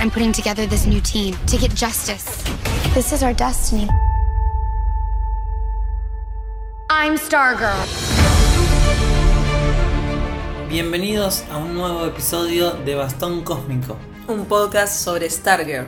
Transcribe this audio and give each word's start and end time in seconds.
I'm 0.00 0.10
putting 0.10 0.32
together 0.32 0.66
this 0.66 0.86
new 0.86 1.00
team 1.00 1.36
to 1.46 1.56
get 1.58 1.74
justice. 1.74 2.24
This 2.94 3.12
is 3.12 3.22
our 3.22 3.34
destiny. 3.34 3.88
I'm 6.88 7.16
Stargirl. 7.18 7.86
Bienvenidos 10.68 11.44
a 11.50 11.58
un 11.58 11.74
nuevo 11.74 12.06
episodio 12.06 12.70
de 12.72 12.94
Bastón 12.94 13.42
Cósmico. 13.42 13.96
Un 14.28 14.46
podcast 14.46 14.94
sobre 15.04 15.28
Stargirl. 15.28 15.86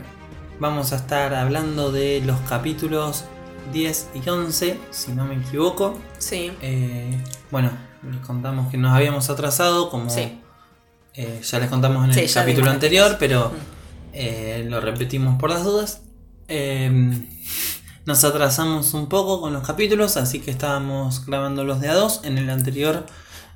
Vamos 0.59 0.93
a 0.93 0.97
estar 0.97 1.35
hablando 1.35 1.91
de 1.91 2.21
los 2.25 2.39
capítulos 2.49 3.25
10 3.73 4.09
y 4.15 4.29
11, 4.29 4.79
si 4.91 5.13
no 5.13 5.25
me 5.25 5.37
equivoco. 5.37 5.99
Sí. 6.19 6.53
Eh, 6.61 7.19
bueno, 7.51 7.71
les 8.11 8.21
contamos 8.21 8.71
que 8.71 8.77
nos 8.77 8.93
habíamos 8.93 9.31
atrasado, 9.31 9.89
como 9.91 10.11
Sí. 10.11 10.41
eh, 11.15 11.41
ya 11.43 11.59
les 11.59 11.69
contamos 11.71 12.05
en 12.07 12.15
Sí, 12.15 12.21
el 12.21 12.33
capítulo 12.33 12.71
anterior, 12.71 13.17
pero 13.19 13.51
Mm. 13.51 13.82
Eh, 14.13 14.65
lo 14.69 14.81
repetimos 14.81 15.39
por 15.39 15.51
las 15.51 15.65
dudas. 15.65 16.03
Eh, 16.49 17.29
nos 18.05 18.25
atrasamos 18.25 18.95
un 18.95 19.09
poco 19.09 19.41
con 19.41 19.53
los 19.53 19.65
capítulos, 19.67 20.17
así 20.17 20.41
que 20.41 20.51
estábamos 20.51 21.25
grabando 21.25 21.65
los 21.65 21.81
de 21.81 21.89
a 21.89 21.95
dos. 21.95 22.21
En 22.25 22.37
el 22.37 22.51
anterior 22.51 23.07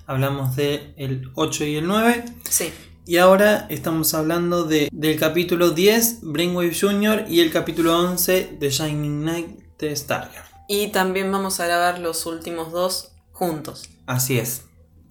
hablamos 0.06 0.54
de 0.54 0.94
el 0.96 1.30
8 1.34 1.64
y 1.64 1.76
el 1.76 1.86
9. 1.86 2.24
Sí. 2.48 2.72
Y 3.04 3.18
ahora 3.18 3.66
estamos 3.70 4.14
hablando 4.14 4.64
de, 4.64 4.88
del 4.92 5.18
capítulo 5.18 5.70
10, 5.70 6.20
Brainwave 6.22 6.76
Jr. 6.78 7.24
y 7.28 7.40
el 7.40 7.52
capítulo 7.52 7.98
11, 7.98 8.56
The 8.58 8.70
Shining 8.70 9.22
Knight 9.22 9.48
de 9.78 9.94
Stargirl. 9.94 10.44
Y 10.68 10.88
también 10.88 11.30
vamos 11.30 11.60
a 11.60 11.66
grabar 11.66 11.98
los 12.00 12.26
últimos 12.26 12.72
dos 12.72 13.12
juntos. 13.32 13.88
Así 14.06 14.38
es. 14.38 14.62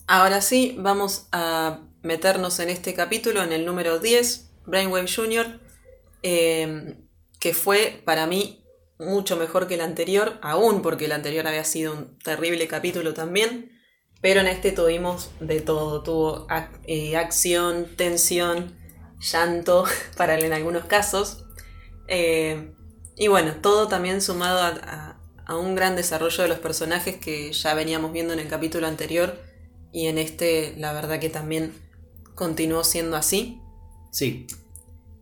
Ahora 0.07 0.41
sí, 0.41 0.75
vamos 0.77 1.27
a 1.31 1.79
meternos 2.03 2.59
en 2.59 2.69
este 2.69 2.93
capítulo, 2.93 3.43
en 3.43 3.51
el 3.51 3.65
número 3.65 3.99
10, 3.99 4.44
Brainwave 4.65 5.07
Jr., 5.13 5.59
eh, 6.23 6.97
que 7.39 7.53
fue 7.53 8.01
para 8.05 8.25
mí 8.25 8.63
mucho 8.97 9.35
mejor 9.35 9.67
que 9.67 9.75
el 9.75 9.81
anterior, 9.81 10.39
aún 10.41 10.81
porque 10.81 11.05
el 11.05 11.11
anterior 11.11 11.47
había 11.47 11.63
sido 11.63 11.93
un 11.93 12.17
terrible 12.19 12.67
capítulo 12.67 13.13
también, 13.13 13.71
pero 14.21 14.39
en 14.39 14.47
este 14.47 14.71
tuvimos 14.71 15.31
de 15.39 15.61
todo, 15.61 16.01
tuvo 16.01 16.47
eh, 16.87 17.15
acción, 17.17 17.87
tensión, 17.95 18.75
llanto, 19.19 19.85
para 20.17 20.39
en 20.39 20.53
algunos 20.53 20.85
casos, 20.85 21.45
eh, 22.07 22.71
y 23.17 23.27
bueno, 23.27 23.55
todo 23.61 23.87
también 23.87 24.21
sumado 24.21 24.59
a 25.45 25.57
un 25.57 25.75
gran 25.75 25.95
desarrollo 25.95 26.43
de 26.43 26.49
los 26.49 26.59
personajes 26.59 27.17
que 27.17 27.53
ya 27.53 27.73
veníamos 27.73 28.11
viendo 28.11 28.33
en 28.33 28.39
el 28.39 28.47
capítulo 28.47 28.87
anterior 28.87 29.37
y 29.95 30.07
en 30.07 30.17
este 30.17 30.73
la 30.77 30.91
verdad 30.91 31.19
que 31.19 31.29
también 31.29 31.73
continuó 32.35 32.83
siendo 32.83 33.15
así. 33.15 33.61
Sí. 34.15 34.47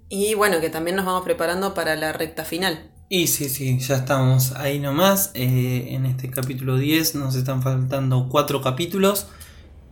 Y 0.08 0.36
bueno, 0.36 0.62
que 0.62 0.70
también 0.70 0.96
nos 0.96 1.06
vamos 1.08 1.24
preparando 1.24 1.74
para 1.74 1.96
la 1.96 2.14
recta 2.14 2.46
final. 2.46 2.92
Y 3.10 3.26
sí, 3.26 3.50
sí, 3.50 3.80
ya 3.80 3.96
estamos 3.96 4.52
ahí 4.52 4.80
nomás. 4.80 5.32
Eh, 5.34 5.88
en 5.96 6.06
este 6.06 6.30
capítulo 6.30 6.78
10 6.78 7.16
nos 7.16 7.36
están 7.36 7.64
faltando 7.64 8.30
cuatro 8.30 8.62
capítulos. 8.62 9.26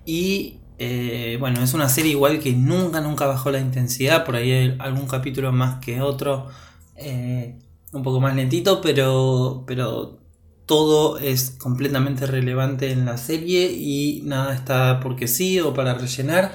Y 0.06 0.60
eh, 0.78 1.38
bueno, 1.40 1.64
es 1.64 1.74
una 1.74 1.90
serie 1.90 2.12
igual 2.12 2.38
que 2.40 2.54
nunca, 2.54 3.02
nunca 3.02 3.26
bajó 3.26 3.50
la 3.50 3.60
intensidad. 3.60 4.24
Por 4.24 4.36
ahí 4.36 4.52
hay 4.52 4.76
algún 4.80 5.08
capítulo 5.08 5.52
más 5.52 5.84
que 5.84 6.02
otro. 6.02 6.50
eh, 6.96 7.58
un 7.94 8.04
poco 8.04 8.22
más 8.22 8.36
lentito, 8.36 8.82
pero, 8.82 9.64
pero 9.66 10.20
todo 10.68 11.18
es 11.18 11.50
completamente 11.60 12.28
relevante 12.28 12.92
en 12.92 13.06
la 13.06 13.18
serie. 13.18 13.72
Y 13.72 14.22
nada 14.26 14.54
está 14.54 15.00
porque 15.00 15.28
sí 15.28 15.60
o 15.60 15.74
para 15.74 15.96
rellenar. 15.96 16.54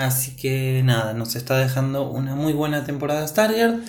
Así 0.00 0.34
que 0.34 0.80
nada, 0.82 1.12
nos 1.12 1.36
está 1.36 1.58
dejando 1.58 2.08
una 2.08 2.34
muy 2.34 2.54
buena 2.54 2.84
temporada 2.84 3.28
Stargirl. 3.28 3.84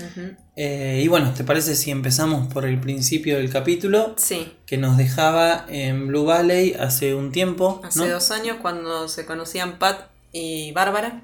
Eh, 0.57 0.99
y 1.01 1.07
bueno, 1.07 1.33
¿te 1.33 1.45
parece 1.45 1.77
si 1.77 1.89
empezamos 1.89 2.51
por 2.51 2.65
el 2.65 2.81
principio 2.81 3.37
del 3.37 3.49
capítulo? 3.49 4.13
Sí, 4.17 4.51
Que 4.65 4.77
nos 4.77 4.97
dejaba 4.97 5.65
en 5.69 6.07
Blue 6.07 6.25
Valley 6.25 6.73
hace 6.77 7.15
un 7.15 7.31
tiempo. 7.31 7.79
hace 7.85 7.99
¿no? 7.99 8.07
dos 8.09 8.29
años 8.31 8.57
cuando 8.61 9.07
se 9.07 9.25
conocían 9.25 9.79
Pat 9.79 10.09
y 10.33 10.73
Bárbara. 10.73 11.21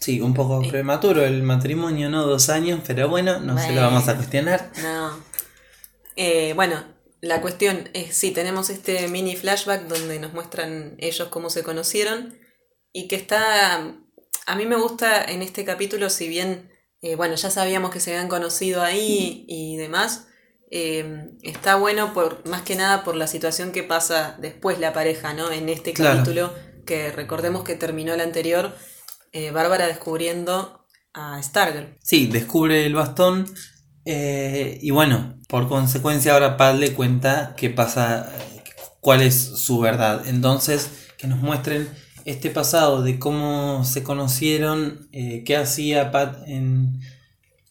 Sí, 0.00 0.22
un 0.22 0.32
poco 0.32 0.62
Sí. 0.62 0.70
prematuro 0.70 1.22
el 1.22 1.42
matrimonio, 1.42 2.08
¿no? 2.08 2.26
Dos 2.26 2.48
años, 2.48 2.80
pero 2.86 3.10
bueno, 3.10 3.40
no 3.40 3.58
se 3.58 3.74
lo 3.74 3.82
vamos 3.82 4.08
a 4.08 4.16
cuestionar. 4.16 4.70
No. 4.82 5.10
Eh, 6.16 6.54
bueno, 6.54 6.82
la 7.20 7.42
cuestión 7.42 7.90
es 7.92 8.16
si 8.16 8.30
tenemos 8.30 8.70
este 8.70 9.08
mini 9.08 9.36
flashback 9.36 9.88
donde 9.88 10.18
nos 10.20 10.32
muestran 10.32 10.94
ellos 10.98 11.28
cómo 11.28 11.50
se 11.50 11.62
conocieron 11.62 12.34
y 12.94 13.08
que 13.08 13.16
está... 13.16 13.94
A 14.46 14.56
mí 14.56 14.64
me 14.64 14.76
gusta 14.76 15.22
en 15.24 15.42
este 15.42 15.64
capítulo, 15.66 16.08
si 16.08 16.28
bien, 16.28 16.70
eh, 17.02 17.16
bueno, 17.16 17.34
ya 17.34 17.50
sabíamos 17.50 17.90
que 17.90 18.00
se 18.00 18.12
habían 18.14 18.28
conocido 18.28 18.82
ahí 18.82 19.44
y 19.48 19.76
demás, 19.76 20.28
eh, 20.70 21.30
está 21.42 21.76
bueno 21.76 22.12
por 22.14 22.46
más 22.48 22.62
que 22.62 22.76
nada 22.76 23.04
por 23.04 23.16
la 23.16 23.26
situación 23.26 23.72
que 23.72 23.82
pasa 23.82 24.36
después 24.40 24.78
la 24.78 24.92
pareja, 24.92 25.34
¿no? 25.34 25.50
En 25.50 25.68
este 25.68 25.92
Claro. 25.92 26.18
capítulo, 26.18 26.54
que 26.86 27.10
recordemos 27.12 27.64
que 27.64 27.74
terminó 27.74 28.14
el 28.14 28.20
anterior, 28.20 28.74
eh, 29.32 29.50
Bárbara 29.50 29.86
descubriendo 29.86 30.86
a 31.14 31.42
Stargirl. 31.42 31.96
Sí, 32.02 32.26
descubre 32.26 32.86
el 32.86 32.94
bastón. 32.94 33.46
eh, 34.06 34.78
y 34.82 34.90
bueno, 34.90 35.40
por 35.48 35.66
consecuencia 35.68 36.34
ahora 36.34 36.58
Pat 36.58 36.76
le 36.76 36.92
cuenta 36.92 37.54
qué 37.56 37.70
pasa, 37.70 38.30
cuál 39.00 39.22
es 39.22 39.34
su 39.34 39.80
verdad. 39.80 40.26
Entonces, 40.28 40.90
que 41.16 41.26
nos 41.26 41.38
muestren 41.38 41.88
este 42.24 42.50
pasado 42.50 43.02
de 43.02 43.18
cómo 43.18 43.84
se 43.84 44.02
conocieron, 44.02 45.08
eh, 45.12 45.42
qué 45.44 45.56
hacía 45.56 46.10
Pat 46.10 46.38
en, 46.46 47.00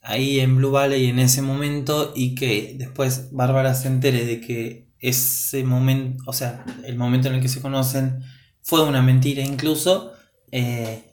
ahí 0.02 0.40
en 0.40 0.58
Blue 0.58 0.72
Valley 0.72 1.08
en 1.08 1.20
ese 1.20 1.42
momento 1.42 2.14
y 2.16 2.36
que 2.36 2.76
después 2.78 3.30
Bárbara 3.32 3.74
se 3.74 3.88
entere 3.88 4.26
de 4.26 4.42
que 4.42 4.88
ese 5.00 5.64
momento, 5.64 6.24
o 6.28 6.34
sea, 6.34 6.66
el 6.86 6.96
momento 6.98 7.28
en 7.28 7.36
el 7.36 7.42
que 7.42 7.50
se 7.50 7.62
conocen 7.62 8.24
fue 8.62 8.84
una 8.84 9.02
mentira 9.02 9.42
incluso. 9.42 10.14
eh, 10.52 11.04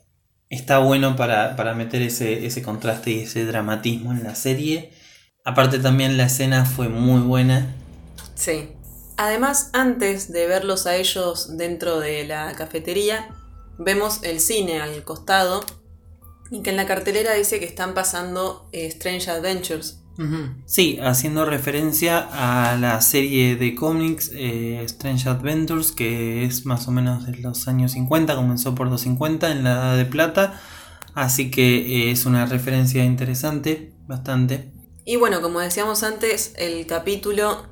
está 0.49 0.79
bueno 0.79 1.15
para, 1.15 1.55
para 1.55 1.73
meter 1.73 2.01
ese, 2.01 2.45
ese 2.45 2.61
contraste 2.61 3.11
y 3.11 3.19
ese 3.21 3.45
dramatismo 3.45 4.11
en 4.11 4.23
la 4.23 4.35
serie. 4.35 4.91
Aparte 5.45 5.79
también 5.79 6.17
la 6.17 6.25
escena 6.25 6.65
fue 6.65 6.89
muy 6.89 7.21
buena. 7.21 7.73
Sí. 8.35 8.69
Además, 9.21 9.69
antes 9.73 10.33
de 10.33 10.47
verlos 10.47 10.87
a 10.87 10.95
ellos 10.95 11.55
dentro 11.55 11.99
de 11.99 12.25
la 12.25 12.53
cafetería, 12.53 13.29
vemos 13.77 14.23
el 14.23 14.39
cine 14.39 14.81
al 14.81 15.03
costado 15.03 15.63
y 16.49 16.63
que 16.63 16.71
en 16.71 16.75
la 16.75 16.87
cartelera 16.87 17.35
dice 17.35 17.59
que 17.59 17.67
están 17.67 17.93
pasando 17.93 18.67
eh, 18.71 18.87
Strange 18.87 19.29
Adventures. 19.29 19.99
Sí, 20.65 20.97
haciendo 21.03 21.45
referencia 21.45 22.29
a 22.31 22.75
la 22.77 22.99
serie 23.01 23.55
de 23.57 23.75
cómics 23.75 24.31
eh, 24.33 24.81
Strange 24.85 25.29
Adventures, 25.29 25.91
que 25.91 26.43
es 26.43 26.65
más 26.65 26.87
o 26.87 26.91
menos 26.91 27.27
de 27.27 27.37
los 27.37 27.67
años 27.67 27.91
50, 27.91 28.35
comenzó 28.35 28.73
por 28.73 28.87
los 28.87 29.01
50 29.01 29.51
en 29.51 29.63
la 29.63 29.71
Edad 29.73 29.97
de 29.97 30.05
Plata. 30.05 30.59
Así 31.13 31.51
que 31.51 32.07
eh, 32.07 32.11
es 32.11 32.25
una 32.25 32.47
referencia 32.47 33.05
interesante, 33.05 33.93
bastante. 34.07 34.71
Y 35.05 35.17
bueno, 35.17 35.41
como 35.41 35.59
decíamos 35.59 36.01
antes, 36.01 36.55
el 36.57 36.87
capítulo 36.87 37.67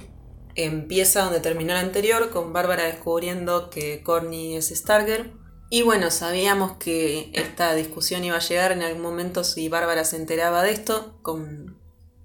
empieza 0.56 1.24
donde 1.24 1.40
terminó 1.40 1.74
el 1.74 1.80
anterior, 1.80 2.30
con 2.30 2.54
Bárbara 2.54 2.84
descubriendo 2.84 3.70
que 3.70 4.04
Corny 4.04 4.56
es 4.56 4.70
Stargirl. 4.70 5.34
Y 5.70 5.84
bueno, 5.84 6.10
sabíamos 6.10 6.78
que 6.78 7.30
esta 7.34 7.76
discusión 7.76 8.24
iba 8.24 8.38
a 8.38 8.42
llegar 8.42 8.72
en 8.72 8.82
algún 8.82 9.04
momento 9.04 9.44
si 9.44 9.70
Bárbara 9.70 10.04
se 10.04 10.16
enteraba 10.16 10.64
de 10.64 10.72
esto, 10.72 11.20
con 11.22 11.78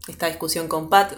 esta 0.09 0.29
discusión 0.29 0.69
con 0.69 0.89
Pat, 0.89 1.13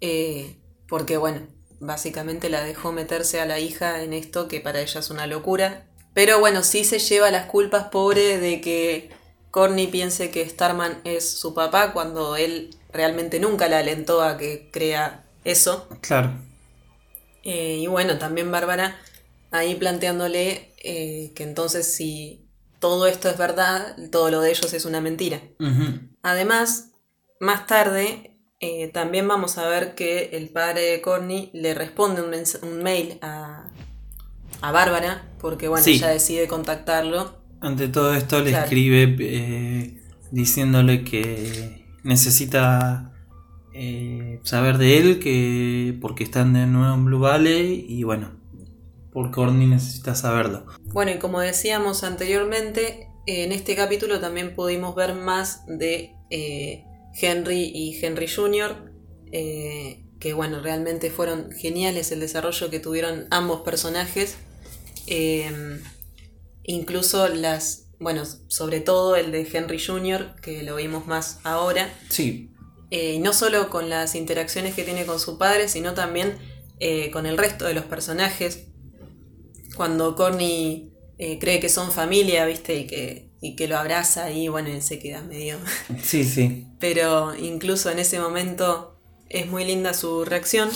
eh, 0.00 0.56
porque 0.86 1.16
bueno, 1.16 1.46
básicamente 1.80 2.50
la 2.50 2.62
dejó 2.62 2.92
meterse 2.92 3.40
a 3.40 3.46
la 3.46 3.58
hija 3.58 4.02
en 4.02 4.12
esto 4.12 4.48
que 4.48 4.60
para 4.60 4.80
ella 4.80 5.00
es 5.00 5.10
una 5.10 5.26
locura. 5.26 5.86
Pero 6.12 6.40
bueno, 6.40 6.62
sí 6.62 6.84
se 6.84 6.98
lleva 6.98 7.30
las 7.30 7.46
culpas, 7.46 7.84
pobre, 7.88 8.38
de 8.38 8.60
que 8.60 9.10
Corny 9.50 9.86
piense 9.86 10.30
que 10.30 10.48
Starman 10.48 11.00
es 11.04 11.28
su 11.28 11.54
papá 11.54 11.92
cuando 11.92 12.36
él 12.36 12.76
realmente 12.92 13.40
nunca 13.40 13.68
la 13.68 13.78
alentó 13.78 14.22
a 14.22 14.36
que 14.36 14.68
crea 14.70 15.24
eso. 15.44 15.88
Claro. 16.00 16.32
Eh, 17.42 17.78
y 17.80 17.86
bueno, 17.86 18.18
también 18.18 18.50
Bárbara 18.50 18.96
ahí 19.50 19.74
planteándole 19.74 20.74
eh, 20.84 21.32
que 21.34 21.42
entonces 21.42 21.92
si 21.94 22.46
todo 22.78 23.06
esto 23.06 23.28
es 23.30 23.36
verdad, 23.38 23.96
todo 24.10 24.30
lo 24.30 24.40
de 24.40 24.50
ellos 24.50 24.72
es 24.72 24.84
una 24.84 25.00
mentira. 25.00 25.40
Además, 26.22 26.90
más 27.40 27.66
tarde 27.66 28.36
eh, 28.60 28.88
también 28.88 29.26
vamos 29.26 29.56
a 29.58 29.66
ver 29.68 29.94
que 29.94 30.30
el 30.34 30.50
padre 30.50 30.82
de 30.82 31.00
Corny 31.00 31.50
le 31.54 31.74
responde 31.74 32.22
un, 32.22 32.82
mail 32.82 33.18
a, 33.22 33.70
a 34.60 34.72
Bárbara, 34.72 35.26
porque 35.40 35.68
bueno, 35.68 35.82
Sí. 35.84 35.92
ella 35.92 36.08
decide 36.08 36.46
contactarlo. 36.46 37.40
Ante 37.62 37.88
todo 37.88 38.14
esto 38.14 38.40
le 38.40 38.50
Claro. 38.50 38.64
escribe 38.64 40.00
diciéndole 40.30 41.04
que 41.04 41.86
necesita 42.02 43.09
eh, 43.82 44.40
saber 44.42 44.76
de 44.76 44.98
él, 44.98 45.20
que 45.20 45.96
porque 46.02 46.22
están 46.22 46.52
de 46.52 46.66
nuevo 46.66 46.94
en 46.94 47.06
Blue 47.06 47.18
Valley 47.18 47.86
y 47.88 48.02
bueno, 48.02 48.32
por 49.10 49.30
Corny 49.30 49.66
necesita 49.66 50.14
saberlo. 50.14 50.66
Bueno, 50.92 51.12
y 51.12 51.18
como 51.18 51.40
decíamos 51.40 52.04
anteriormente, 52.04 53.08
en 53.24 53.52
este 53.52 53.74
capítulo 53.74 54.20
también 54.20 54.54
pudimos 54.54 54.94
ver 54.94 55.14
más 55.14 55.62
de 55.66 56.12
eh, 56.28 56.84
Henry 57.14 57.72
y 57.74 57.98
Henry 58.04 58.28
Jr., 58.28 58.92
eh, 59.32 60.04
que 60.18 60.34
bueno, 60.34 60.60
realmente 60.60 61.10
fueron 61.10 61.50
geniales 61.50 62.12
el 62.12 62.20
desarrollo 62.20 62.68
que 62.68 62.80
tuvieron 62.80 63.28
ambos 63.30 63.62
personajes. 63.62 64.36
Eh, 65.06 65.80
incluso 66.64 67.28
las, 67.28 67.86
bueno, 67.98 68.24
sobre 68.26 68.80
todo 68.80 69.16
el 69.16 69.32
de 69.32 69.48
Henry 69.50 69.82
Jr., 69.82 70.34
que 70.42 70.62
lo 70.64 70.76
vimos 70.76 71.06
más 71.06 71.40
ahora. 71.44 71.90
Sí. 72.10 72.49
Eh, 72.90 73.18
no 73.20 73.32
solo 73.32 73.70
con 73.70 73.88
las 73.88 74.14
interacciones 74.14 74.74
que 74.74 74.84
tiene 74.84 75.06
con 75.06 75.20
su 75.20 75.38
padre, 75.38 75.68
sino 75.68 75.94
también 75.94 76.36
eh, 76.80 77.10
con 77.10 77.26
el 77.26 77.38
resto 77.38 77.66
de 77.66 77.74
los 77.74 77.84
personajes. 77.84 78.64
Cuando 79.76 80.16
Corny 80.16 80.92
eh, 81.18 81.38
cree 81.38 81.60
que 81.60 81.68
son 81.68 81.92
familia, 81.92 82.46
¿viste? 82.46 82.76
Y 82.76 82.86
que, 82.86 83.30
y 83.40 83.54
que 83.54 83.68
lo 83.68 83.76
abraza 83.76 84.30
y 84.30 84.48
bueno, 84.48 84.70
él 84.70 84.82
se 84.82 84.98
queda 84.98 85.20
medio... 85.22 85.58
Sí, 86.02 86.24
sí. 86.24 86.66
Pero 86.78 87.34
incluso 87.36 87.90
en 87.90 87.98
ese 87.98 88.18
momento 88.18 88.98
es 89.28 89.46
muy 89.46 89.64
linda 89.64 89.92
su 89.92 90.24
reacción. 90.24 90.70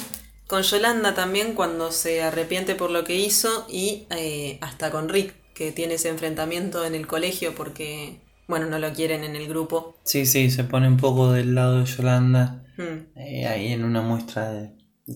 Con 0.46 0.62
Yolanda 0.62 1.14
también 1.14 1.55
cuando 1.55 1.90
se 1.90 2.22
arrepiente 2.22 2.75
por 2.75 2.90
lo 2.90 3.05
que 3.05 3.17
hizo 3.17 3.67
y 3.70 4.06
eh, 4.10 4.58
hasta 4.60 4.90
con 4.90 5.08
Rick 5.08 5.34
que 5.55 5.72
tiene 5.72 5.94
ese 5.94 6.10
enfrentamiento 6.10 6.84
en 6.84 6.94
el 6.94 7.06
colegio 7.06 7.55
porque, 7.55 8.20
bueno, 8.49 8.67
no 8.67 8.79
lo 8.79 8.93
quieren 8.93 9.25
en 9.25 9.37
el 9.37 9.49
grupo. 9.49 10.00
Sí, 10.05 10.26
sí, 10.26 10.50
se 10.50 10.64
pone 10.64 10.88
un 10.88 10.96
poco 10.96 11.32
del 11.32 11.55
lado 11.55 11.81
de 11.81 11.87
Yolanda. 11.87 12.64
Mm, 12.76 13.19
eh, 13.19 13.46
ahí 13.46 13.73
en 13.73 13.85
una 13.85 14.02
muestra 14.02 14.50
de, 14.52 14.73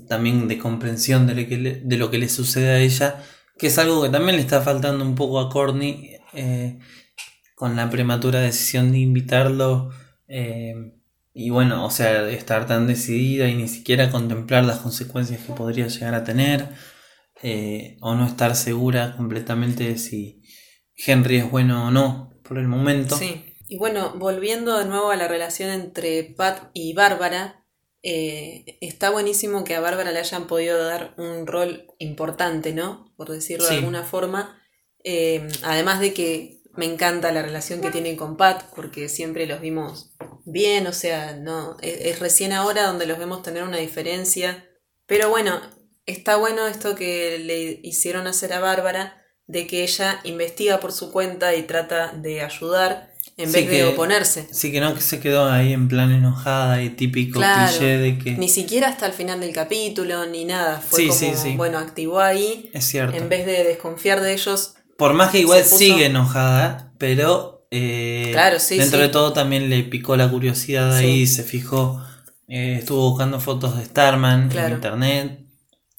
también 0.09 0.49
de 0.49 0.59
comprensión 0.59 1.27
de 1.27 1.35
lo, 1.35 1.49
que 1.49 1.59
le, 1.59 1.81
de 1.81 1.97
lo 1.97 2.11
que 2.11 2.19
le 2.19 2.29
sucede 2.29 2.71
a 2.71 2.79
ella, 2.79 3.23
que 3.59 3.69
es 3.69 3.79
algo 3.79 4.03
que 4.03 4.11
también 4.11 4.37
le 4.37 4.43
está 4.43 4.61
faltando 4.63 5.05
un 5.05 5.15
poco 5.15 5.41
a 5.41 5.51
Courtney 5.51 6.17
eh, 6.35 6.79
con 7.55 7.75
la 7.77 7.91
prematura 7.91 8.41
decisión 8.41 8.93
de 8.93 8.99
invitarlo. 8.99 9.91
eh, 10.29 10.93
y 11.41 11.51
bueno, 11.51 11.85
o 11.85 11.91
sea, 11.91 12.29
estar 12.31 12.67
tan 12.67 12.89
decidida 12.89 13.49
y 13.49 13.55
ni 13.55 13.69
siquiera 13.69 14.11
contemplar 14.11 14.65
las 14.65 14.81
consecuencias 14.81 15.41
que 15.41 15.53
podría 15.53 15.87
llegar 15.87 16.15
a 16.15 16.25
tener, 16.25 16.69
eh, 17.45 17.97
o 18.01 18.17
no 18.17 18.27
estar 18.27 18.57
segura 18.57 19.15
completamente 19.17 19.85
de 19.85 19.99
si 19.99 20.43
Henry 20.97 21.37
es 21.37 21.49
bueno 21.49 21.87
o 21.87 21.91
no 21.93 22.38
por 22.49 22.59
el 22.59 22.67
momento. 22.67 23.17
Sí. 23.17 23.55
Y 23.69 23.77
bueno, 23.77 24.15
volviendo 24.17 24.79
de 24.79 24.87
nuevo 24.87 25.11
a 25.11 25.17
la 25.17 25.29
relación 25.29 25.71
entre 25.71 26.25
Pat 26.25 26.71
y 26.73 26.95
Bárbara, 26.95 27.67
eh, 28.03 28.79
está 28.81 29.11
buenísimo 29.11 29.65
que 29.65 29.75
a 29.75 29.81
Bárbara 29.81 30.11
le 30.11 30.21
hayan 30.21 30.47
podido 30.47 30.83
dar 30.83 31.15
un 31.19 31.47
rol 31.47 31.87
importante, 31.99 32.73
¿no? 32.73 33.13
Por 33.17 33.29
decirlo 33.29 33.69
de 33.69 33.77
alguna 33.77 34.05
forma. 34.05 34.63
Eh, 35.05 35.47
además 35.63 36.01
de 36.01 36.15
que 36.15 36.63
me 36.73 36.87
encanta 36.87 37.33
la 37.33 37.43
relación 37.43 37.81
que 37.81 37.91
tienen 37.91 38.17
con 38.17 38.37
Pat, 38.37 38.63
porque 38.75 39.09
siempre 39.09 39.47
los 39.47 39.61
vimos 39.61 40.15
bien, 40.47 40.87
o 40.87 40.93
sea, 40.93 41.37
no 41.37 41.77
es, 41.83 42.01
es 42.01 42.21
recién 42.21 42.53
ahora 42.53 42.87
donde 42.87 43.07
los 43.07 43.19
vemos 43.19 43.43
tener 43.43 43.65
una 43.65 43.79
diferencia. 43.79 44.67
Pero 45.07 45.29
bueno, 45.29 45.61
está 46.07 46.37
bueno 46.37 46.67
esto 46.67 46.95
que 46.95 47.39
le 47.39 47.81
hicieron 47.83 48.27
hacer 48.27 48.55
a 48.55 48.61
Bárbara, 48.61 49.18
de 49.49 49.67
que 49.67 49.83
ella 49.83 50.21
investiga 50.25 50.79
por 50.79 50.93
su 50.93 51.11
cuenta 51.11 51.55
y 51.57 51.63
trata 51.65 52.13
de 52.13 52.43
ayudar 52.43 53.13
en 53.37 53.49
Sí, 53.51 53.55
vez 53.61 53.71
de 53.71 53.85
oponerse. 53.87 54.47
Sí, 54.53 54.71
que 54.73 54.81
no 54.81 54.95
que 54.95 55.01
se 55.01 55.21
quedó 55.21 55.49
ahí 55.51 55.73
en 55.73 55.89
plan 55.89 56.11
enojada 56.13 56.83
y 56.83 56.91
típico 56.91 57.39
Claro, 57.39 57.69
cliché 57.77 57.99
de 57.99 58.19
que... 58.19 58.33
Ni 58.33 58.49
siquiera 58.49 58.89
hasta 58.89 59.07
el 59.07 59.13
final 59.13 59.41
del 59.41 59.53
capítulo, 59.53 60.27
ni 60.27 60.45
nada. 60.45 60.81
Fue 60.81 61.01
Sí, 61.01 61.07
como, 61.09 61.19
sí, 61.19 61.31
sí. 61.37 61.57
bueno, 61.57 61.79
activó 61.79 62.21
ahí. 62.21 62.71
Es 62.75 62.85
cierto. 62.85 63.17
En 63.17 63.29
vez 63.29 63.47
de 63.47 63.65
desconfiar 63.65 64.21
de 64.21 64.33
ellos, 64.35 64.75
Por 64.97 65.15
más 65.15 65.31
que 65.31 65.39
igual 65.41 65.63
puso- 65.63 65.79
sigue 65.79 66.07
enojada, 66.07 66.93
pero 66.99 67.67
eh, 67.71 68.31
Claro, 68.33 68.59
sí, 68.59 68.77
dentro 68.77 68.99
de 68.99 69.09
todo 69.09 69.33
también 69.33 69.71
le 69.71 69.83
picó 69.85 70.17
la 70.17 70.29
curiosidad 70.29 70.95
ahí, 70.97 71.27
se 71.27 71.43
fijó, 71.45 72.03
eh, 72.49 72.77
estuvo 72.81 73.09
buscando 73.11 73.41
fotos 73.41 73.77
de 73.79 73.85
Starman 73.85 74.49
Claro. 74.49 74.69
en 74.69 74.75
internet 74.75 75.41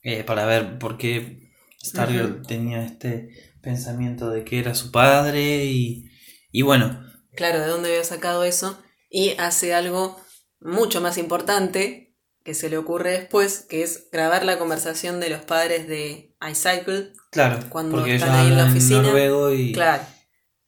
eh, 0.03 0.23
para 0.23 0.45
ver 0.45 0.77
por 0.79 0.97
qué 0.97 1.48
Stargirl 1.83 2.45
tenía 2.45 2.83
este 2.83 3.29
pensamiento 3.61 4.29
de 4.29 4.43
que 4.43 4.59
era 4.59 4.75
su 4.75 4.91
padre 4.91 5.65
y, 5.65 6.09
y 6.51 6.61
bueno, 6.61 7.05
claro, 7.35 7.59
de 7.59 7.67
dónde 7.67 7.89
había 7.89 8.03
sacado 8.03 8.43
eso. 8.43 8.81
Y 9.09 9.31
hace 9.39 9.73
algo 9.73 10.19
mucho 10.59 11.01
más 11.01 11.17
importante 11.17 12.15
que 12.43 12.53
se 12.53 12.69
le 12.69 12.77
ocurre 12.77 13.11
después, 13.11 13.65
que 13.69 13.83
es 13.83 14.09
grabar 14.11 14.45
la 14.45 14.57
conversación 14.57 15.19
de 15.19 15.29
los 15.29 15.41
padres 15.41 15.87
de 15.87 16.35
iCycle. 16.49 17.13
claro, 17.31 17.59
Cuando 17.69 17.97
porque 17.97 18.15
están 18.15 18.35
ahí 18.35 18.47
en 18.47 18.57
la 18.57 18.65
oficina, 18.65 19.11
y 19.53 19.73
Claro. 19.73 20.03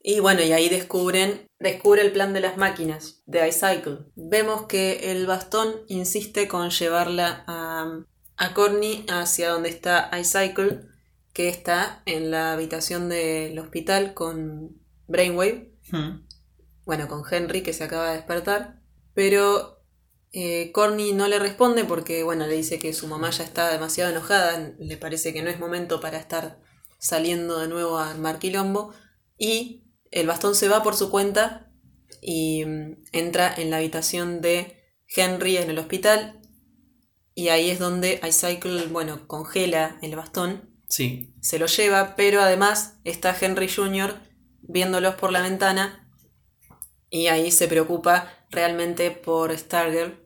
Y 0.04 0.20
bueno, 0.20 0.42
y 0.42 0.52
ahí 0.52 0.68
descubren, 0.68 1.48
descubre 1.60 2.02
el 2.02 2.12
plan 2.12 2.34
de 2.34 2.40
las 2.40 2.58
máquinas 2.58 3.22
de 3.26 3.48
iCycle. 3.48 4.00
Vemos 4.16 4.64
que 4.66 5.12
el 5.12 5.28
bastón 5.28 5.74
insiste 5.88 6.48
con 6.48 6.72
llevarla 6.72 7.44
a, 7.48 8.04
a 8.38 8.54
Courtney 8.54 9.06
hacia 9.08 9.50
donde 9.50 9.70
está 9.70 10.10
iCycle, 10.20 10.82
que 11.34 11.50
está 11.50 12.04
en 12.06 12.32
la 12.32 12.54
habitación 12.54 13.10
del 13.10 13.58
hospital 13.60 14.14
con 14.14 14.82
Brainwave, 15.08 15.72
Hmm, 15.92 16.26
bueno, 16.86 17.08
con 17.08 17.24
Henry 17.30 17.64
que 17.64 17.74
se 17.74 17.84
acaba 17.84 18.10
de 18.10 18.18
despertar, 18.18 18.82
pero 19.14 19.84
eh, 20.32 20.72
Courtney 20.72 21.12
no 21.12 21.28
le 21.28 21.38
responde 21.38 21.84
porque, 21.84 22.24
bueno, 22.24 22.48
le 22.48 22.56
dice 22.56 22.80
que 22.80 22.94
su 22.94 23.08
mamá 23.08 23.30
ya 23.30 23.44
está 23.44 23.70
demasiado 23.70 24.12
enojada, 24.12 24.74
le 24.80 24.98
parece 24.98 25.34
que 25.34 25.42
no 25.42 25.50
es 25.50 25.60
momento 25.60 26.00
para 26.00 26.18
estar 26.18 26.60
saliendo 26.98 27.60
de 27.60 27.68
nuevo 27.68 27.98
a 27.98 28.12
armar 28.12 28.40
quilombo, 28.40 28.94
y 29.38 29.84
el 30.12 30.28
bastón 30.28 30.56
se 30.56 30.70
va 30.70 30.84
por 30.84 30.96
su 30.96 31.10
cuenta 31.10 31.72
y 32.22 32.64
mm, 32.66 33.04
entra 33.12 33.54
en 33.54 33.70
la 33.70 33.78
habitación 33.78 34.42
de 34.42 34.78
Henry 35.14 35.58
en 35.58 35.70
el 35.70 35.80
hospital, 35.80 36.40
y 37.34 37.50
ahí 37.50 37.70
es 37.70 37.80
donde 37.80 38.22
iCycle, 38.28 38.88
bueno, 38.88 39.28
congela 39.28 39.98
el 40.02 40.16
bastón 40.16 40.71
sí, 40.92 41.34
se 41.42 41.58
lo 41.58 41.66
lleva, 41.66 42.16
pero 42.16 42.42
además 42.42 42.98
está 43.04 43.36
Henry 43.40 43.68
Jr. 43.68 44.16
viéndolos 44.62 45.16
por 45.16 45.32
la 45.32 45.42
ventana 45.42 46.08
y 47.10 47.28
ahí 47.28 47.52
se 47.52 47.68
preocupa 47.68 48.32
realmente 48.52 49.10
por 49.12 49.58
Stargirl. 49.58 50.20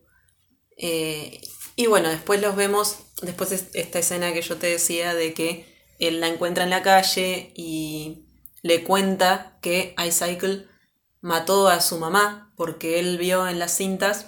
Eh, 0.78 1.40
y 1.76 1.88
bueno, 1.88 2.10
después 2.10 2.42
los 2.42 2.56
vemos, 2.56 2.98
después 3.22 3.52
es 3.52 3.68
esta 3.74 4.00
escena 4.00 4.34
que 4.34 4.42
yo 4.42 4.58
te 4.58 4.68
decía 4.68 5.14
de 5.14 5.34
que 5.34 5.66
él 6.00 6.20
la 6.20 6.28
encuentra 6.28 6.64
en 6.64 6.70
la 6.70 6.82
calle 6.84 7.54
y 7.56 8.26
le 8.62 8.84
cuenta 8.84 9.58
que 9.62 9.96
iCycle 10.06 10.68
mató 11.22 11.68
a 11.70 11.80
su 11.82 11.98
mamá 11.98 12.54
porque 12.58 13.00
él 13.00 13.18
vio 13.18 13.48
en 13.48 13.60
las 13.60 13.76
cintas, 13.76 14.28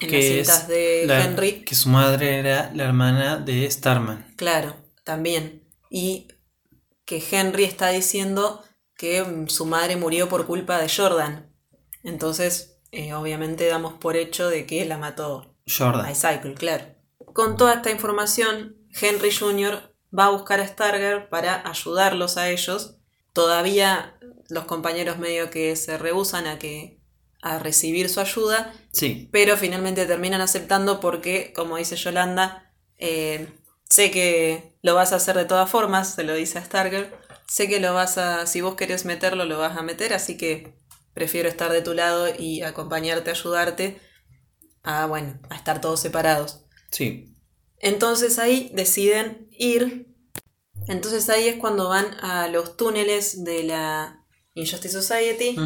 en 0.00 0.10
las 0.12 0.20
que 0.20 0.22
cintas 0.44 0.62
es 0.62 0.68
de 0.68 1.04
la- 1.06 1.24
Henry, 1.24 1.64
que 1.64 1.74
su 1.74 1.88
madre 1.88 2.38
era 2.38 2.70
la 2.74 2.84
hermana 2.84 3.36
de 3.38 3.70
Starman. 3.70 4.34
Claro, 4.36 4.76
también. 5.10 5.64
Y 5.90 6.28
que 7.04 7.20
Henry 7.32 7.64
está 7.64 7.88
diciendo 7.88 8.62
que 8.96 9.24
mm, 9.24 9.48
su 9.48 9.66
madre 9.66 9.96
murió 9.96 10.28
por 10.28 10.46
culpa 10.46 10.78
de 10.78 10.88
Jordan. 10.88 11.52
Entonces, 12.04 12.78
eh, 12.92 13.12
obviamente 13.12 13.66
damos 13.66 13.94
por 13.94 14.16
hecho 14.16 14.48
de 14.48 14.66
que 14.66 14.84
la 14.84 14.98
mató 14.98 15.56
Jordan. 15.66 16.08
iCycle, 16.12 16.54
claro. 16.54 16.84
Con 17.32 17.56
toda 17.56 17.74
esta 17.74 17.90
información, 17.90 18.76
Henry 19.00 19.32
Jr. 19.34 19.92
va 20.16 20.26
a 20.26 20.30
buscar 20.30 20.60
a 20.60 20.68
Stargirl 20.68 21.28
para 21.28 21.68
ayudarlos 21.68 22.36
a 22.36 22.48
ellos. 22.50 22.98
Todavía 23.32 24.16
los 24.48 24.64
compañeros 24.64 25.18
medio 25.18 25.50
que 25.50 25.74
se 25.74 25.98
rehusan 25.98 26.46
a 26.46 26.60
que 26.60 27.00
a 27.42 27.58
recibir 27.58 28.08
su 28.08 28.20
ayuda, 28.20 28.72
Sí, 28.92 29.28
pero 29.32 29.56
finalmente 29.56 30.06
terminan 30.06 30.40
aceptando 30.40 31.00
porque, 31.00 31.52
como 31.52 31.78
dice 31.78 31.96
Yolanda, 31.96 32.70
eh, 32.98 33.48
sé 33.90 34.10
que 34.10 34.78
lo 34.82 34.94
vas 34.94 35.12
a 35.12 35.16
hacer 35.16 35.36
de 35.36 35.44
todas 35.44 35.68
formas, 35.68 36.14
se 36.14 36.24
lo 36.24 36.34
dice 36.34 36.58
a 36.58 36.64
Stargirl, 36.64 37.08
sé 37.46 37.68
que 37.68 37.80
lo 37.80 37.92
vas 37.92 38.16
a, 38.16 38.46
si 38.46 38.60
vos 38.60 38.76
querés 38.76 39.04
meterlo, 39.04 39.44
lo 39.44 39.58
vas 39.58 39.76
a 39.76 39.82
meter, 39.82 40.14
así 40.14 40.36
que 40.36 40.74
prefiero 41.12 41.48
estar 41.48 41.70
de 41.72 41.82
tu 41.82 41.92
lado 41.92 42.28
y 42.38 42.62
acompañarte, 42.62 43.30
ayudarte, 43.30 43.98
a, 44.82 45.06
bueno, 45.06 45.38
a 45.50 45.56
estar 45.56 45.80
todos 45.82 46.00
separados. 46.00 46.64
sí. 46.90 47.26
Entonces 47.82 48.38
ahí 48.38 48.70
deciden 48.74 49.48
ir, 49.52 50.06
entonces 50.86 51.30
ahí 51.30 51.48
es 51.48 51.56
cuando 51.56 51.88
van 51.88 52.04
a 52.20 52.46
los 52.48 52.76
túneles 52.76 53.42
de 53.42 53.62
la 53.62 54.22
Injustice 54.52 55.00
Society. 55.00 55.56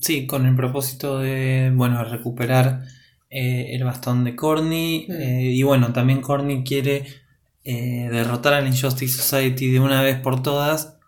Sí, 0.00 0.26
con 0.26 0.46
el 0.46 0.56
propósito 0.56 1.18
de, 1.18 1.70
bueno, 1.74 2.02
recuperar 2.02 2.84
eh, 3.28 3.74
el 3.74 3.84
bastón 3.84 4.24
de 4.24 4.34
Corny. 4.34 5.06
Mm. 5.06 5.12
eh, 5.12 5.50
y 5.52 5.62
bueno, 5.64 5.92
también 5.92 6.22
Corny 6.22 6.64
quiere 6.64 7.04
eh, 7.64 8.08
derrotar 8.10 8.54
a 8.54 8.60
la 8.60 8.68
Injustice 8.68 9.16
Society 9.18 9.70
de 9.70 9.80
una 9.80 10.02
vez 10.02 10.18
por 10.20 10.42
todas. 10.42 10.98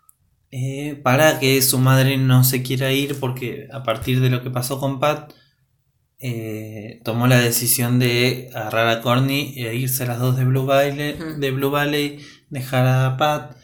eh, 0.51 0.99
para 1.03 1.39
que 1.39 1.61
su 1.61 1.79
madre 1.79 2.17
no 2.17 2.43
se 2.43 2.63
quiera 2.63 2.91
ir 2.93 3.19
porque 3.19 3.67
a 3.71 3.83
partir 3.83 4.21
de 4.21 4.29
lo 4.29 4.43
que 4.43 4.51
pasó 4.51 4.79
con 4.79 4.99
Pat 4.99 5.33
eh, 6.19 7.01
tomó 7.03 7.27
la 7.27 7.39
decisión 7.39 7.99
de 7.99 8.49
agarrar 8.53 8.87
a 8.89 9.01
Corny 9.01 9.53
e 9.57 9.75
irse 9.75 10.03
a 10.03 10.07
las 10.07 10.19
dos 10.19 10.35
de 10.37 10.45
Blue 10.45 10.65
Valley, 10.65 11.15
de 11.39 11.51
Blue 11.51 11.69
Valley 11.71 12.19
dejar 12.49 12.87
a 12.87 13.17
Pat 13.17 13.55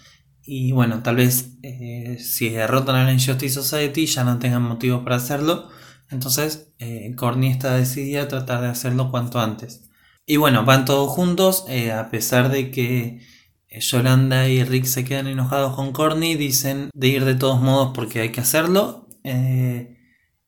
Y 0.44 0.72
bueno, 0.74 1.04
tal 1.04 1.18
vez 1.18 1.58
eh, 1.64 2.18
si 2.20 2.50
derrotan 2.50 2.96
a 2.98 3.06
la 3.06 3.14
Injustice 3.14 3.56
Society 3.56 4.06
ya 4.08 4.24
no 4.26 4.40
tengan 4.40 4.64
motivos 4.64 5.04
para 5.04 5.18
hacerlo. 5.18 5.70
Entonces, 6.10 6.74
eh, 6.80 7.16
Courtney 7.18 7.50
está 7.52 7.76
decidida 7.78 8.24
a 8.24 8.28
tratar 8.28 8.62
de 8.62 8.68
hacerlo 8.70 9.10
cuanto 9.12 9.40
antes. 9.40 9.90
Y 10.26 10.38
bueno, 10.38 10.66
van 10.66 10.86
todos 10.86 11.12
juntos, 11.12 11.66
eh, 11.68 11.92
a 11.92 12.10
pesar 12.10 12.50
de 12.50 12.72
que 12.72 13.22
Yolanda 13.70 14.48
y 14.48 14.64
Rick 14.64 14.86
se 14.86 15.04
quedan 15.04 15.28
enojados 15.28 15.76
con 15.76 15.92
Courtney, 15.92 16.36
dicen 16.36 16.90
de 16.94 17.08
ir 17.08 17.26
de 17.26 17.36
todos 17.36 17.60
modos 17.62 17.92
porque 17.94 18.22
hay 18.22 18.32
que 18.32 18.42
hacerlo. 18.42 19.08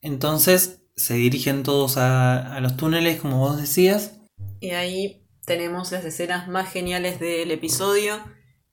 entonces 0.01 0.81
se 0.95 1.15
dirigen 1.15 1.63
todos 1.63 1.97
a, 1.97 2.55
a 2.55 2.61
los 2.61 2.77
túneles, 2.77 3.19
como 3.19 3.39
vos 3.39 3.57
decías. 3.57 4.21
Y 4.61 4.69
ahí 4.71 5.25
tenemos 5.45 5.91
las 5.91 6.03
escenas 6.05 6.47
más 6.47 6.71
geniales 6.71 7.19
del 7.19 7.51
episodio. 7.51 8.19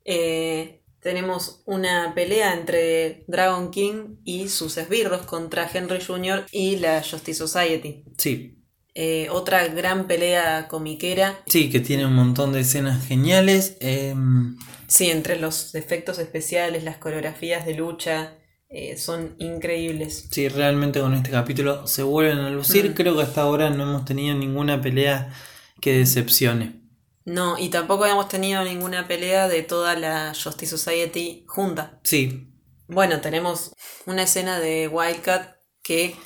Eh, 0.04 0.82
tenemos 1.00 1.62
una 1.66 2.14
pelea 2.14 2.54
entre 2.54 3.24
Dragon 3.28 3.70
King 3.70 4.16
y 4.24 4.48
sus 4.48 4.76
esbirros 4.78 5.22
contra 5.22 5.68
Henry 5.72 6.00
Jr. 6.00 6.46
y 6.50 6.76
la 6.76 7.02
Justice 7.02 7.34
Society. 7.38 8.04
Sí. 8.16 8.61
Eh, 8.94 9.28
otra 9.30 9.66
gran 9.68 10.06
pelea 10.06 10.68
comiquera. 10.68 11.40
Sí, 11.46 11.70
que 11.70 11.80
tiene 11.80 12.06
un 12.06 12.14
montón 12.14 12.52
de 12.52 12.60
escenas 12.60 13.06
geniales. 13.06 13.76
Em, 13.80 14.58
sí, 14.86 15.10
entre 15.10 15.38
los 15.38 15.74
efectos 15.74 16.18
especiales, 16.18 16.84
las 16.84 16.98
coreografías 16.98 17.64
de 17.64 17.74
lucha, 17.74 18.38
eh, 18.68 18.96
son 18.96 19.34
increíbles. 19.38 20.28
Sí, 20.30 20.48
realmente 20.48 21.00
con 21.00 21.14
este 21.14 21.30
capítulo 21.30 21.86
se 21.86 22.02
vuelven 22.02 22.38
a 22.38 22.50
lucir. 22.50 22.90
Mm. 22.90 22.94
Creo 22.94 23.16
que 23.16 23.22
hasta 23.22 23.42
ahora 23.42 23.70
no 23.70 23.82
hemos 23.82 24.04
tenido 24.04 24.34
ninguna 24.34 24.80
pelea 24.80 25.32
que 25.80 25.98
decepcione. 25.98 26.80
No, 27.24 27.58
y 27.58 27.68
tampoco 27.68 28.04
habíamos 28.04 28.28
tenido 28.28 28.64
ninguna 28.64 29.06
pelea 29.06 29.48
de 29.48 29.62
toda 29.62 29.94
la 29.96 30.32
Justice 30.34 30.76
Society 30.76 31.44
junta. 31.46 32.00
Sí. 32.02 32.48
Bueno, 32.88 33.20
tenemos 33.20 33.72
una 34.06 34.24
escena 34.24 34.58
de 34.58 34.88
Wildcat 34.88 35.56
que 35.82 36.16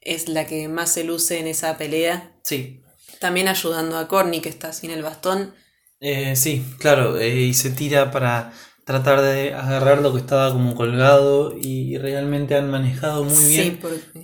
es 0.00 0.28
la 0.28 0.46
que 0.46 0.68
más 0.68 0.92
se 0.92 1.04
luce 1.04 1.38
en 1.38 1.46
esa 1.46 1.76
pelea. 1.76 2.32
Sí. 2.42 2.82
También 3.20 3.48
ayudando 3.48 3.98
a 3.98 4.08
Corny, 4.08 4.40
que 4.40 4.48
está 4.48 4.72
sin 4.72 4.90
el 4.90 5.02
bastón. 5.02 5.54
Eh, 6.00 6.36
sí, 6.36 6.64
claro, 6.78 7.18
eh, 7.18 7.40
y 7.40 7.54
se 7.54 7.70
tira 7.70 8.10
para 8.10 8.52
tratar 8.88 9.20
de 9.20 9.52
agarrar 9.52 10.00
lo 10.00 10.14
que 10.14 10.20
estaba 10.20 10.50
como 10.50 10.74
colgado 10.74 11.54
y 11.60 11.98
realmente 11.98 12.54
han 12.54 12.70
manejado 12.70 13.22
muy 13.22 13.44
bien 13.44 13.78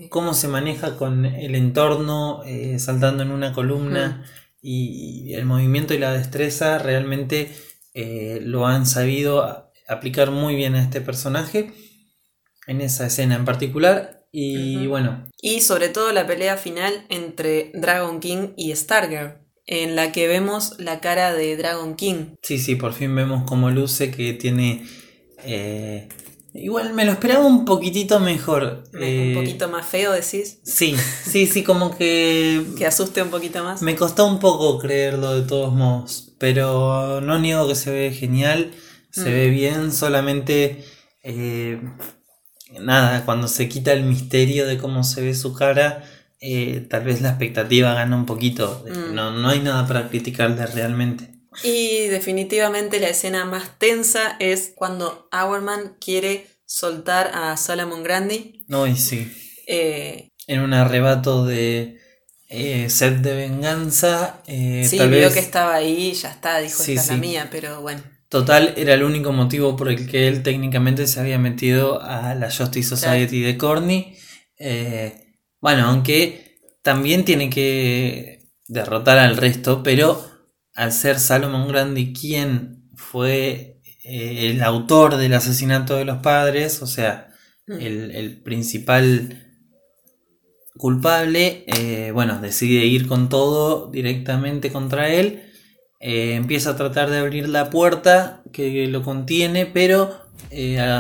cómo 0.09 0.33
se 0.33 0.49
maneja 0.49 0.97
con 0.97 1.26
el 1.26 1.54
entorno, 1.54 2.43
eh, 2.47 2.78
saltando 2.78 3.23
en 3.23 3.31
una 3.31 3.52
columna 3.52 4.25
y 4.62 5.35
el 5.35 5.45
movimiento 5.45 5.93
y 5.93 5.99
la 5.99 6.14
destreza 6.14 6.78
realmente 6.78 7.54
eh, 7.93 8.38
lo 8.43 8.66
han 8.66 8.87
sabido 8.87 9.71
aplicar 9.87 10.31
muy 10.31 10.57
bien 10.57 10.76
a 10.76 10.83
este 10.83 11.02
personaje 11.02 11.75
en 12.66 12.81
esa 12.81 13.09
escena 13.09 13.35
en 13.35 13.45
particular 13.45 14.24
y 14.37 14.87
bueno. 14.87 15.26
Y 15.41 15.61
sobre 15.61 15.88
todo 15.88 16.12
la 16.12 16.26
pelea 16.26 16.57
final 16.57 17.07
entre 17.09 17.71
Dragon 17.75 18.21
King 18.21 18.49
y 18.57 18.75
Stargirl, 18.75 19.38
en 19.67 19.95
la 19.95 20.12
que 20.12 20.26
vemos 20.26 20.75
la 20.79 21.00
cara 21.00 21.33
de 21.33 21.57
Dragon 21.57 21.95
King. 21.95 22.35
Sí, 22.43 22.59
sí, 22.59 22.75
por 22.75 22.93
fin 22.93 23.14
vemos 23.14 23.45
cómo 23.47 23.71
luce 23.71 24.11
que 24.11 24.33
tiene 24.33 24.85
eh, 25.45 26.09
Igual 26.57 26.95
me 26.95 27.05
lo 27.05 27.11
esperaba 27.11 27.45
un 27.45 27.64
poquitito 27.64 28.21
mejor. 28.21 28.85
un 28.93 29.03
eh, 29.03 29.33
poquito 29.35 29.69
más 29.69 29.85
feo, 29.85 30.12
decís. 30.12 30.61
Sí, 30.62 30.95
sí, 31.25 31.47
sí, 31.47 31.64
como 31.64 31.97
que. 31.97 32.62
que 32.79 32.87
asuste 32.87 33.23
un 33.23 33.31
poquito 33.31 33.64
más. 33.64 33.83
Me 33.83 33.97
costó 33.97 34.25
un 34.26 34.38
poco 34.38 34.79
creerlo 34.79 35.35
de 35.35 35.47
todos 35.47 35.75
modos. 35.75 36.33
Pero 36.38 37.21
no 37.21 37.41
niego 37.41 37.67
que 37.67 37.75
se 37.75 37.91
ve 37.91 38.12
genial, 38.12 38.71
se 39.11 39.33
ve 39.33 39.49
mm. 39.49 39.53
bien, 39.53 39.93
solamente. 39.93 40.85
Eh, 41.25 41.81
nada, 42.81 43.25
cuando 43.25 43.49
se 43.49 43.69
quita 43.69 43.93
el 43.93 44.04
misterio 44.04 44.66
de 44.66 44.78
cómo 44.78 45.04
se 45.04 45.23
ve 45.23 45.35
su 45.35 45.54
cara, 45.54 46.04
eh, 46.40 46.87
tal 46.90 47.04
vez 47.04 47.21
la 47.21 47.31
expectativa 47.31 47.95
gana 47.95 48.16
un 48.16 48.26
poquito. 48.26 48.85
Mm. 48.88 49.14
No, 49.14 49.31
no 49.33 49.49
hay 49.49 49.61
nada 49.61 49.87
para 49.87 50.09
criticarle 50.09 50.66
realmente. 50.66 51.35
Y 51.62 52.09
definitivamente 52.09 53.00
la 53.00 53.09
escena 53.09 53.45
más 53.45 53.78
tensa 53.78 54.37
es 54.40 54.73
cuando 54.75 55.28
Hourman 55.33 55.97
quiere 56.00 56.47
soltar 56.66 57.31
a 57.33 57.57
Solomon 57.57 58.02
Grandi. 58.02 58.64
No, 58.66 58.87
y 58.87 58.97
sí. 58.97 59.33
Eh, 59.66 60.31
en 60.47 60.61
un 60.61 60.75
arrebato 60.75 61.47
de 61.47 61.99
eh, 62.49 62.90
sed 62.90 63.14
de 63.14 63.35
venganza. 63.35 64.43
Eh, 64.47 64.87
sí, 64.88 64.99
vio 65.09 65.33
que 65.33 65.38
estaba 65.38 65.75
ahí, 65.75 66.12
ya 66.12 66.31
está, 66.31 66.59
dijo 66.59 66.83
esta 66.83 66.93
es 66.93 67.09
la 67.09 67.16
mía, 67.16 67.49
pero 67.50 67.81
bueno. 67.81 68.02
Total, 68.35 68.75
era 68.76 68.95
el 68.95 69.05
único 69.05 69.33
motivo 69.33 69.76
por 69.76 69.88
el 69.88 70.09
que 70.11 70.26
él 70.26 70.43
técnicamente 70.43 71.07
se 71.07 71.21
había 71.21 71.38
metido 71.38 72.03
a 72.03 72.35
la 72.35 72.50
Justice 72.50 72.88
Society 72.88 73.43
de 73.43 73.57
Corny. 73.57 74.17
Eh, 74.59 75.37
bueno, 75.61 75.85
aunque 75.87 76.59
también 76.83 77.25
tiene 77.25 77.49
que 77.49 78.50
derrotar 78.67 79.19
al 79.19 79.37
resto, 79.37 79.85
pero 79.85 80.21
al 80.75 80.91
ser 80.91 81.21
Salomon 81.21 81.69
Grandi 81.69 82.12
quien 82.12 82.91
fue 82.97 83.81
eh, 84.03 84.50
el 84.50 84.64
autor 84.64 85.17
del 85.17 85.35
asesinato 85.35 85.95
de 85.95 86.05
los 86.05 86.19
padres, 86.19 86.83
o 86.83 86.88
sea, 86.88 87.33
mm. 87.69 87.73
el, 87.79 88.43
principal 88.43 89.62
culpable, 90.76 91.62
eh, 91.69 92.11
bueno, 92.12 92.41
decide 92.41 92.85
ir 92.85 93.07
con 93.07 93.29
todo 93.29 93.93
directamente 93.93 94.73
contra 94.73 95.09
él. 95.09 95.53
Eh, 96.01 96.35
empieza 96.35 96.71
a 96.71 96.77
tratar 96.77 97.11
de 97.11 97.19
abrir 97.19 97.49
la 97.49 97.71
puerta 97.71 98.43
que 98.53 98.87
lo 98.89 99.03
contiene, 99.03 99.67
pero 99.67 100.23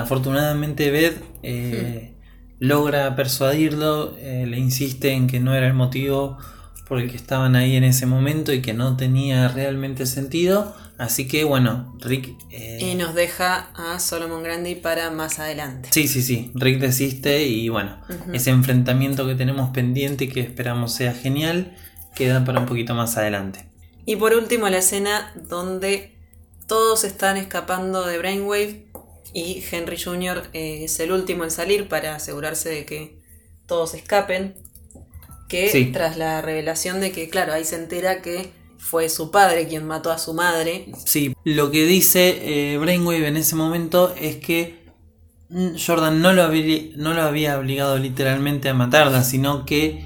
afortunadamente 0.00 0.90
Beth 0.90 1.22
mm. 1.42 2.14
logra 2.60 3.14
persuadirlo, 3.14 4.16
le 4.16 4.58
insiste 4.58 5.12
en 5.12 5.26
que 5.26 5.40
no 5.40 5.54
era 5.54 5.66
el 5.66 5.74
motivo 5.74 6.38
por 6.86 7.00
el 7.00 7.10
que 7.10 7.16
estaban 7.16 7.56
ahí 7.56 7.76
en 7.76 7.84
ese 7.84 8.06
momento 8.06 8.52
y 8.52 8.60
que 8.60 8.74
no 8.74 8.96
tenía 8.96 9.48
realmente 9.48 10.06
sentido. 10.06 10.74
Así 10.98 11.26
que 11.26 11.44
bueno, 11.44 11.96
Rick... 12.00 12.36
Eh, 12.50 12.78
y 12.80 12.94
nos 12.94 13.14
deja 13.14 13.70
a 13.74 13.98
Solomon 13.98 14.42
Grandi 14.42 14.76
para 14.76 15.10
más 15.10 15.38
adelante. 15.38 15.88
Sí, 15.92 16.06
sí, 16.06 16.22
sí. 16.22 16.52
Rick 16.54 16.78
desiste 16.78 17.44
y 17.44 17.68
bueno, 17.68 17.96
ese 18.32 18.50
enfrentamiento 18.50 19.26
que 19.26 19.34
tenemos 19.34 19.70
pendiente 19.70 20.24
y 20.24 20.28
que 20.28 20.40
esperamos 20.40 20.92
sea 20.92 21.14
genial, 21.14 21.74
queda 22.14 22.44
para 22.44 22.60
un 22.60 22.66
poquito 22.66 22.94
más 22.94 23.16
adelante. 23.16 23.68
Y 24.06 24.16
por 24.16 24.34
último 24.34 24.68
la 24.68 24.78
escena 24.78 25.32
donde 25.48 26.14
todos 26.66 27.04
están 27.04 27.36
escapando 27.36 28.04
de 28.04 28.18
Brainwave 28.18 28.86
y 29.32 29.62
Henry 29.70 30.00
Jr. 30.00 30.44
Eh, 30.52 30.84
es 30.84 31.00
el 31.00 31.12
último 31.12 31.44
en 31.44 31.50
salir 31.50 31.88
para 31.88 32.14
asegurarse 32.14 32.68
de 32.68 32.86
que 32.86 33.18
todos 33.66 33.94
escapen 33.94 34.54
que 35.48 35.90
tras 35.92 36.16
la 36.16 36.40
revelación 36.40 37.00
de 37.00 37.12
que, 37.12 37.28
claro, 37.28 37.52
ahí 37.52 37.64
se 37.64 37.76
entera 37.76 38.22
que 38.22 38.50
fue 38.78 39.08
su 39.08 39.30
padre 39.30 39.66
quien 39.66 39.86
mató 39.86 40.10
a 40.10 40.18
su 40.18 40.34
madre. 40.34 40.86
Sí, 41.04 41.34
lo 41.44 41.70
que 41.70 41.84
dice 41.84 42.72
eh, 42.74 42.78
Brainwave 42.78 43.28
en 43.28 43.36
ese 43.36 43.56
momento 43.56 44.14
es 44.18 44.36
que 44.36 44.84
mm, 45.48 45.76
Jordan 45.84 46.20
no 46.20 46.32
lo, 46.32 46.42
había, 46.42 46.82
no 46.96 47.14
lo 47.14 47.22
había 47.22 47.58
obligado 47.58 47.98
literalmente 47.98 48.68
a 48.68 48.74
matarla, 48.74 49.22
sino 49.22 49.64
que 49.64 50.04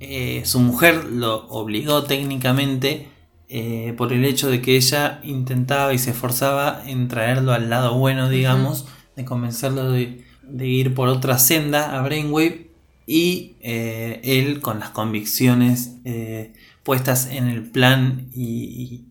eh, 0.00 0.42
su 0.44 0.60
mujer 0.60 1.04
lo 1.04 1.46
obligó 1.48 2.04
técnicamente 2.04 3.13
eh, 3.48 3.92
por 3.96 4.12
el 4.12 4.24
hecho 4.24 4.48
de 4.48 4.62
que 4.62 4.76
ella 4.76 5.20
intentaba 5.22 5.92
y 5.92 5.98
se 5.98 6.10
esforzaba 6.12 6.82
en 6.86 7.08
traerlo 7.08 7.52
al 7.52 7.68
lado 7.68 7.98
bueno, 7.98 8.30
digamos, 8.30 8.86
de 9.16 9.24
convencerlo 9.24 9.90
de, 9.90 10.24
de 10.42 10.66
ir 10.66 10.94
por 10.94 11.08
otra 11.08 11.38
senda 11.38 11.98
a 11.98 12.02
Brainwave 12.02 12.70
y 13.06 13.56
eh, 13.60 14.20
él 14.24 14.60
con 14.60 14.80
las 14.80 14.90
convicciones 14.90 15.96
eh, 16.06 16.54
puestas 16.82 17.26
en 17.26 17.48
el 17.48 17.70
plan 17.70 18.28
y, 18.32 19.04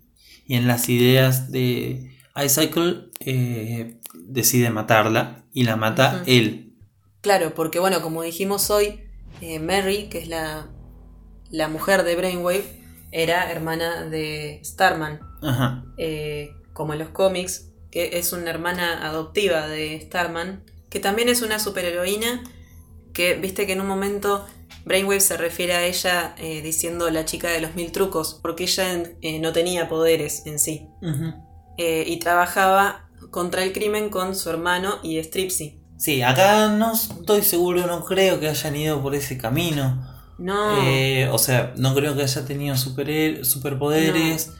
en 0.49 0.67
las 0.67 0.89
ideas 0.89 1.51
de 1.51 2.11
iCycle 2.35 3.09
decide 4.13 4.69
matarla 4.69 5.45
y 5.53 5.63
la 5.63 5.77
mata 5.77 6.21
él. 6.27 6.73
Claro, 7.21 7.53
porque 7.55 7.79
bueno, 7.79 8.01
como 8.01 8.23
dijimos 8.23 8.69
hoy, 8.69 8.99
Mary, 9.61 10.09
que 10.09 10.19
es 10.19 10.27
la, 10.27 10.67
la, 11.49 11.69
mujer 11.69 12.03
de 12.03 12.15
Brainwave, 12.15 12.82
era 13.13 13.51
hermana 13.51 14.05
de 14.05 14.59
Starman. 14.63 15.19
como 16.73 16.93
en 16.93 16.99
los 16.99 17.09
cómics, 17.09 17.69
que 17.91 18.17
es 18.17 18.33
una 18.33 18.49
hermana 18.49 19.05
adoptiva 19.07 19.67
de 19.67 20.01
Starman, 20.01 20.63
que 20.89 20.99
también 20.99 21.29
es 21.29 21.41
una 21.43 21.59
superheroína 21.59 22.43
que 23.13 23.35
viste 23.35 23.67
que 23.67 23.73
en 23.73 23.81
un 23.81 23.87
momento 23.87 24.45
Brainwave 24.85 25.21
se 25.21 25.37
refiere 25.37 25.73
a 25.73 25.85
ella 25.85 26.35
eh, 26.37 26.61
diciendo 26.61 27.09
la 27.09 27.25
chica 27.25 27.49
de 27.49 27.61
los 27.61 27.75
mil 27.75 27.91
trucos, 27.91 28.39
porque 28.41 28.63
ella 28.63 29.03
eh, 29.21 29.39
no 29.39 29.53
tenía 29.53 29.87
poderes 29.87 30.45
en 30.45 30.59
sí. 30.59 30.89
Eh, 31.77 32.03
y 32.07 32.17
trabajaba 32.17 33.09
contra 33.31 33.63
el 33.63 33.73
crimen 33.73 34.09
con 34.09 34.35
su 34.35 34.49
hermano 34.49 34.99
y 35.03 35.19
Stripsy. 35.19 35.79
Sí, 35.97 36.21
acá 36.21 36.69
no 36.69 36.93
estoy 36.93 37.43
seguro, 37.43 37.87
no 37.87 38.03
creo 38.03 38.39
que 38.39 38.49
hayan 38.49 38.75
ido 38.75 39.01
por 39.01 39.15
ese 39.15 39.37
camino. 39.37 40.12
No. 40.37 41.33
o 41.33 41.37
sea, 41.37 41.73
no 41.77 41.93
creo 41.95 42.15
que 42.15 42.23
haya 42.23 42.45
tenido 42.45 42.75
super, 42.75 43.45
superpoderes. 43.45 44.53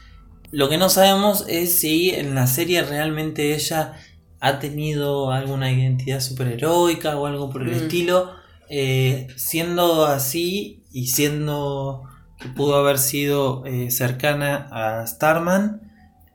Lo 0.52 0.70
que 0.70 0.78
no 0.78 0.90
sabemos 0.90 1.46
es 1.48 1.80
si 1.80 2.12
en 2.12 2.36
la 2.36 2.46
serie 2.48 2.84
realmente 2.84 3.56
ella 3.56 3.94
ha 4.40 4.60
tenido 4.60 5.32
alguna 5.32 5.72
identidad 5.72 6.20
superheroica 6.20 7.18
o 7.18 7.26
algo 7.26 7.50
por 7.50 7.64
el 7.64 7.70
Mm. 7.72 7.84
estilo, 7.84 8.32
eh, 8.70 9.28
siendo 9.36 10.06
así 10.06 10.84
y 10.92 11.08
siendo 11.08 12.04
que 12.40 12.50
pudo 12.50 12.76
haber 12.76 12.98
sido 13.00 13.66
eh, 13.66 13.90
cercana 13.90 14.68
a 14.72 15.08
Starman, 15.08 15.82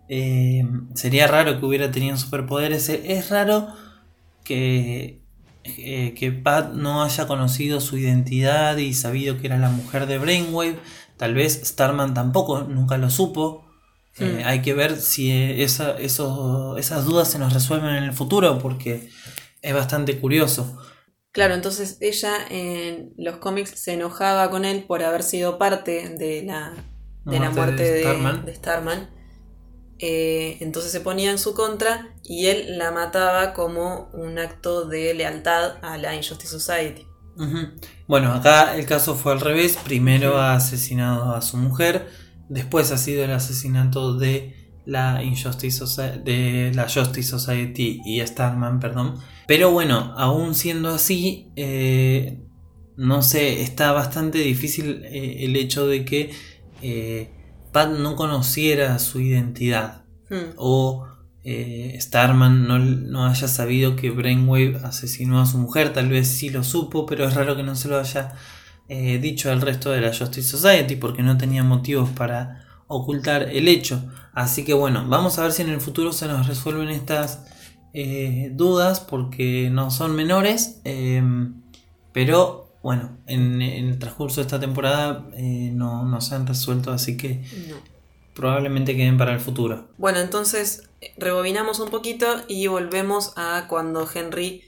eh, 0.09 0.67
sería 0.95 1.27
raro 1.27 1.61
que 1.61 1.67
hubiera 1.67 1.91
tenido 1.91 2.17
superpoderes. 2.17 2.89
Eh, 2.89 3.03
Es 3.13 3.29
raro 3.31 3.69
que, 4.43 5.21
eh, 5.79 6.15
que 6.15 6.33
Pat 6.33 6.73
no 6.73 7.03
haya 7.03 7.27
conocido 7.27 7.81
su 7.81 7.99
identidad 7.99 8.77
y 8.79 8.95
sabido 8.95 9.39
que 9.39 9.47
era 9.49 9.59
la 9.59 9.71
mujer 9.71 10.07
de 10.07 10.19
Brainwave. 10.19 10.79
Tal 11.17 11.35
vez 11.35 11.61
Starman 11.65 12.15
tampoco, 12.15 12.63
nunca 12.63 12.97
lo 12.99 13.11
supo. 13.11 13.67
Eh, 14.21 14.43
hay 14.45 14.63
que 14.63 14.75
ver 14.75 14.97
si 14.97 15.31
eh, 15.31 15.63
esa- 15.63 15.97
esas 15.99 17.05
dudas 17.05 17.31
se 17.31 17.39
nos 17.39 17.53
resuelven 17.53 17.95
en 17.95 18.05
el 18.05 18.13
futuro 18.13 18.59
porque 18.59 19.09
es 19.63 19.75
bastante 19.75 20.19
curioso. 20.19 20.79
Claro, 21.31 21.55
entonces 21.55 21.99
ella 22.01 22.33
en 22.51 23.13
los 23.17 23.37
cómics 23.37 23.71
se 23.79 23.93
enojaba 23.95 24.51
con 24.51 24.65
él 24.65 24.85
por 24.89 25.03
haber 25.05 25.23
sido 25.23 25.59
parte 25.59 26.09
de 26.19 26.43
la, 26.43 26.73
de 27.25 27.39
la 27.39 27.51
muerte 27.51 27.83
de 27.93 28.01
Starman. 28.01 28.45
de 28.45 28.55
Starman. 28.55 29.11
Eh, 30.01 30.59
entonces 30.61 30.93
se 30.93 31.01
ponía 31.01 31.31
en 31.31 31.39
su 31.39 31.55
contra 31.55 32.15
y 32.23 32.47
él 32.47 32.79
la 32.79 32.93
mataba 32.93 33.53
como 33.53 34.11
un 34.13 34.39
acto 34.39 34.85
de 34.87 35.13
lealtad 35.15 35.77
a 35.83 35.97
la 35.99 36.15
Injustice 36.15 36.49
Society. 36.59 37.07
Bueno, 38.09 38.33
acá 38.33 38.77
el 38.77 38.85
caso 38.87 39.15
fue 39.15 39.33
al 39.33 39.41
revés. 39.41 39.77
Primero 39.85 40.39
ha 40.39 40.55
asesinado 40.55 41.35
a 41.35 41.43
su 41.43 41.57
mujer, 41.57 42.09
después 42.49 42.91
ha 42.91 42.99
sido 42.99 43.25
el 43.25 43.33
asesinato 43.33 44.15
de 44.17 44.55
la 44.87 45.23
Injustice 45.23 45.85
Soci- 45.85 46.23
de 46.25 46.73
la 46.75 46.89
Justice 46.89 47.29
Society 47.29 48.01
y 48.05 48.21
Starman, 48.27 48.81
perdón. 48.81 49.17
Pero 49.47 49.71
bueno, 49.71 50.15
aún 50.17 50.55
siendo 50.55 50.89
así, 50.91 51.53
eh, 51.57 52.41
no 52.97 53.23
sé, 53.23 53.63
está 53.63 53.93
bastante 53.93 54.39
difícil 54.39 55.05
eh, 55.05 55.45
el 55.45 55.55
hecho 55.57 55.87
de 55.87 56.05
que 56.05 56.31
eh, 56.83 57.31
Pat 57.73 57.91
no 57.91 58.17
conociera 58.17 58.99
su 58.99 59.21
identidad 59.21 60.09
Hmm. 60.31 60.53
o 60.57 61.07
eh, 61.43 61.97
Starman 62.01 62.69
no, 62.69 62.79
no 62.79 63.27
haya 63.27 63.49
sabido 63.49 63.97
que 63.97 64.11
Brainwave 64.11 64.79
asesinó 64.85 65.41
a 65.41 65.47
su 65.47 65.57
mujer, 65.57 65.93
tal 65.95 66.11
vez 66.11 66.29
sí 66.29 66.51
lo 66.51 66.63
supo, 66.63 67.07
pero 67.07 67.27
es 67.27 67.35
raro 67.35 67.57
que 67.57 67.63
no 67.63 67.75
se 67.75 67.89
lo 67.89 67.99
haya 67.99 68.35
eh, 68.89 69.19
dicho 69.19 69.51
al 69.51 69.63
resto 69.63 69.91
de 69.91 70.03
la 70.03 70.15
Justice 70.15 70.49
Society 70.49 70.97
porque 70.97 71.23
no 71.23 71.39
tenía 71.39 71.63
motivos 71.63 72.11
para 72.11 72.67
ocultar 72.89 73.43
el 73.45 73.69
hecho. 73.69 74.03
Así 74.35 74.65
que 74.65 74.75
bueno, 74.75 75.07
vamos 75.09 75.39
a 75.39 75.43
ver 75.43 75.53
si 75.53 75.63
en 75.63 75.71
el 75.71 75.81
futuro 75.81 76.13
se 76.13 76.29
nos 76.29 76.47
resuelven 76.47 76.91
estas 76.91 77.45
eh, 77.95 78.51
dudas 78.53 79.01
porque 79.01 79.71
no 79.71 79.91
son 79.91 80.15
menores, 80.15 80.81
eh, 80.85 81.23
pero 82.13 82.68
bueno, 82.83 83.19
en, 83.27 83.61
en 83.63 83.89
el 83.89 83.99
transcurso 83.99 84.37
de 84.37 84.43
esta 84.43 84.61
temporada 84.61 85.29
eh, 85.37 85.71
no, 85.75 86.05
no 86.05 86.21
se 86.21 86.35
han 86.35 86.47
resuelto, 86.47 86.91
así 86.93 87.17
que 87.17 87.43
No. 87.69 87.77
probablemente 88.35 88.97
queden 88.97 89.19
para 89.19 89.33
el 89.35 89.41
futuro. 89.41 89.89
Bueno, 89.99 90.21
entonces 90.21 90.89
rebobinamos 91.17 91.81
un 91.81 91.91
poquito 91.91 92.27
y 92.49 92.67
volvemos 92.69 93.33
a 93.37 93.67
cuando 93.69 94.09
Henry 94.13 94.63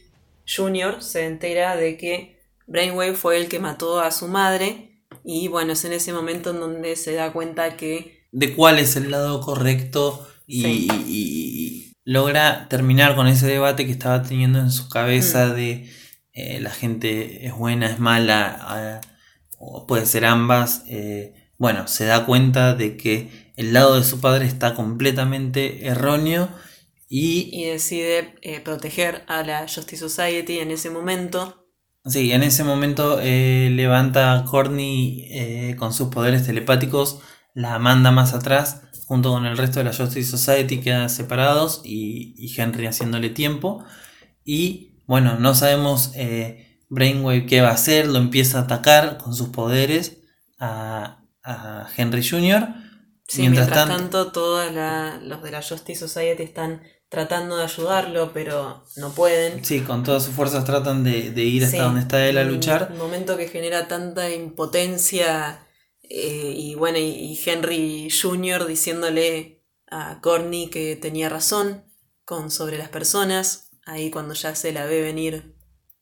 Jr. 0.46 1.02
se 1.02 1.26
entera 1.26 1.76
de 1.76 1.96
que 1.96 2.40
Brainwave 2.66 3.14
fue 3.14 3.36
el 3.38 3.48
que 3.48 3.58
mató 3.60 4.00
a 4.00 4.10
su 4.10 4.26
madre 4.28 5.02
y 5.24 5.48
bueno, 5.48 5.72
es 5.72 5.84
en 5.84 5.92
ese 5.92 6.12
momento 6.12 6.50
en 6.50 6.60
donde 6.60 6.96
se 6.96 7.14
da 7.14 7.32
cuenta 7.32 7.76
que 7.76 8.26
de 8.32 8.54
cuál 8.54 8.78
es 8.78 8.94
el 8.96 9.10
lado 9.10 9.40
correcto 9.40 10.26
y, 10.46 10.62
Sí. 10.62 10.88
y- 10.90 11.06
y- 11.06 11.66
y 11.88 11.92
logra 12.04 12.66
terminar 12.68 13.14
con 13.16 13.26
ese 13.28 13.46
debate 13.46 13.86
que 13.86 13.92
estaba 13.92 14.22
teniendo 14.22 14.58
en 14.60 14.70
su 14.70 14.88
cabeza 14.88 15.46
Mm. 15.48 15.54
de 15.54 15.90
eh, 16.56 16.60
la 16.60 16.70
gente 16.70 17.46
es 17.46 17.54
buena, 17.56 17.86
es 17.86 17.98
mala, 17.98 19.00
eh, 19.02 19.06
o 19.58 19.86
puede 19.86 20.06
ser 20.06 20.24
ambas. 20.24 20.82
eh, 20.86 21.34
bueno, 21.58 21.86
se 21.88 22.06
da 22.06 22.24
cuenta 22.26 22.74
de 22.74 22.96
que 22.96 23.52
el 23.56 23.72
lado 23.74 23.96
de 23.96 24.04
su 24.04 24.20
padre 24.20 24.46
está 24.46 24.74
completamente 24.74 25.86
erróneo 25.86 26.48
y 27.08 27.50
y 27.52 27.64
decide 27.66 28.34
eh, 28.42 28.60
proteger 28.60 29.22
a 29.26 29.42
la 29.42 29.60
Justice 29.68 29.98
Society 29.98 30.58
en 30.60 30.70
ese 30.70 30.90
momento. 30.90 31.66
Sí, 32.06 32.32
en 32.32 32.42
ese 32.42 32.64
momento 32.64 33.20
levanta 33.20 34.34
a 34.34 34.44
Courtney 34.46 35.74
con 35.76 35.92
sus 35.92 36.08
poderes 36.08 36.46
telepáticos, 36.46 37.20
la 37.54 37.78
manda 37.78 38.10
más 38.10 38.32
atrás, 38.32 38.82
junto 39.06 39.30
con 39.32 39.44
el 39.44 39.58
resto 39.58 39.80
de 39.80 39.84
la 39.84 39.92
Justice 39.92 40.30
Society, 40.30 40.80
quedan 40.80 41.10
separados 41.10 41.82
y, 41.84 42.34
y 42.38 42.58
Henry 42.58 42.86
haciéndole 42.86 43.28
tiempo. 43.28 43.84
Y 44.44 44.89
bueno, 45.10 45.40
no 45.40 45.56
sabemos 45.56 46.12
eh, 46.14 46.78
Brainwave 46.88 47.44
qué 47.44 47.62
va 47.62 47.70
a 47.70 47.72
hacer, 47.72 48.06
lo 48.06 48.18
empieza 48.18 48.60
a 48.60 48.62
atacar 48.62 49.18
con 49.18 49.34
sus 49.34 49.48
poderes 49.48 50.18
a, 50.60 51.24
a 51.42 51.88
Henry 51.96 52.24
Jr. 52.24 52.68
Sí, 53.26 53.48
mientras, 53.48 53.88
tanto, 53.88 54.30
todos 54.30 54.72
los 55.24 55.42
de 55.42 55.50
la 55.50 55.62
Justice 55.62 55.98
Society 55.98 56.44
están 56.44 56.84
tratando 57.08 57.56
de 57.56 57.64
ayudarlo, 57.64 58.32
pero 58.32 58.84
no 58.98 59.10
pueden. 59.10 59.64
Sí, 59.64 59.80
con 59.80 60.04
todas 60.04 60.22
sus 60.22 60.32
fuerzas 60.32 60.64
tratan 60.64 61.02
de, 61.02 61.32
de 61.32 61.42
ir 61.42 61.64
hasta 61.64 61.78
Sí, 61.78 61.82
donde 61.82 62.02
está 62.02 62.24
él 62.28 62.38
a 62.38 62.44
luchar. 62.44 62.90
Un 62.92 62.98
momento 62.98 63.36
que 63.36 63.48
genera 63.48 63.88
tanta 63.88 64.30
impotencia 64.30 65.66
eh, 66.04 66.54
y 66.56 66.76
bueno, 66.76 66.98
y, 66.98 67.02
y 67.02 67.40
Henry 67.44 68.08
Jr. 68.10 68.64
diciéndole 68.64 69.64
a 69.90 70.20
Courtney 70.20 70.68
que 70.68 70.94
tenía 70.94 71.28
razón 71.28 71.82
con 72.24 72.52
sobre 72.52 72.78
las 72.78 72.90
personas, 72.90 73.69
ahí 73.90 74.10
cuando 74.10 74.34
ya 74.34 74.54
se 74.54 74.72
la 74.72 74.86
ve 74.86 75.02
venir 75.02 75.54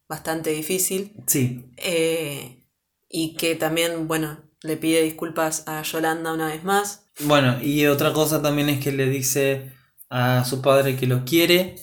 bastante 0.07 0.51
difícil, 0.51 1.13
Sí, 1.27 1.65
eh, 1.77 2.65
y 3.09 3.35
que 3.35 3.55
también, 3.55 4.07
bueno, 4.07 4.39
le 4.61 4.77
pide 4.77 5.01
disculpas 5.03 5.67
a 5.67 5.81
Yolanda 5.83 6.33
una 6.33 6.47
vez 6.47 6.63
más. 6.63 7.05
Bueno, 7.21 7.61
y 7.61 7.85
otra 7.85 8.13
cosa 8.13 8.41
también 8.41 8.69
es 8.69 8.83
que 8.83 8.91
le 8.91 9.09
dice 9.09 9.73
a 10.09 10.43
su 10.45 10.61
padre 10.61 10.95
que 10.95 11.05
lo 11.07 11.25
quiere 11.25 11.75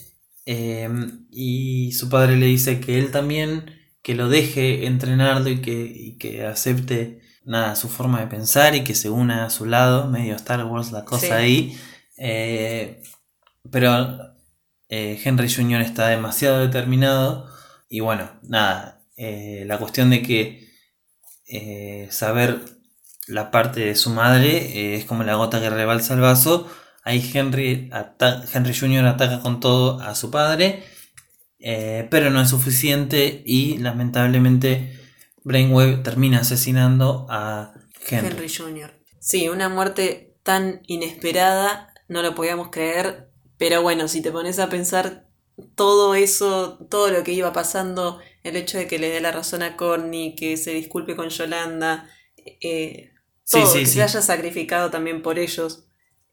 eh, 0.46 0.88
y 1.30 1.92
su 1.92 2.08
padre 2.08 2.36
le 2.36 2.46
dice 2.46 2.80
que 2.80 2.98
él 2.98 3.10
también, 3.10 3.70
que 4.02 4.14
lo 4.14 4.28
deje 4.28 4.86
entrenarlo 4.86 5.48
y 5.48 5.60
que, 5.60 5.72
y 5.72 6.18
que 6.18 6.44
acepte 6.46 7.20
nada, 7.44 7.76
su 7.76 7.88
forma 7.88 8.20
de 8.20 8.26
pensar 8.26 8.74
y 8.74 8.82
que 8.82 8.94
se 8.94 9.08
una 9.10 9.46
a 9.46 9.50
su 9.50 9.66
lado, 9.66 10.08
medio 10.10 10.34
Star 10.36 10.64
Wars 10.64 10.90
la 10.92 11.04
cosa 11.04 11.26
Sí. 11.26 11.32
ahí. 11.32 11.78
Eh, 12.18 13.02
pero 13.70 14.35
eh, 14.88 15.20
Henry 15.24 15.52
Jr. 15.52 15.80
está 15.80 16.08
demasiado 16.08 16.60
determinado 16.60 17.48
y 17.88 18.00
bueno, 18.00 18.30
nada, 18.42 19.02
eh, 19.16 19.64
la 19.66 19.78
cuestión 19.78 20.10
de 20.10 20.22
que 20.22 20.68
eh, 21.48 22.08
saber 22.10 22.60
la 23.26 23.50
parte 23.50 23.80
de 23.80 23.94
su 23.94 24.10
madre 24.10 24.94
es 24.94 25.04
como 25.04 25.24
la 25.24 25.34
gota 25.34 25.60
que 25.60 25.70
rebalsa 25.70 26.14
el 26.14 26.20
vaso. 26.20 26.70
Ahí 27.02 27.30
Henry, 27.34 27.90
Henry 28.52 28.74
Jr. 28.74 29.06
ataca 29.06 29.40
con 29.40 29.60
todo 29.60 30.00
a 30.00 30.14
su 30.14 30.30
padre, 30.30 30.84
pero 31.58 32.30
no 32.30 32.40
es 32.40 32.48
suficiente 32.48 33.42
y 33.44 33.78
lamentablemente 33.78 35.00
Brainwave 35.44 35.98
termina 35.98 36.40
asesinando 36.40 37.26
a 37.30 37.74
Henry. 38.08 38.32
Henry 38.32 38.48
Jr. 38.48 38.92
Sí, 39.20 39.48
una 39.48 39.68
muerte 39.68 40.36
tan 40.42 40.82
inesperada, 40.86 41.92
no 42.08 42.22
lo 42.22 42.34
podíamos 42.34 42.70
creer, 42.70 43.25
pero 43.58 43.82
bueno, 43.82 44.08
si 44.08 44.20
te 44.22 44.32
pones 44.32 44.58
a 44.58 44.68
pensar 44.68 45.26
todo 45.74 46.14
eso, 46.14 46.78
todo 46.90 47.10
lo 47.10 47.22
que 47.24 47.32
iba 47.32 47.52
pasando, 47.52 48.20
el 48.42 48.56
hecho 48.56 48.78
de 48.78 48.86
que 48.86 48.98
le 48.98 49.08
dé 49.10 49.20
la 49.20 49.32
razón 49.32 49.62
a 49.62 49.76
Courtney, 49.76 50.34
que 50.34 50.56
se 50.56 50.72
disculpe 50.72 51.16
con 51.16 51.28
Yolanda, 51.30 52.08
eh, 52.60 53.10
todo, 53.50 53.66
sí, 53.72 53.78
que 53.80 53.86
sí. 53.86 53.92
se 53.94 54.02
haya 54.02 54.20
sacrificado 54.22 54.90
también 54.90 55.22
por 55.22 55.38
ellos, 55.38 55.84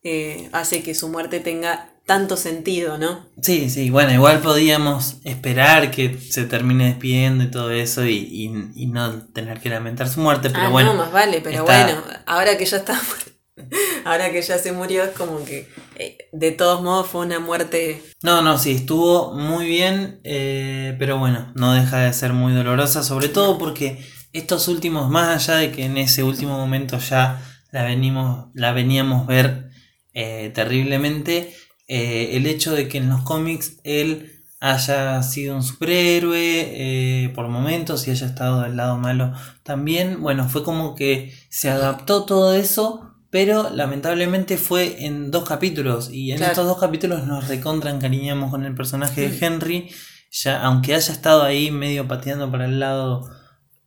eh, 0.04 0.50
hace 0.52 0.84
que 0.84 0.94
su 0.96 1.08
muerte 1.10 1.40
tenga 1.40 1.90
tanto 2.06 2.36
sentido, 2.36 2.98
¿no? 2.98 3.26
Sí, 3.42 3.70
sí, 3.70 3.90
bueno, 3.90 4.12
igual 4.14 4.42
podíamos 4.42 5.18
esperar 5.24 5.90
que 5.92 6.20
se 6.20 6.44
termine 6.46 6.88
despidiendo 6.88 7.46
y 7.46 7.52
todo 7.52 7.72
eso 7.72 8.06
y, 8.06 8.16
y- 8.18 8.72
y 8.76 8.88
no 8.88 9.26
tener 9.28 9.62
que 9.62 9.70
lamentar 9.70 10.10
su 10.10 10.20
muerte, 10.20 10.50
pero 10.50 10.66
ah, 10.66 10.70
bueno. 10.70 10.94
no, 10.94 11.00
más 11.00 11.12
vale, 11.14 11.40
pero 11.42 11.60
está- 11.62 11.86
bueno, 11.86 12.04
ahora 12.26 12.58
que 12.58 12.66
ya 12.66 12.78
está, 12.78 13.00
ahora 14.06 14.32
que 14.32 14.42
ya 14.42 14.58
se 14.58 14.72
murió, 14.72 15.04
es 15.04 15.12
como 15.12 15.44
que 15.46 15.68
eh, 15.96 16.18
de 16.32 16.52
todos 16.52 16.82
modos 16.82 17.08
fue 17.08 17.26
una 17.26 17.40
muerte. 17.40 18.02
No, 18.22 18.42
no, 18.42 18.58
sí, 18.58 18.72
estuvo 18.72 19.34
muy 19.34 19.66
bien, 19.66 20.20
eh, 20.24 20.96
pero 21.00 21.20
bueno, 21.20 21.52
no 21.56 21.74
deja 21.74 22.00
de 22.00 22.14
ser 22.14 22.34
muy 22.34 22.54
dolorosa, 22.54 23.04
sobre 23.04 23.30
todo 23.30 23.58
porque 23.58 24.04
estos 24.34 24.68
últimos, 24.68 25.10
más 25.10 25.50
allá 25.50 25.60
de 25.60 25.72
que 25.72 25.86
en 25.86 25.98
ese 25.98 26.24
último 26.24 26.58
momento 26.58 26.98
ya 26.98 27.42
la, 27.72 27.84
venimos, 27.84 28.48
la 28.54 28.74
veníamos 28.74 29.28
ver 29.28 29.70
eh, 30.14 30.52
terriblemente, 30.54 31.56
el 31.86 32.48
hecho 32.48 32.74
de 32.74 32.88
que 32.88 32.98
en 32.98 33.10
los 33.10 33.22
cómics 33.22 33.78
él 33.84 34.42
haya 34.60 35.22
sido 35.22 35.56
un 35.56 35.62
superhéroe 35.62 37.32
por 37.36 37.50
momentos 37.50 38.08
y 38.08 38.12
haya 38.12 38.26
estado 38.26 38.62
del 38.62 38.78
lado 38.78 38.98
malo 38.98 39.34
también, 39.62 40.20
bueno, 40.22 40.50
fue 40.50 40.64
como 40.64 40.96
que 40.96 41.34
se 41.50 41.70
adaptó 41.70 42.26
todo 42.26 42.56
eso 42.56 43.13
pero 43.34 43.72
lamentablemente 43.72 44.58
fue 44.58 45.06
en 45.08 45.32
dos 45.32 45.44
capítulos 45.50 46.12
y 46.14 46.32
en 46.32 46.38
Claro. 46.38 46.52
estos 46.52 46.68
dos 46.68 46.80
capítulos 46.80 47.26
nos 47.26 47.48
recontra 47.48 47.90
encariñamos 47.90 48.52
con 48.52 48.64
el 48.64 48.76
personaje 48.76 49.28
de 49.28 49.38
Henry, 49.44 49.90
ya 50.32 50.62
aunque 50.62 50.94
haya 50.94 51.12
estado 51.12 51.42
ahí 51.42 51.72
medio 51.72 52.08
pateando 52.08 52.52
para 52.52 52.66
el 52.66 52.80
lado 52.80 53.28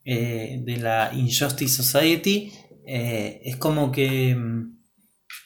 eh, 0.04 0.60
de 0.64 0.76
la 0.78 1.12
Injustice 1.14 1.80
Society, 1.82 2.52
eh, 2.88 3.40
es 3.44 3.56
como 3.56 3.92
que 3.92 4.34
mm, 4.34 4.78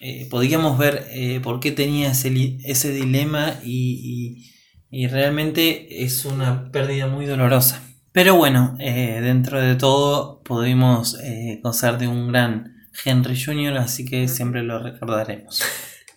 eh, 0.01 0.27
podíamos 0.31 0.79
ver 0.79 1.07
eh, 1.11 1.41
por 1.43 1.61
qué 1.61 1.71
tenía 1.71 2.13
ese, 2.13 2.57
ese 2.65 2.93
dilema 2.93 3.61
y, 3.63 4.41
y- 4.93 5.03
y 5.03 5.07
realmente 5.09 6.03
es 6.05 6.25
una 6.25 6.71
pérdida 6.73 7.07
muy 7.07 7.27
dolorosa. 7.27 7.83
Pero 8.13 8.35
bueno, 8.35 8.75
dentro 8.79 9.61
de 9.61 9.77
todo 9.77 10.43
pudimos 10.43 11.17
gozar 11.63 11.97
de 11.99 12.09
un 12.09 12.27
gran 12.27 12.80
Henry 13.05 13.41
Jr., 13.41 13.77
así 13.79 14.05
que 14.05 14.29
siempre 14.29 14.63
lo 14.63 14.83
recordaremos. 14.83 15.63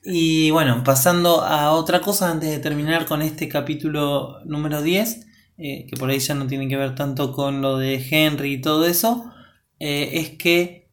Y 0.05 0.51
bueno, 0.51 0.83
pasando 0.83 1.41
a 1.41 1.71
otra 1.71 2.01
cosa 2.01 2.29
antes 2.29 2.49
de 2.49 2.59
terminar 2.59 3.05
con 3.05 3.21
este 3.21 3.47
capítulo 3.47 4.39
número 4.45 4.81
10, 4.81 5.25
eh, 5.57 5.85
que 5.89 5.95
por 5.97 6.09
ahí 6.09 6.19
ya 6.19 6.33
no 6.35 6.47
tiene 6.47 6.67
que 6.67 6.75
ver 6.75 6.93
tanto 6.95 7.31
con 7.31 7.61
lo 7.61 7.77
de 7.77 8.05
Henry 8.09 8.53
y 8.53 8.61
todo 8.61 8.85
eso, 8.85 9.31
eh, 9.79 10.09
es 10.13 10.31
que 10.31 10.89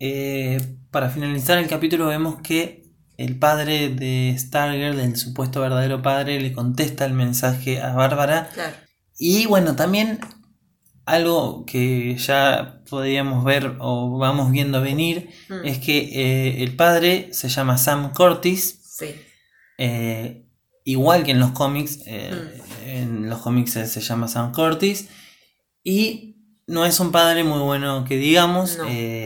eh, 0.00 0.60
para 0.90 1.08
finalizar 1.10 1.58
el 1.58 1.68
capítulo 1.68 2.06
vemos 2.06 2.40
que 2.42 2.84
el 3.16 3.38
padre 3.38 3.88
de 3.90 4.34
Stargirl, 4.38 4.98
el 5.00 5.16
supuesto 5.16 5.60
verdadero 5.60 6.02
padre, 6.02 6.40
le 6.40 6.52
contesta 6.52 7.04
el 7.04 7.12
mensaje 7.14 7.80
a 7.80 7.92
Bárbara 7.94 8.48
Claro. 8.54 8.76
y 9.18 9.46
bueno, 9.46 9.74
también 9.76 10.20
algo 11.04 11.64
que 11.66 12.16
ya 12.16 12.77
podíamos 12.88 13.44
ver 13.44 13.76
o 13.80 14.18
vamos 14.18 14.50
viendo 14.50 14.80
venir 14.80 15.28
Mm. 15.48 15.64
es 15.66 15.78
que 15.78 15.98
eh, 15.98 16.62
el 16.62 16.74
padre 16.76 17.28
se 17.32 17.48
llama 17.48 17.78
Sam 17.78 18.12
Curtis, 18.12 18.80
Sí. 18.98 19.14
eh, 19.78 20.44
igual 20.84 21.24
que 21.24 21.32
en 21.32 21.40
los 21.40 21.50
cómics, 21.52 22.00
eh, 22.06 22.30
Mm. 22.32 22.88
en 22.88 23.30
los 23.30 23.40
cómics 23.40 23.72
se 23.72 24.00
llama 24.00 24.28
Sam 24.28 24.52
Curtis 24.52 25.08
y 25.84 26.36
no 26.66 26.84
es 26.84 27.00
un 27.00 27.12
padre 27.12 27.44
muy 27.44 27.60
bueno 27.60 28.04
que 28.06 28.16
digamos, 28.16 28.76
No, 28.78 28.84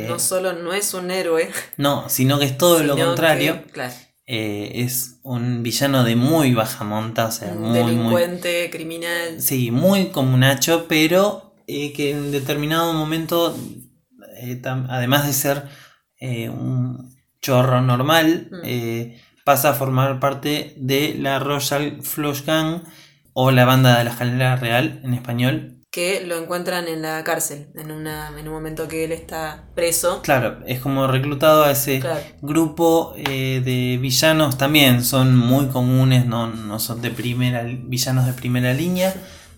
no 0.08 0.18
solo 0.18 0.52
no 0.52 0.72
es 0.72 0.94
un 0.94 1.10
héroe, 1.10 1.50
no, 1.76 2.08
sino 2.08 2.38
que 2.38 2.44
es 2.46 2.56
todo 2.58 2.82
lo 2.84 2.96
contrario, 2.96 3.64
que, 3.64 3.70
claro, 3.72 3.94
eh, 4.26 4.72
es 4.76 5.18
un 5.24 5.62
villano 5.64 6.04
de 6.04 6.14
muy 6.14 6.54
baja 6.54 6.84
monta, 6.84 7.26
o 7.26 7.32
sea, 7.32 7.52
un 7.52 7.62
muy, 7.62 7.70
muy, 7.70 7.78
delincuente, 7.80 8.70
criminal. 8.70 9.40
Sí, 9.40 9.70
muy 9.72 10.06
como 10.10 10.36
Nacho, 10.36 10.86
pero 10.88 11.41
eh, 11.66 11.92
que 11.92 12.10
en 12.10 12.30
determinado 12.32 12.92
momento, 12.92 13.56
eh, 14.38 14.60
tam- 14.62 14.86
además 14.90 15.26
de 15.26 15.32
ser 15.32 15.64
eh, 16.20 16.48
un 16.48 17.12
chorro 17.40 17.80
normal, 17.80 18.48
Mm. 18.50 18.56
eh, 18.64 19.20
pasa 19.44 19.70
a 19.70 19.74
formar 19.74 20.20
parte 20.20 20.74
de 20.76 21.16
la 21.18 21.38
Royal 21.40 22.00
Flush 22.02 22.44
Gang 22.44 22.82
o 23.32 23.50
la 23.50 23.64
banda 23.64 23.98
de 23.98 24.04
la 24.04 24.10
escalera 24.10 24.56
real 24.56 25.00
en 25.04 25.14
español. 25.14 25.78
que 25.90 26.24
lo 26.26 26.38
encuentran 26.38 26.88
en 26.88 27.02
la 27.02 27.22
cárcel, 27.22 27.68
en, 27.74 27.90
una, 27.92 28.28
en 28.38 28.48
un 28.48 28.54
momento 28.54 28.88
que 28.88 29.04
él 29.04 29.12
está 29.12 29.64
preso. 29.74 30.22
Claro, 30.22 30.60
es 30.66 30.80
como 30.80 31.06
reclutado 31.06 31.64
a 31.64 31.70
ese 31.70 32.00
Claro. 32.00 32.24
grupo 32.40 33.12
de 33.16 33.98
villanos 34.00 34.56
también, 34.56 35.04
son 35.04 35.36
muy 35.36 35.66
comunes, 35.66 36.24
no, 36.24 36.46
no 36.46 36.78
son 36.78 37.02
de 37.02 37.10
primera, 37.10 37.64
villanos 37.64 38.24
de 38.24 38.32
primera 38.32 38.72
línea, 38.72 39.12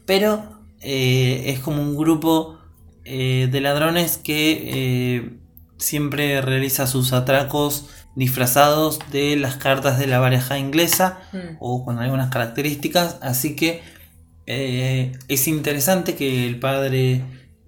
pero 0.06 0.53
eh, 0.84 1.44
es 1.46 1.60
como 1.60 1.82
un 1.82 1.96
grupo 1.96 2.58
eh, 3.04 3.48
de 3.50 3.60
ladrones 3.60 4.18
que 4.18 4.62
eh, 4.66 5.38
siempre 5.78 6.40
realiza 6.40 6.86
sus 6.86 7.12
atracos 7.12 7.88
disfrazados 8.14 9.00
de 9.10 9.36
las 9.36 9.56
cartas 9.56 9.98
de 9.98 10.06
la 10.06 10.20
baraja 10.20 10.58
inglesa 10.58 11.18
Mm. 11.32 11.56
o 11.58 11.84
con 11.84 11.98
algunas 11.98 12.30
características, 12.30 13.18
así 13.22 13.56
que 13.56 13.82
es 14.46 15.48
interesante 15.48 16.14
que 16.16 16.46
el 16.46 16.60
padre 16.60 17.22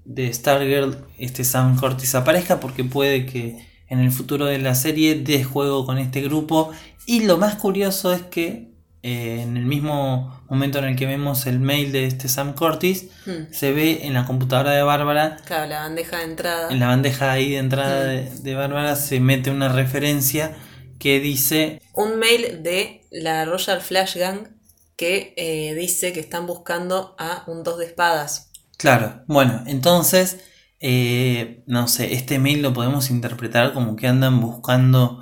de 0.05 0.33
Stargirl, 0.33 0.99
este 1.19 1.43
Sam 1.43 1.79
Curtis, 1.79 2.15
aparezca 2.15 2.61
porque 2.61 2.85
puede 2.85 3.25
que 3.25 3.67
en 3.89 3.99
el 3.99 4.13
futuro 4.13 4.45
de 4.47 4.59
la 4.59 4.75
serie 4.75 5.15
dé 5.15 5.43
juego 5.43 5.87
con 5.87 5.99
este 5.99 6.21
grupo 6.21 6.71
y 7.07 7.25
lo 7.25 7.39
más 7.39 7.57
curioso 7.57 8.13
es 8.13 8.23
que 8.23 8.76
eh, 9.07 9.41
en 9.43 9.57
el 9.57 9.65
mismo 9.67 10.43
momento 10.51 10.79
en 10.79 10.85
el 10.87 10.97
que 10.97 11.07
vemos 11.07 11.47
el 11.47 11.61
mail 11.61 11.93
de 11.93 12.07
este 12.07 12.29
Sam 12.29 12.55
Curtis 12.55 13.07
Mm. 13.27 13.53
se 13.53 13.73
ve 13.73 14.01
en 14.07 14.15
la 14.15 14.25
computadora 14.27 14.73
de 14.73 14.83
Bárbara 14.83 15.37
Claro, 15.45 15.67
la 15.69 15.81
bandeja 15.81 16.19
de 16.19 16.25
entrada. 16.25 16.71
en 16.73 16.81
la 16.81 16.87
bandeja 16.89 17.31
ahí 17.33 17.51
de 17.53 17.59
entrada 17.59 18.05
Mm. 18.05 18.09
de, 18.09 18.31
de 18.43 18.55
Bárbara 18.55 18.97
se 18.97 19.21
mete 19.21 19.51
una 19.51 19.69
referencia 19.69 20.57
que 20.99 21.21
dice 21.21 21.81
Un 21.93 22.19
mail 22.19 22.63
de 22.63 23.07
la 23.11 23.45
Royal 23.45 23.81
Flash 23.81 24.17
Gang 24.17 24.49
que 24.97 25.35
eh, 25.37 25.75
dice 25.75 26.13
que 26.13 26.21
están 26.21 26.47
buscando 26.47 27.15
a 27.19 27.45
un 27.49 27.63
dos 27.63 27.79
de 27.79 27.85
espadas. 27.85 28.51
Claro, 28.79 29.23
bueno, 29.27 29.63
entonces, 29.67 30.39
eh, 30.81 31.63
no 31.67 31.87
sé, 31.87 32.15
este 32.15 32.39
mail 32.39 32.63
lo 32.63 32.73
podemos 32.73 33.11
interpretar 33.11 33.73
como 33.75 33.95
que 33.97 34.07
andan 34.09 34.41
buscando 34.41 35.21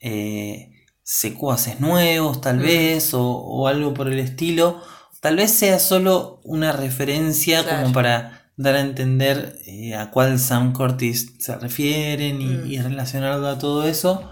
eh, 0.00 0.71
secuaces 1.02 1.80
nuevos, 1.80 2.40
tal 2.40 2.58
vez, 2.58 3.14
o, 3.14 3.22
o 3.26 3.68
algo 3.68 3.92
por 3.94 4.08
el 4.08 4.18
estilo. 4.18 4.80
Tal 5.20 5.36
vez 5.36 5.50
sea 5.52 5.78
solo 5.78 6.40
una 6.44 6.72
referencia 6.72 7.62
Claro. 7.62 7.82
como 7.82 7.92
para 7.94 8.50
dar 8.56 8.74
a 8.76 8.80
entender 8.80 9.58
eh, 9.66 9.94
a 9.94 10.10
cuál 10.10 10.38
Sam 10.38 10.72
Curtis 10.72 11.34
se 11.38 11.56
refieren 11.56 12.40
y, 12.40 12.46
Mm. 12.46 12.66
y 12.70 12.78
relacionarlo 12.78 13.48
a 13.48 13.58
todo 13.58 13.86
eso. 13.86 14.28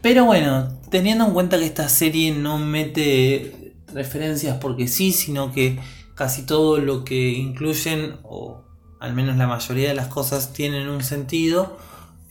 Pero 0.00 0.24
bueno, 0.24 0.68
teniendo 0.90 1.24
en 1.26 1.32
cuenta 1.32 1.58
que 1.58 1.66
esta 1.66 1.88
serie 1.88 2.32
no 2.32 2.58
mete 2.58 3.74
referencias 3.92 4.56
porque 4.58 4.86
sí, 4.88 5.12
sino 5.12 5.52
que 5.52 5.78
casi 6.14 6.42
todo 6.42 6.78
lo 6.78 7.04
que 7.04 7.30
incluyen, 7.30 8.16
o 8.22 8.62
al 9.00 9.12
menos 9.14 9.36
la 9.36 9.46
mayoría 9.46 9.88
de 9.88 9.94
las 9.94 10.06
cosas, 10.08 10.52
tienen 10.52 10.88
un 10.88 11.02
sentido, 11.02 11.76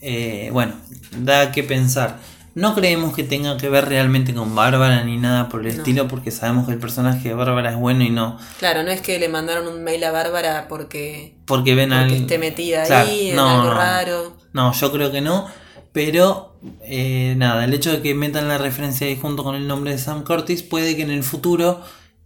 eh, 0.00 0.50
bueno, 0.52 0.74
da 1.20 1.52
que 1.52 1.62
pensar. 1.62 2.18
No 2.58 2.74
creemos 2.74 3.14
que 3.14 3.22
tenga 3.24 3.56
que 3.56 3.68
ver 3.68 3.86
realmente 3.88 4.34
con 4.34 4.54
Bárbara 4.54 5.04
ni 5.04 5.16
nada 5.16 5.48
por 5.48 5.60
el 5.66 5.68
No. 5.74 5.78
estilo, 5.78 6.08
porque 6.08 6.30
sabemos 6.30 6.66
que 6.66 6.72
el 6.72 6.78
personaje 6.78 7.28
de 7.28 7.34
Bárbara 7.34 7.70
es 7.70 7.76
bueno 7.76 8.02
y 8.04 8.10
no 8.10 8.38
Claro, 8.58 8.82
no 8.82 8.90
es 8.90 9.00
que 9.00 9.18
le 9.18 9.28
mandaron 9.28 9.68
un 9.68 9.84
mail 9.84 10.02
a 10.04 10.10
Bárbara 10.10 10.66
porque, 10.68 11.36
porque 11.46 11.74
ven 11.74 11.90
porque 11.90 12.02
al. 12.04 12.12
esté 12.14 12.38
metida 12.38 12.84
Claro, 12.84 13.08
ahí, 13.08 13.30
en 13.30 13.36
no, 13.36 13.48
algo 13.48 13.64
no. 13.64 13.74
raro. 13.74 14.36
No, 14.52 14.72
yo 14.72 14.92
creo 14.92 15.12
que 15.12 15.20
no. 15.20 15.46
Pero 15.92 16.58
eh, 16.82 17.34
nada, 17.36 17.64
el 17.64 17.72
hecho 17.74 17.90
de 17.92 18.02
que 18.02 18.14
metan 18.14 18.46
la 18.48 18.58
referencia 18.58 19.06
ahí 19.06 19.16
junto 19.16 19.42
con 19.44 19.54
el 19.54 19.66
nombre 19.66 19.92
de 19.92 19.98
Sam 19.98 20.22
Curtis 20.24 20.62
puede 20.62 20.96
que 20.96 21.02
en 21.02 21.10
el 21.10 21.22
futuro 21.22 21.80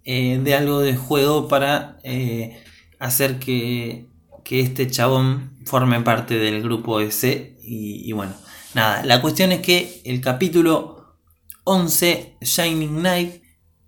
eh, 0.05 0.41
dé 0.43 0.55
algo 0.57 0.81
de 0.81 0.97
juego 0.97 1.47
para 1.49 1.99
eh, 2.03 2.63
hacer 2.99 3.39
que, 3.39 4.07
que 4.45 4.61
este 4.61 4.89
chabón 4.91 5.53
forme 5.65 6.01
parte 6.01 6.35
del 6.39 6.63
grupo 6.63 7.01
ese. 7.01 7.57
Y, 7.63 8.03
y 8.09 8.13
bueno, 8.13 8.33
nada, 8.75 9.05
la 9.05 9.21
cuestión 9.21 9.53
es 9.53 9.61
que 9.61 10.03
el 10.05 10.21
capítulo 10.21 11.19
11, 11.65 12.39
Shining 12.41 12.99
Knight, 12.99 13.43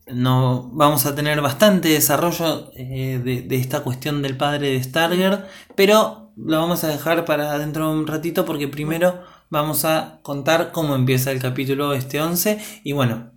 no, 0.07 0.71
vamos 0.73 1.07
a 1.07 1.15
tener 1.15 1.41
bastante 1.41 1.89
desarrollo 1.89 2.71
eh, 2.77 3.21
de, 3.25 3.57
esta 3.57 3.83
cuestión 3.83 4.23
del 4.23 4.37
padre 4.37 4.73
de 4.73 4.83
Stargirl, 4.83 5.47
pero 5.75 6.33
lo 6.37 6.59
vamos 6.59 6.85
a 6.85 6.89
dejar 6.89 7.25
para 7.25 7.59
dentro 7.59 7.89
de 7.89 7.99
un 7.99 8.07
ratito 8.07 8.45
porque 8.45 8.69
primero 8.69 9.23
vamos 9.51 9.85
a 9.85 10.21
contar 10.23 10.73
cómo 10.73 10.95
empieza 10.95 11.31
el 11.31 11.41
capítulo 11.41 11.95
este 11.95 12.21
11 12.21 12.59
y 12.85 12.93
bueno, 12.93 13.33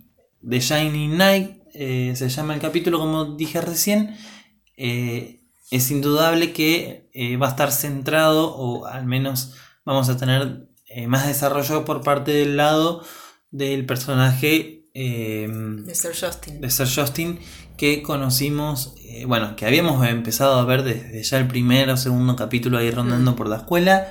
The 0.46 0.60
Shining 0.60 1.14
Knight 1.14 1.58
eh, 1.74 2.12
se 2.16 2.28
llama 2.28 2.54
el 2.54 2.60
capítulo 2.60 2.98
como 2.98 3.36
dije 3.36 3.60
recién, 3.60 4.16
eh, 4.76 5.42
es 5.70 5.90
indudable 5.90 6.52
que 6.52 7.08
va 7.40 7.46
a 7.46 7.50
estar 7.50 7.72
centrado 7.72 8.54
o 8.54 8.86
al 8.86 9.06
menos 9.06 9.54
vamos 9.84 10.08
a 10.08 10.16
tener 10.16 10.67
eh, 10.98 11.06
más 11.06 11.26
desarrollo 11.26 11.84
por 11.84 12.02
parte 12.02 12.32
del 12.32 12.56
lado 12.56 13.02
del 13.50 13.86
personaje 13.86 14.84
eh, 14.94 15.46
De 15.84 15.94
Sir 15.94 16.12
Justin. 16.18 16.60
de 16.60 16.70
Sir 16.70 16.88
Justin 16.92 17.38
que 17.76 18.02
conocimos, 18.02 18.94
eh, 19.04 19.24
bueno, 19.26 19.54
que 19.54 19.64
habíamos 19.66 20.04
empezado 20.06 20.58
a 20.58 20.64
ver 20.64 20.82
desde 20.82 21.22
ya 21.22 21.38
el 21.38 21.46
primer 21.46 21.88
o 21.90 21.96
segundo 21.96 22.34
capítulo 22.34 22.78
ahí 22.78 22.90
rondando 22.90 23.32
Mm. 23.32 23.36
por 23.36 23.48
la 23.48 23.56
escuela. 23.58 24.08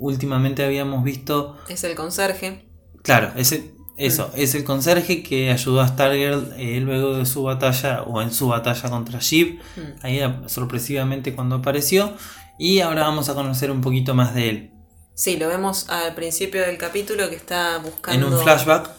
Últimamente 0.00 0.64
habíamos 0.64 1.04
visto, 1.04 1.56
Es 1.68 1.84
el 1.84 1.94
conserje. 1.94 2.64
claro, 3.02 3.30
ese, 3.36 3.72
eso, 3.96 4.30
es 4.34 4.54
el 4.56 4.64
conserje 4.64 5.22
que 5.22 5.50
ayudó 5.52 5.80
a 5.80 5.88
Stargirl 5.88 6.52
eh, 6.58 6.80
luego 6.80 7.16
de 7.16 7.24
su 7.26 7.44
batalla 7.44 8.02
o 8.02 8.20
en 8.20 8.32
su 8.32 8.48
batalla 8.48 8.90
contra 8.90 9.20
Sheep, 9.20 9.60
Mm. 9.76 9.80
ahí 10.02 10.20
sorpresivamente 10.46 11.34
cuando 11.34 11.56
apareció. 11.56 12.12
Y 12.58 12.80
ahora 12.80 13.02
vamos 13.02 13.28
a 13.28 13.34
conocer 13.34 13.70
un 13.70 13.80
poquito 13.82 14.14
más 14.14 14.34
de 14.34 14.48
él. 14.50 14.70
Sí, 15.16 15.38
lo 15.38 15.48
vemos 15.48 15.88
al 15.88 16.14
principio 16.14 16.60
del 16.60 16.76
capítulo 16.76 17.30
que 17.30 17.36
está 17.36 17.78
buscando. 17.78 18.26
En 18.26 18.32
un 18.34 18.38
flashback, 18.42 18.90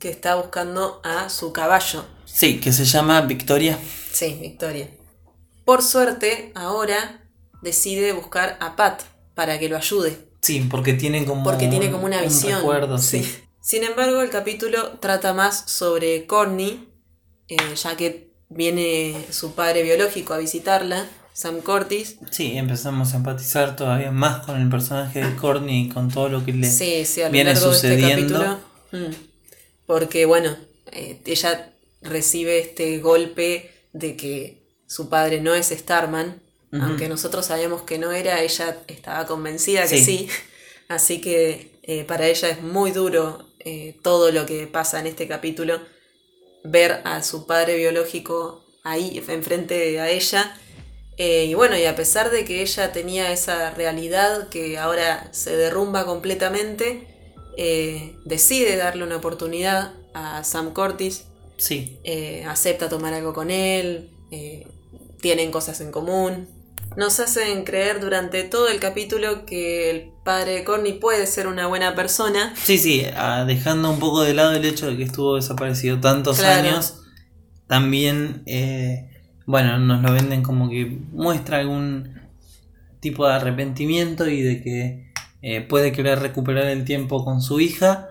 Que 0.00 0.10
está 0.10 0.34
buscando 0.34 1.00
a 1.04 1.28
su 1.30 1.52
caballo. 1.52 2.04
sí, 2.24 2.60
que 2.60 2.72
se 2.72 2.84
llama 2.84 3.20
Victoria. 3.20 3.78
Sí, 4.12 4.36
Victoria. 4.40 4.88
Por 5.64 5.82
suerte, 5.82 6.50
ahora 6.56 7.22
decide 7.62 8.12
buscar 8.12 8.56
a 8.60 8.74
Pat 8.74 9.02
para 9.34 9.60
que 9.60 9.68
lo 9.68 9.76
ayude. 9.76 10.18
Sí, 10.42 10.66
porque 10.68 10.94
tiene 10.94 11.24
como, 11.24 11.44
porque 11.44 11.68
tiene 11.68 11.90
como 11.92 12.06
una 12.06 12.18
un 12.18 12.24
visión. 12.24 12.58
recuerdo, 12.58 12.98
sí. 12.98 13.22
sí. 13.22 13.44
Sin 13.62 13.84
embargo, 13.84 14.22
el 14.22 14.30
capítulo 14.30 14.98
trata 14.98 15.34
más 15.34 15.70
sobre 15.70 16.26
Corny, 16.26 16.88
eh, 17.46 17.56
ya 17.76 17.96
que 17.96 18.32
viene 18.48 19.24
su 19.30 19.54
padre 19.54 19.82
biológico 19.84 20.34
a 20.34 20.38
visitarla, 20.38 21.06
Sam 21.40 21.60
Cortis. 21.62 22.16
Sí, 22.30 22.56
empezamos 22.58 23.14
a 23.14 23.16
empatizar 23.16 23.74
todavía 23.74 24.10
más 24.10 24.44
con 24.44 24.60
el 24.60 24.68
personaje 24.68 25.24
de 25.24 25.36
Courtney 25.36 25.86
y 25.86 25.88
con 25.88 26.10
todo 26.10 26.28
lo 26.28 26.44
que 26.44 26.52
le 26.52 26.70
Sí, 26.70 27.04
sí, 27.06 27.22
a 27.22 27.26
lo 27.26 27.32
viene 27.32 27.54
largo 27.54 27.70
de 27.70 27.76
este 27.76 27.88
sucediendo. 27.88 28.38
capítulo. 28.38 29.08
mm, 29.08 29.14
Porque, 29.86 30.26
bueno, 30.26 30.54
eh, 30.92 31.18
ella 31.24 31.72
recibe 32.02 32.58
este 32.58 32.98
golpe 32.98 33.70
de 33.94 34.16
que 34.16 34.62
su 34.86 35.08
padre 35.08 35.40
no 35.40 35.54
es 35.54 35.68
Starman. 35.68 36.42
Aunque 36.72 37.08
nosotros 37.08 37.46
sabíamos 37.46 37.82
que 37.82 37.98
no 37.98 38.12
era, 38.12 38.40
ella 38.42 38.76
estaba 38.86 39.26
convencida 39.26 39.82
que 39.88 39.98
Sí. 39.98 40.04
sí. 40.04 40.28
Así 40.88 41.20
que 41.20 41.72
eh, 41.82 42.04
para 42.04 42.26
ella 42.28 42.48
es 42.50 42.62
muy 42.62 42.90
duro 42.92 43.48
eh, 43.60 43.96
todo 44.02 44.30
lo 44.30 44.44
que 44.46 44.66
pasa 44.68 45.00
en 45.00 45.06
este 45.08 45.26
capítulo. 45.26 45.80
Ver 46.64 47.00
a 47.04 47.22
su 47.22 47.46
padre 47.46 47.76
biológico 47.76 48.64
ahí 48.84 49.20
enfrente 49.26 49.98
a 50.00 50.10
ella. 50.10 50.54
Eh, 51.22 51.44
y 51.50 51.52
bueno, 51.52 51.76
y 51.76 51.84
a 51.84 51.94
pesar 51.94 52.30
de 52.30 52.46
que 52.46 52.62
ella 52.62 52.92
tenía 52.92 53.30
esa 53.30 53.72
realidad 53.72 54.48
que 54.48 54.78
ahora 54.78 55.28
se 55.32 55.54
derrumba 55.54 56.06
completamente, 56.06 57.06
eh, 57.58 58.16
decide 58.24 58.78
darle 58.78 59.04
una 59.04 59.16
oportunidad 59.16 59.92
a 60.14 60.42
Sam 60.44 60.72
Cortis, 60.72 61.24
Sí, 61.58 61.98
eh, 62.04 62.42
acepta 62.48 62.88
tomar 62.88 63.12
algo 63.12 63.34
con 63.34 63.50
él, 63.50 64.08
tienen 65.20 65.50
cosas 65.50 65.82
en 65.82 65.92
común. 65.92 66.48
Nos 66.96 67.20
hacen 67.20 67.64
creer 67.64 68.00
durante 68.00 68.42
todo 68.44 68.68
el 68.68 68.80
capítulo 68.80 69.44
que 69.44 69.90
el 69.90 70.10
padre 70.24 70.52
de 70.52 70.64
Corny 70.64 70.94
puede 70.94 71.26
ser 71.26 71.48
una 71.48 71.66
buena 71.66 71.94
persona. 71.94 72.54
sí, 72.64 72.78
sí, 72.78 73.04
ah, 73.14 73.44
dejando 73.46 73.90
un 73.90 73.98
poco 73.98 74.22
de 74.22 74.32
lado 74.32 74.52
el 74.52 74.64
hecho 74.64 74.86
de 74.86 74.96
que 74.96 75.02
estuvo 75.02 75.36
desaparecido 75.36 76.00
tantos 76.00 76.38
Claro. 76.38 76.66
años, 76.66 76.94
también, 77.66 78.42
bueno, 79.50 79.78
nos 79.78 80.02
lo 80.02 80.12
venden 80.12 80.42
como 80.42 80.70
que 80.70 80.98
muestra 81.12 81.58
algún 81.58 82.20
tipo 83.00 83.26
de 83.26 83.34
arrepentimiento 83.34 84.28
y 84.28 84.42
de 84.42 84.62
que 84.62 85.12
eh, 85.42 85.60
puede 85.62 85.92
querer 85.92 86.20
recuperar 86.20 86.66
el 86.66 86.84
tiempo 86.84 87.24
con 87.24 87.42
su 87.42 87.60
hija. 87.60 88.10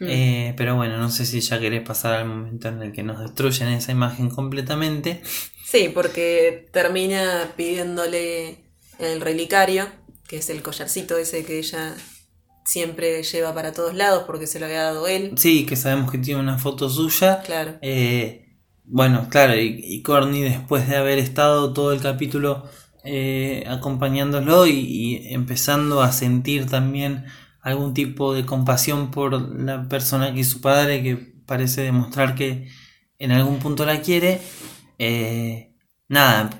Hmm. 0.00 0.06
Eh, 0.08 0.54
pero 0.56 0.74
bueno, 0.76 0.96
no 0.96 1.10
sé 1.10 1.26
si 1.26 1.40
ya 1.40 1.60
querés 1.60 1.82
pasar 1.82 2.14
al 2.14 2.26
momento 2.26 2.68
en 2.68 2.82
el 2.82 2.92
que 2.92 3.02
nos 3.02 3.20
destruyen 3.20 3.68
esa 3.68 3.92
imagen 3.92 4.30
completamente. 4.30 5.22
Sí, 5.64 5.90
porque 5.92 6.68
termina 6.72 7.52
pidiéndole 7.56 8.64
el 8.98 9.20
relicario, 9.20 9.88
que 10.26 10.38
es 10.38 10.48
el 10.48 10.62
collarcito 10.62 11.18
ese 11.18 11.44
que 11.44 11.58
ella 11.58 11.94
siempre 12.64 13.22
lleva 13.22 13.54
para 13.54 13.72
todos 13.72 13.94
lados 13.94 14.24
porque 14.26 14.46
se 14.46 14.58
lo 14.58 14.66
había 14.66 14.84
dado 14.84 15.06
él. 15.06 15.32
Sí, 15.36 15.66
que 15.66 15.76
sabemos 15.76 16.10
que 16.10 16.18
tiene 16.18 16.40
una 16.40 16.58
foto 16.58 16.88
suya. 16.88 17.42
Claro. 17.42 17.76
Eh, 17.82 18.41
bueno, 18.84 19.28
claro, 19.30 19.56
y, 19.56 19.80
y 19.82 20.02
Corny 20.02 20.42
después 20.42 20.88
de 20.88 20.96
haber 20.96 21.18
estado 21.18 21.72
todo 21.72 21.92
el 21.92 22.00
capítulo 22.00 22.64
eh, 23.04 23.64
acompañándolo 23.68 24.66
y, 24.66 24.72
y 24.72 25.34
empezando 25.34 26.02
a 26.02 26.12
sentir 26.12 26.66
también 26.68 27.24
algún 27.62 27.94
tipo 27.94 28.34
de 28.34 28.44
compasión 28.44 29.10
por 29.10 29.32
la 29.60 29.88
persona 29.88 30.34
que 30.34 30.40
es 30.40 30.48
su 30.50 30.60
padre, 30.60 31.02
que 31.02 31.16
parece 31.46 31.82
demostrar 31.82 32.34
que 32.34 32.68
en 33.18 33.30
algún 33.32 33.58
punto 33.60 33.86
la 33.86 34.00
quiere, 34.02 34.40
eh, 34.98 35.74
nada, 36.08 36.50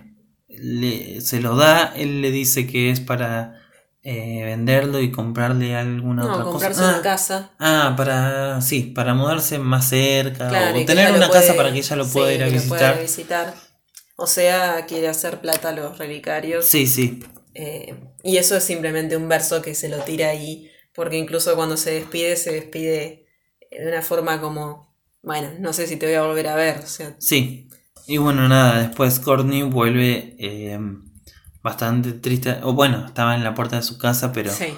le- 0.49 1.21
se 1.21 1.41
lo 1.41 1.57
da, 1.57 1.93
él 1.97 2.23
le 2.23 2.31
dice 2.31 2.67
que 2.67 2.91
es 2.91 3.01
para 3.01 3.61
eh, 4.05 4.43
venderlo 4.45 5.01
y 5.01 5.11
comprarle 5.13 5.77
alguna 5.77 6.25
No, 6.25 6.33
otra 6.35 6.45
comprarse 6.45 6.81
cosa. 6.81 6.89
una 6.91 6.99
Ah, 6.99 7.03
casa. 7.03 7.51
Ah, 7.59 7.95
para, 7.97 8.61
sí, 8.61 8.83
para 8.83 9.15
mudarse 9.15 9.59
más 9.59 9.89
cerca 9.89 10.49
Claro, 10.49 10.79
o 10.81 10.85
tener 10.85 11.13
una 11.13 11.29
puede- 11.29 11.41
casa 11.41 11.57
para 11.57 11.73
que 11.73 11.79
ella 11.79 11.97
lo 11.97 12.07
pueda 12.07 12.29
sí, 12.31 12.35
ir 12.35 12.43
a 12.43 12.47
que 12.47 12.57
lo 12.57 12.63
pueda 12.69 12.93
visitar. 12.93 13.03
visitar. 13.03 13.55
O 14.17 14.27
sea, 14.27 14.87
quiere 14.87 15.09
hacer 15.09 15.41
plata 15.41 15.71
a 15.71 15.73
los 15.73 15.99
relicarios. 15.99 16.65
Sí, 16.67 16.87
sí, 16.87 17.21
Eh, 17.55 17.95
y 18.23 18.39
eso 18.39 18.57
es 18.57 18.65
simplemente 18.65 19.17
un 19.17 19.29
verso 19.29 19.61
que 19.63 19.75
se 19.75 19.89
lo 19.89 19.99
tira 20.05 20.29
ahí, 20.31 20.71
porque 20.95 21.19
incluso 21.19 21.55
cuando 21.55 21.77
se 21.77 21.91
despide, 21.93 22.37
se 22.37 22.53
despide 22.53 23.27
de 23.71 23.89
una 23.89 24.01
forma 24.03 24.41
como, 24.41 24.97
bueno, 25.23 25.51
no 25.61 25.73
sé 25.73 25.87
si 25.87 25.97
te 25.97 26.07
voy 26.07 26.15
a 26.15 26.23
volver 26.23 26.49
a 26.49 26.57
ver. 26.57 26.79
O 26.79 26.87
sea, 26.87 27.15
sí. 27.19 27.69
Y 28.07 28.17
bueno, 28.19 28.49
nada, 28.49 28.81
después 28.83 29.21
Courtney 29.21 29.63
vuelve 29.63 30.35
eh, 30.39 30.79
bastante 31.63 32.13
triste. 32.13 32.59
O 32.63 32.73
bueno, 32.75 33.07
estaba 33.07 33.35
en 33.35 33.45
la 33.45 33.55
puerta 33.55 33.77
de 33.77 33.83
su 33.83 33.99
casa, 33.99 34.33
pero 34.33 34.51
sí. 34.51 34.75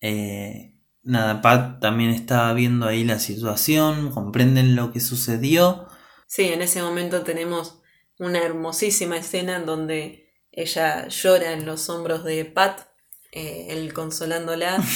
eh, 0.00 0.74
nada, 1.02 1.40
Pat 1.40 1.80
también 1.80 2.10
estaba 2.10 2.52
viendo 2.52 2.86
ahí 2.86 3.04
la 3.04 3.18
situación, 3.18 4.10
comprenden 4.10 4.76
lo 4.76 4.92
que 4.92 5.00
sucedió. 5.00 5.88
Sí, 6.26 6.44
en 6.44 6.62
ese 6.62 6.82
momento 6.82 7.22
tenemos 7.22 7.80
una 8.18 8.40
hermosísima 8.40 9.16
escena 9.16 9.56
en 9.56 9.66
donde 9.66 10.32
ella 10.52 11.06
llora 11.08 11.52
en 11.52 11.66
los 11.66 11.88
hombros 11.88 12.24
de 12.24 12.44
Pat, 12.44 12.80
eh, 13.32 13.68
él 13.70 13.92
consolándola. 13.92 14.82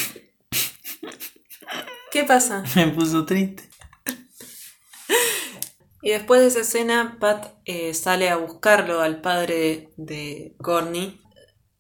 ¿Qué 2.13 2.25
pasa? 2.25 2.65
Me 2.75 2.89
puso 2.89 3.25
triste. 3.25 3.71
Y 6.03 6.11
después 6.11 6.41
de 6.41 6.47
esa 6.49 6.61
escena, 6.61 7.19
Pat 7.21 7.55
eh, 7.67 7.93
sale 7.95 8.31
a 8.31 8.37
buscarlo 8.37 9.01
al 9.01 9.21
padre 9.21 9.93
de 9.97 10.57
Corny, 10.59 11.21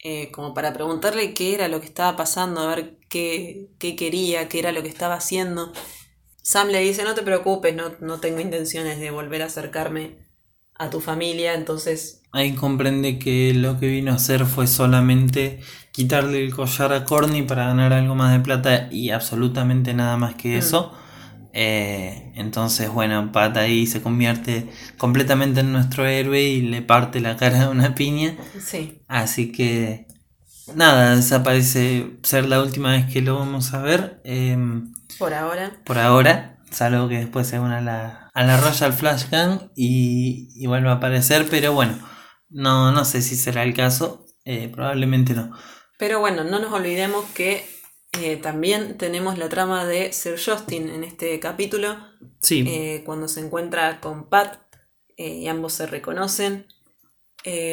eh, 0.03 0.31
como 0.31 0.55
para 0.55 0.73
preguntarle 0.73 1.35
qué 1.35 1.55
era 1.55 1.69
lo 1.69 1.81
que 1.81 1.87
estaba 1.87 2.17
pasando, 2.17 2.61
a 2.61 2.75
ver 2.75 2.97
qué, 3.09 3.69
qué 3.79 3.97
quería, 3.97 4.49
qué 4.49 4.59
era 4.59 4.73
lo 4.73 4.83
que 4.83 4.89
estaba 4.89 5.15
haciendo. 5.15 5.73
Sam 6.43 6.69
le 6.69 6.81
dice, 6.81 7.05
no 7.05 7.15
te 7.15 7.23
preocupes, 7.23 7.75
no, 7.75 7.93
no 8.01 8.19
tengo 8.19 8.41
intenciones 8.41 8.99
de 8.99 9.11
volver 9.11 9.43
a 9.43 9.47
acercarme 9.47 10.17
a 10.75 10.89
tu 10.91 11.01
familia, 11.01 11.55
entonces... 11.55 12.23
Ahí 12.33 12.55
comprende 12.55 13.19
que 13.19 13.53
lo 13.55 13.79
que 13.79 13.89
vino 13.89 14.13
a 14.13 14.15
hacer 14.15 14.47
fue 14.47 14.67
solamente 14.67 15.61
quitarle 15.93 16.43
el 16.45 16.55
collar 16.55 16.93
a 16.93 17.05
Corny 17.05 17.43
para 17.43 17.67
ganar 17.67 17.93
algo 17.93 18.15
más 18.15 18.33
de 18.33 18.41
plata 18.41 18.89
y 18.91 19.11
absolutamente 19.11 19.93
nada 19.95 20.17
más 20.17 20.37
que 20.37 20.51
Mm. 20.55 20.59
eso. 20.59 20.93
Eh, 21.53 22.33
entonces, 22.37 22.91
bueno, 22.91 23.33
Pat 23.33 23.57
ahí 23.57 23.87
se 23.87 24.03
convierte 24.03 24.71
completamente 24.99 25.61
en 25.61 25.73
nuestro 25.73 26.07
héroe 26.07 26.43
y 26.43 26.63
le 26.63 26.83
parte 26.83 27.21
la 27.21 27.37
cara 27.37 27.61
de 27.61 27.69
una 27.69 27.95
piña. 27.95 28.37
Sí, 28.59 29.03
Así 29.09 29.53
que, 29.53 30.07
nada, 30.75 31.15
esa 31.19 31.43
parece 31.43 32.19
ser 32.23 32.47
la 32.47 32.63
última 32.63 32.93
vez 32.93 33.07
que 33.13 33.23
lo 33.23 33.39
vamos 33.39 33.75
a 33.75 33.83
ver. 33.83 34.21
em, 34.25 34.93
por 35.19 35.35
ahora. 35.35 35.73
por 35.85 35.99
ahora, 35.99 36.59
salvo 36.71 37.09
que 37.09 37.19
después 37.19 37.47
se 37.49 37.59
una 37.61 37.79
a 37.79 37.81
la, 37.81 38.31
a 38.35 38.45
la 38.45 38.57
Royal 38.59 38.93
Flash 38.93 39.29
Gang 39.31 39.71
y, 39.77 40.49
y 40.55 40.67
vuelva 40.67 40.93
a 40.93 40.95
aparecer, 40.97 41.47
pero 41.51 41.73
bueno, 41.73 41.99
no, 42.49 42.93
no 42.93 43.05
sé 43.05 43.23
si 43.23 43.37
será 43.37 43.63
el 43.65 43.75
caso, 43.75 44.27
eh, 44.45 44.69
probablemente 44.73 45.35
no. 45.35 45.51
Pero 45.99 46.21
bueno, 46.21 46.45
no 46.45 46.59
nos 46.59 46.73
olvidemos 46.73 47.25
que 47.35 47.67
eh, 48.19 48.37
también 48.37 48.99
tenemos 48.99 49.39
la 49.39 49.49
trama 49.49 49.87
de 49.87 50.13
Sir 50.13 50.39
Justin 50.43 50.89
en 50.89 51.05
este 51.05 51.39
capítulo. 51.39 51.97
Sí, 52.41 52.65
eh, 52.67 53.03
cuando 53.05 53.29
se 53.29 53.41
encuentra 53.41 54.01
con 54.01 54.29
Pat 54.29 54.59
eh, 55.17 55.39
y 55.39 55.49
ambos 55.49 55.75
se 55.75 55.87
reconocen. 55.87 56.67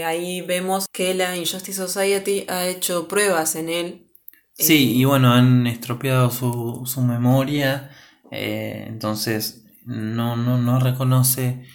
Ahí 0.06 0.40
vemos 0.42 0.88
que 0.94 1.14
la 1.14 1.36
Injustice 1.36 1.74
Society 1.74 2.46
ha 2.48 2.68
hecho 2.68 3.10
pruebas 3.10 3.56
en 3.56 3.68
él. 3.68 4.08
sí, 4.54 4.96
y 4.96 5.04
bueno, 5.04 5.34
han 5.34 5.68
estropeado 5.68 6.30
su, 6.30 6.84
su 6.86 7.02
memoria, 7.02 7.92
entonces 8.32 9.66
no, 9.86 10.38
no, 10.38 10.58
no 10.58 10.80
reconoce 10.80 11.66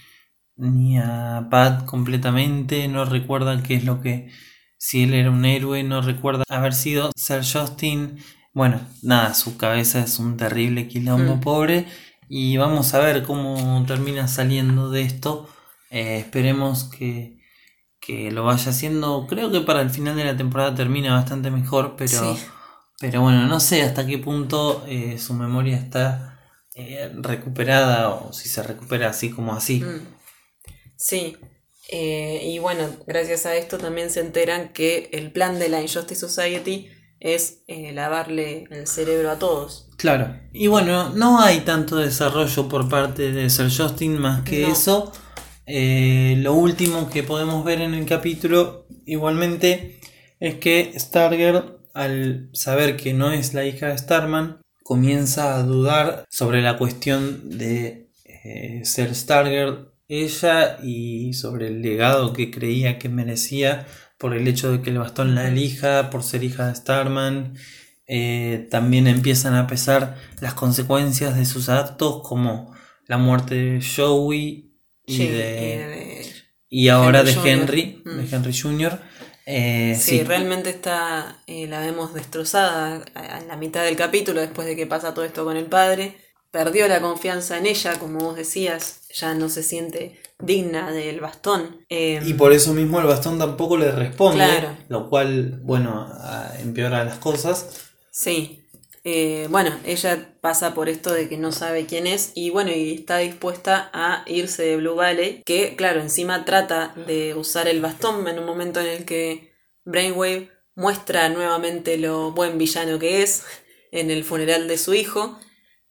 ni 0.56 0.98
a 0.98 1.48
Pat 1.50 1.84
completamente, 1.84 2.88
no 2.88 3.04
recuerda 3.04 3.62
qué 3.62 3.74
es 3.74 3.84
lo 3.84 4.00
que, 4.00 4.30
si 4.78 5.02
él 5.02 5.14
era 5.14 5.30
un 5.30 5.44
héroe, 5.44 5.82
no 5.82 6.00
recuerda 6.02 6.44
haber 6.48 6.74
sido 6.74 7.10
Sir 7.16 7.42
Justin. 7.44 8.18
Bueno, 8.52 8.80
nada, 9.02 9.34
su 9.34 9.56
cabeza 9.56 10.00
es 10.00 10.18
un 10.18 10.36
terrible 10.36 10.88
quilombo 10.88 11.36
Hmm. 11.36 11.40
pobre 11.40 11.86
y 12.28 12.56
vamos 12.56 12.92
a 12.94 12.98
ver 13.00 13.22
cómo 13.22 13.84
termina 13.86 14.28
saliendo 14.28 14.90
de 14.90 15.02
esto. 15.02 15.48
Eh, 15.90 16.18
esperemos 16.18 16.84
que, 16.84 17.38
que 18.00 18.30
lo 18.30 18.44
vaya 18.44 18.70
haciendo. 18.70 19.26
Creo 19.28 19.50
que 19.50 19.60
para 19.60 19.80
el 19.80 19.90
final 19.90 20.16
de 20.16 20.24
la 20.24 20.36
temporada 20.36 20.74
termina 20.74 21.14
bastante 21.14 21.50
mejor, 21.50 21.94
pero, 21.96 22.34
Sí. 22.36 22.42
pero 23.00 23.22
bueno, 23.22 23.46
no 23.46 23.60
sé 23.60 23.82
hasta 23.82 24.06
qué 24.06 24.18
punto 24.18 24.84
eh, 24.86 25.18
su 25.18 25.34
memoria 25.34 25.76
está 25.76 26.28
eh, 26.74 27.10
recuperada 27.16 28.08
o 28.10 28.32
si 28.32 28.48
se 28.48 28.62
recupera 28.62 29.10
así 29.10 29.30
como 29.30 29.52
así. 29.54 29.80
mm, 29.80 30.06
Sí. 30.96 31.36
Eh, 31.90 32.40
y 32.44 32.58
bueno, 32.60 32.88
gracias 33.06 33.44
a 33.44 33.54
esto 33.56 33.76
también 33.76 34.08
se 34.10 34.20
enteran 34.20 34.72
que 34.72 35.10
el 35.12 35.32
plan 35.32 35.58
de 35.58 35.68
la 35.68 35.82
Injustice 35.82 36.20
Society 36.20 36.88
es 37.22 37.62
eh, 37.68 37.92
lavarle 37.92 38.64
el 38.70 38.86
cerebro 38.86 39.30
a 39.30 39.38
todos. 39.38 39.88
Claro. 39.96 40.36
Y 40.52 40.66
bueno, 40.66 41.10
no 41.10 41.40
hay 41.40 41.60
tanto 41.60 41.96
desarrollo 41.96 42.68
por 42.68 42.88
parte 42.88 43.32
de 43.32 43.48
Sir 43.48 43.70
Justin 43.74 44.18
más 44.18 44.42
que 44.42 44.62
No. 44.62 44.72
eso. 44.72 45.12
Eh, 45.66 46.36
lo 46.38 46.54
último 46.54 47.08
que 47.08 47.22
podemos 47.22 47.64
ver 47.64 47.80
en 47.80 47.94
el 47.94 48.04
capítulo 48.04 48.86
igualmente 49.06 50.00
es 50.40 50.56
que 50.56 50.92
Stargirl 50.98 51.78
al 51.94 52.48
saber 52.52 52.96
que 52.96 53.12
no 53.12 53.32
es 53.32 53.54
la 53.54 53.64
hija 53.64 53.88
de 53.88 53.98
Starman, 53.98 54.60
comienza 54.82 55.56
a 55.56 55.62
dudar 55.62 56.24
sobre 56.30 56.62
la 56.62 56.78
cuestión 56.78 57.58
de 57.58 58.08
eh, 58.24 58.80
ser 58.84 59.14
Stargirl 59.14 59.92
ella 60.08 60.78
y 60.82 61.32
sobre 61.32 61.68
el 61.68 61.80
legado 61.80 62.32
que 62.32 62.50
creía 62.50 62.98
que 62.98 63.08
merecía 63.08 63.86
por 64.22 64.34
el 64.34 64.46
hecho 64.48 64.70
de 64.72 64.80
que 64.80 64.90
el 64.90 64.98
bastón 64.98 65.34
la 65.34 65.48
elija, 65.48 66.08
por 66.08 66.22
ser 66.22 66.44
hija 66.44 66.68
de 66.68 66.74
Starman. 66.76 67.54
Eh, 68.06 68.68
también 68.70 69.06
empiezan 69.06 69.54
a 69.54 69.66
pesar 69.66 70.16
las 70.40 70.54
consecuencias 70.54 71.36
de 71.36 71.44
sus 71.44 71.68
actos 71.68 72.22
como 72.22 72.72
la 73.06 73.18
muerte 73.18 73.54
de 73.56 73.80
Joey 73.96 74.72
y, 75.06 75.16
Sí, 75.16 75.26
de, 75.26 75.30
y 75.30 75.36
de- 75.36 76.32
y 76.68 76.88
ahora 76.88 77.20
Henry 77.20 77.32
de 77.32 77.34
Jr.. 77.40 77.48
Henry, 77.50 78.02
Mm. 78.04 78.16
de 78.18 78.36
Henry 78.36 78.58
Jr. 78.58 78.98
Eh, 79.44 79.96
Sí, 79.98 80.18
sí, 80.18 80.22
realmente 80.24 80.70
está, 80.70 81.42
eh, 81.48 81.66
la 81.66 81.80
vemos 81.80 82.14
destrozada 82.14 83.04
a- 83.14 83.38
en 83.40 83.48
la 83.48 83.56
mitad 83.56 83.82
del 83.84 83.96
capítulo 83.96 84.40
después 84.40 84.66
de 84.68 84.76
que 84.76 84.86
pasa 84.86 85.14
todo 85.14 85.24
esto 85.24 85.44
con 85.44 85.56
el 85.56 85.66
padre. 85.66 86.16
Perdió 86.52 86.86
la 86.86 87.00
confianza 87.00 87.58
en 87.58 87.66
ella, 87.66 87.98
como 87.98 88.20
vos 88.20 88.36
decías, 88.36 89.00
ya 89.12 89.34
no 89.34 89.48
se 89.48 89.62
siente 89.64 90.20
digna 90.42 90.90
del 90.92 91.20
bastón. 91.20 91.84
Eh, 91.88 92.20
Y 92.24 92.34
por 92.34 92.52
eso 92.52 92.74
mismo 92.74 93.00
el 93.00 93.06
bastón 93.06 93.38
tampoco 93.38 93.76
le 93.76 93.90
responde, 93.92 94.44
Claro. 94.44 94.76
lo 94.88 95.08
cual, 95.08 95.60
bueno, 95.62 96.08
empeora 96.60 97.04
las 97.04 97.18
cosas. 97.18 97.90
Sí. 98.10 98.58
Eh, 99.04 99.48
bueno, 99.50 99.72
ella 99.84 100.36
pasa 100.40 100.74
por 100.74 100.88
esto 100.88 101.12
de 101.12 101.28
que 101.28 101.36
no 101.36 101.50
sabe 101.50 101.86
quién 101.86 102.06
es 102.06 102.30
y 102.36 102.50
bueno, 102.50 102.70
y 102.70 102.92
está 102.94 103.18
dispuesta 103.18 103.90
a 103.92 104.22
irse 104.26 104.62
de 104.62 104.76
Blue 104.76 104.94
Valley, 104.94 105.42
que 105.44 105.74
claro, 105.74 106.00
encima 106.00 106.44
trata 106.44 106.94
de 107.08 107.34
usar 107.34 107.66
el 107.66 107.80
bastón 107.80 108.28
en 108.28 108.38
un 108.38 108.44
momento 108.46 108.78
en 108.78 108.86
el 108.86 109.04
que 109.04 109.50
Brainwave 109.84 110.50
muestra 110.76 111.28
nuevamente 111.30 111.98
lo 111.98 112.30
buen 112.30 112.58
villano 112.58 113.00
que 113.00 113.22
es 113.24 113.42
en 113.90 114.12
el 114.12 114.22
funeral 114.22 114.68
de 114.68 114.78
su 114.78 114.94
hijo, 114.94 115.36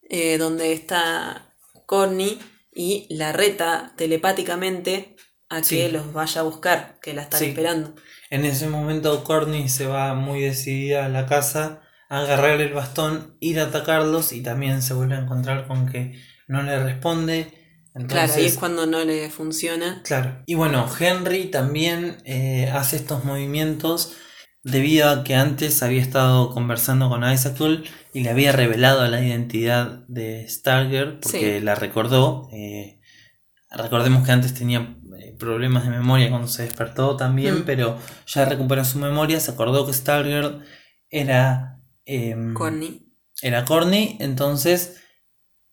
eh, 0.10 0.38
donde 0.38 0.72
está 0.72 1.54
Corny 1.86 2.40
y 2.74 3.08
la 3.10 3.32
reta 3.34 3.94
telepáticamente 3.98 5.16
a 5.50 5.62
que 5.62 5.90
los 5.92 6.14
vaya 6.14 6.42
a 6.42 6.44
buscar, 6.46 6.98
que 7.02 7.14
la 7.14 7.24
están 7.24 7.40
Sí. 7.40 7.46
esperando. 7.48 7.94
En 8.30 8.46
ese 8.46 8.68
momento 8.70 9.24
Courtney 9.26 9.68
se 9.68 9.86
va 9.86 10.14
muy 10.14 10.42
decidida 10.42 11.06
a 11.06 11.10
la 11.10 11.26
casa 11.26 11.82
a 12.10 12.20
agarrar 12.22 12.62
el 12.62 12.74
bastón, 12.74 13.36
ir 13.42 13.60
a 13.60 13.64
atacarlos 13.66 14.32
y 14.32 14.42
también 14.42 14.82
se 14.82 14.94
vuelve 14.94 15.16
a 15.16 15.20
encontrar 15.20 15.68
con 15.68 15.90
que 15.92 16.18
no 16.48 16.62
le 16.64 16.82
responde. 16.82 17.54
Entonces, 17.94 18.08
Claro, 18.28 18.34
ahí 18.36 18.46
es 18.46 18.58
cuando 18.58 18.86
no 18.86 19.04
le 19.04 19.30
funciona. 19.30 20.02
Claro. 20.06 20.42
Y 20.46 20.56
bueno, 20.56 20.90
Henry 20.98 21.46
también 21.48 22.18
eh, 22.24 22.70
hace 22.74 22.96
estos 22.96 23.26
movimientos 23.26 24.16
debido 24.64 25.10
a 25.10 25.24
que 25.24 25.36
antes 25.36 25.82
había 25.84 26.02
estado 26.02 26.52
conversando 26.54 27.10
con 27.10 27.30
Isaac 27.30 27.56
y 28.14 28.22
le 28.22 28.30
había 28.30 28.52
revelado 28.52 29.06
la 29.08 29.22
identidad 29.22 30.06
de 30.08 30.48
Stargirl 30.48 31.20
porque 31.20 31.58
Sí. 31.60 31.64
la 31.66 31.76
recordó. 31.76 32.48
eh, 32.54 33.00
recordemos 33.72 34.26
que 34.26 34.32
antes 34.34 34.54
tenía 34.54 34.96
eh, 35.20 35.36
problemas 35.40 35.84
de 35.86 35.90
memoria 35.92 36.30
cuando 36.30 36.48
se 36.48 36.64
despertó 36.64 37.16
también, 37.16 37.60
Mm. 37.60 37.64
pero 37.66 37.98
ya 38.28 38.46
recuperó 38.46 38.84
su 38.86 39.00
memoria, 39.00 39.40
se 39.40 39.52
acordó 39.52 39.86
que 39.86 39.94
Stargirl 39.94 40.62
era... 41.10 41.80
em, 42.06 42.54
Corny. 42.54 43.08
era 43.42 43.64
Corny, 43.66 44.18
entonces 44.20 44.98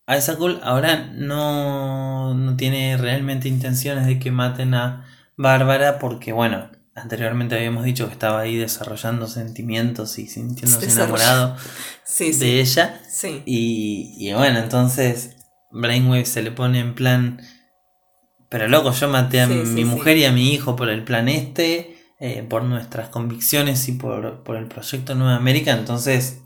Isaac 0.06 0.38
ahora 0.62 1.10
no, 1.14 2.32
no 2.34 2.56
tiene 2.56 2.96
realmente 2.96 3.48
intenciones 3.48 4.06
de 4.06 4.18
que 4.18 4.30
maten 4.30 4.74
a 4.74 5.04
Bárbara 5.36 5.98
porque, 5.98 6.32
bueno, 6.32 6.70
anteriormente 7.02 7.54
habíamos 7.56 7.84
dicho 7.84 8.06
que 8.06 8.12
estaba 8.12 8.40
ahí 8.40 8.56
desarrollando 8.56 9.26
sentimientos 9.26 10.18
y 10.18 10.26
sintiéndose 10.26 10.90
enamorado 10.90 11.56
Sí, 12.04 12.32
sí. 12.32 12.40
de 12.40 12.60
ella. 12.60 13.00
Sí. 13.08 13.42
Y, 13.46 14.14
y 14.18 14.32
bueno, 14.34 14.58
entonces 14.58 15.36
Brainwave 15.70 16.24
se 16.26 16.42
le 16.42 16.50
pone 16.50 16.80
en 16.80 16.94
plan, 16.94 17.40
pero 18.48 18.68
loco, 18.68 18.92
yo 18.92 19.08
maté 19.08 19.40
a 19.42 19.46
mi 19.46 19.84
mujer 19.84 20.16
y 20.16 20.24
a 20.24 20.32
mi 20.32 20.52
hijo 20.52 20.76
por 20.76 20.88
el 20.88 21.04
plan 21.04 21.28
este, 21.28 21.96
eh, 22.20 22.42
por 22.48 22.62
nuestras 22.64 23.08
convicciones 23.10 23.86
y 23.88 23.92
por, 23.92 24.42
por 24.42 24.56
el 24.56 24.66
proyecto 24.66 25.14
Nueva 25.14 25.36
América, 25.36 25.72
entonces 25.72 26.40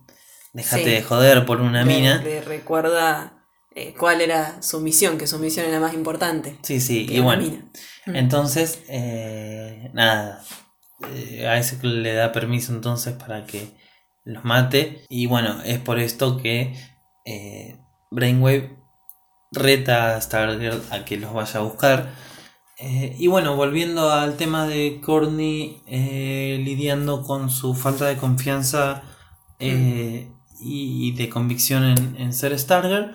déjate 0.53 0.91
de 0.91 1.03
joder 1.03 1.47
por 1.47 1.61
una 1.61 1.85
Le- 1.85 1.95
mina. 1.95 2.23
Le 2.23 2.41
recuerda 2.43 3.42
eh, 3.75 3.95
cuál 3.99 4.21
era 4.21 4.63
su 4.63 4.81
misión, 4.81 5.19
que 5.19 5.27
su 5.27 5.39
misión 5.39 5.67
era 5.67 5.81
más 5.81 5.95
importante. 5.95 6.59
Sí, 6.63 6.81
sí, 6.81 7.07
y 7.09 7.21
bueno, 7.21 7.43
mina. 7.43 7.65
Mm. 8.07 8.17
entonces, 8.17 8.83
eh, 8.89 9.91
nada, 9.93 10.43
eh, 11.15 11.47
a 11.47 11.59
ese 11.59 11.85
le 11.87 12.15
da 12.15 12.33
permiso 12.33 12.73
entonces 12.73 13.15
para 13.15 13.47
que 13.47 13.71
los 14.25 14.45
mate. 14.45 15.05
Y 15.09 15.27
bueno, 15.27 15.63
es 15.65 15.79
por 15.79 15.99
esto 15.99 16.37
que 16.37 16.75
eh, 17.25 17.79
Brainwave 18.11 18.77
reta 19.51 20.17
a 20.17 20.21
Stargirl 20.21 20.83
a 20.91 21.05
que 21.05 21.19
los 21.19 21.33
vaya 21.33 21.61
a 21.61 21.63
buscar. 21.63 22.15
Eh, 22.79 23.15
y 23.19 23.29
bueno, 23.29 23.55
volviendo 23.55 24.11
al 24.11 24.37
tema 24.37 24.67
de 24.67 25.01
Courtney 25.05 25.83
eh, 25.87 26.61
lidiando 26.65 27.23
con 27.23 27.51
su 27.51 27.75
falta 27.75 28.07
de 28.07 28.17
confianza 28.17 29.03
eh, 29.61 30.33
y, 30.61 31.09
y 31.09 31.13
de 31.13 31.29
convicción 31.29 31.85
en, 31.85 32.17
en 32.17 32.33
ser 32.33 32.59
Stargirl, 32.59 33.15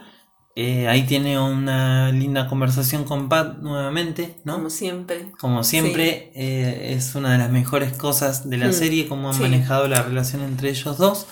eh, 0.59 0.87
ahí 0.87 1.03
tiene 1.05 1.37
una 1.39 2.11
linda 2.11 2.47
conversación 2.47 3.03
con 3.03 3.29
Pat 3.29 3.59
nuevamente, 3.59 4.37
¿no? 4.43 4.55
Como 4.55 4.69
siempre. 4.71 5.31
Como 5.39 5.63
siempre, 5.63 6.31
eh, 6.35 6.93
es 6.97 7.13
una 7.13 7.31
de 7.33 7.37
las 7.37 7.51
mejores 7.51 7.93
cosas 7.93 8.49
de 8.49 8.57
la 8.57 8.69
Mm, 8.69 8.73
serie, 8.73 9.07
cómo 9.07 9.27
han 9.29 9.35
sí. 9.35 9.41
manejado 9.41 9.87
la 9.87 10.01
relación 10.01 10.41
entre 10.41 10.69
ellos 10.71 10.97
dos. 10.97 11.27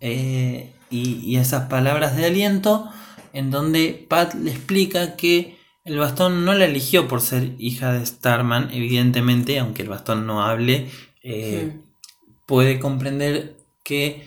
eh, 0.00 0.72
y, 0.90 1.20
y 1.24 1.36
esas 1.36 1.68
palabras 1.68 2.16
de 2.16 2.26
aliento, 2.26 2.88
en 3.32 3.50
donde 3.50 4.06
Pat 4.08 4.34
le 4.34 4.50
explica 4.50 5.14
que 5.16 5.56
el 5.84 5.98
bastón 5.98 6.44
no 6.44 6.52
la 6.54 6.64
eligió 6.66 7.06
por 7.08 7.20
ser 7.20 7.52
hija 7.58 7.92
de 7.92 8.04
Starman, 8.04 8.70
evidentemente, 8.72 9.58
aunque 9.58 9.82
el 9.82 9.88
bastón 9.88 10.26
no 10.26 10.42
hable, 10.42 10.88
eh, 11.22 11.72
Mm. 11.74 11.80
puede 12.46 12.78
comprender 12.80 13.56
que 13.84 14.26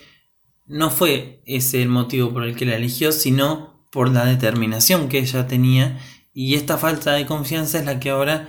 no 0.66 0.90
fue 0.90 1.42
ese 1.44 1.82
el 1.82 1.88
motivo 1.90 2.32
por 2.32 2.44
el 2.44 2.56
que 2.56 2.64
la 2.66 2.76
eligió, 2.76 3.12
sino 3.12 3.73
por 3.94 4.10
la 4.10 4.24
determinación 4.26 5.08
que 5.08 5.20
ella 5.20 5.46
tenía. 5.46 5.98
Y 6.32 6.56
esta 6.56 6.78
falta 6.78 7.12
de 7.12 7.26
confianza 7.26 7.78
es 7.78 7.84
la 7.84 8.00
que 8.00 8.10
ahora 8.10 8.48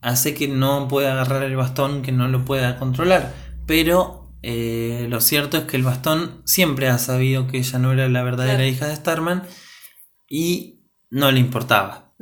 hace 0.00 0.34
que 0.34 0.46
no 0.46 0.86
pueda 0.86 1.12
agarrar 1.12 1.42
el 1.42 1.56
bastón, 1.56 2.02
que 2.02 2.12
no 2.12 2.28
lo 2.28 2.44
pueda 2.44 2.78
controlar. 2.78 3.34
Pero 3.66 4.30
eh, 4.42 5.08
lo 5.10 5.20
cierto 5.20 5.56
es 5.58 5.64
que 5.64 5.76
el 5.76 5.82
bastón 5.82 6.42
siempre 6.44 6.86
ha 6.88 6.98
sabido 6.98 7.48
que 7.48 7.58
ella 7.58 7.80
no 7.80 7.92
era 7.92 8.08
la 8.08 8.22
verdadera 8.22 8.58
Claro. 8.58 8.70
hija 8.70 8.86
de 8.86 8.94
Starman 8.94 9.42
y 10.28 10.84
no 11.10 11.32
le 11.32 11.40
importaba. 11.40 12.14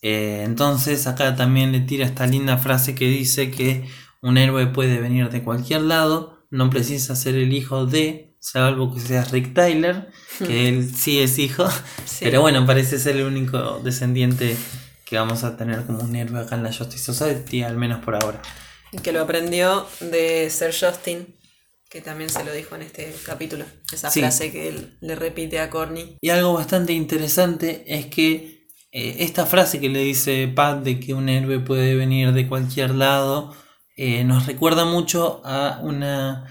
Eh, 0.00 0.42
entonces 0.44 1.06
acá 1.06 1.36
también 1.36 1.70
le 1.72 1.80
tira 1.80 2.06
esta 2.06 2.26
linda 2.26 2.56
frase 2.56 2.94
que 2.94 3.08
dice 3.08 3.50
que 3.50 3.86
un 4.22 4.38
héroe 4.38 4.66
puede 4.68 4.98
venir 4.98 5.28
de 5.28 5.42
cualquier 5.42 5.82
lado, 5.82 6.46
no 6.50 6.70
precisa 6.70 7.16
ser 7.16 7.34
el 7.34 7.52
hijo 7.52 7.84
de, 7.84 8.31
salvo 8.42 8.92
que 8.92 9.00
sea 9.00 9.22
Rick 9.24 9.54
Tyler, 9.54 10.10
que 10.38 10.68
él 10.68 10.92
sí 10.94 11.20
es 11.20 11.38
hijo, 11.38 11.66
Sí. 12.04 12.24
pero 12.24 12.40
bueno, 12.40 12.66
parece 12.66 12.98
ser 12.98 13.16
el 13.16 13.24
único 13.24 13.78
descendiente 13.84 14.56
que 15.04 15.16
vamos 15.16 15.44
a 15.44 15.56
tener 15.56 15.84
como 15.84 16.00
un 16.02 16.16
héroe 16.16 16.40
acá 16.42 16.56
en 16.56 16.64
la 16.64 16.72
Justice 16.72 17.04
Society, 17.04 17.62
al 17.62 17.76
menos 17.76 18.02
por 18.04 18.16
ahora. 18.16 18.42
Y 18.90 18.98
que 18.98 19.12
lo 19.12 19.22
aprendió 19.22 19.86
de 20.00 20.50
Sir 20.50 20.74
Justin, 20.78 21.34
que 21.88 22.00
también 22.00 22.30
se 22.30 22.42
lo 22.44 22.52
dijo 22.52 22.74
en 22.74 22.82
este 22.82 23.14
capítulo. 23.24 23.64
Esa 23.92 24.10
Sí. 24.10 24.20
frase 24.20 24.50
que 24.50 24.68
él 24.68 24.96
le 25.00 25.14
repite 25.14 25.60
a 25.60 25.70
Corny. 25.70 26.16
Y 26.20 26.30
algo 26.30 26.54
bastante 26.54 26.92
interesante 26.94 27.84
es 27.86 28.06
que 28.06 28.66
eh, 28.90 29.16
esta 29.20 29.46
frase 29.46 29.80
que 29.80 29.88
le 29.90 30.00
dice 30.00 30.48
Pat 30.54 30.82
de 30.82 30.98
que 31.00 31.14
un 31.14 31.28
héroe 31.28 31.60
puede 31.60 31.94
venir 31.94 32.32
de 32.32 32.46
cualquier 32.48 32.90
lado 32.94 33.54
eh, 33.96 34.24
nos 34.24 34.46
recuerda 34.46 34.84
mucho 34.86 35.42
a 35.44 35.78
una, 35.82 36.46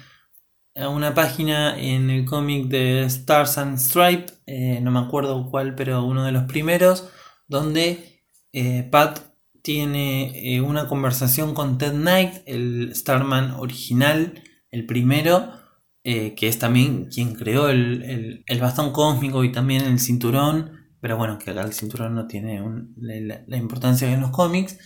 una 0.76 1.14
página 1.14 1.78
en 1.80 2.10
el 2.10 2.26
cómic 2.26 2.68
de 2.68 3.04
Stars 3.04 3.58
and 3.58 3.78
Stripe, 3.78 4.26
eh, 4.46 4.80
no 4.82 4.92
me 4.92 5.00
acuerdo 5.00 5.50
cuál, 5.50 5.76
pero 5.76 6.04
uno 6.06 6.24
de 6.26 6.32
los 6.32 6.44
primeros, 6.46 7.10
donde 7.48 8.24
eh, 8.54 8.84
Pat 8.90 9.20
tiene 9.62 10.56
eh, 10.56 10.62
una 10.62 10.88
conversación 10.88 11.54
con 11.54 11.78
Ted 11.78 11.94
Knight, 11.94 12.36
el 12.46 12.94
Starman 12.96 13.52
original, 13.52 14.42
el 14.72 14.86
primero, 14.86 15.60
que 16.04 16.48
es 16.48 16.58
también 16.58 17.10
quien 17.14 17.36
creó 17.36 17.70
el, 17.70 18.02
el- 18.04 18.44
el 18.48 18.60
bastón 18.60 18.92
cósmico 18.92 19.44
y 19.44 19.52
también 19.52 19.84
el 19.84 20.00
cinturón, 20.00 20.72
pero 21.00 21.16
bueno, 21.18 21.38
que 21.38 21.52
acá 21.52 21.62
el 21.62 21.74
cinturón 21.74 22.16
no 22.16 22.26
tiene 22.28 22.60
la, 22.98 23.44
la- 23.48 23.58
importancia 23.58 24.08
que 24.08 24.14
en 24.16 24.22
los 24.22 24.32
cómics. 24.32 24.78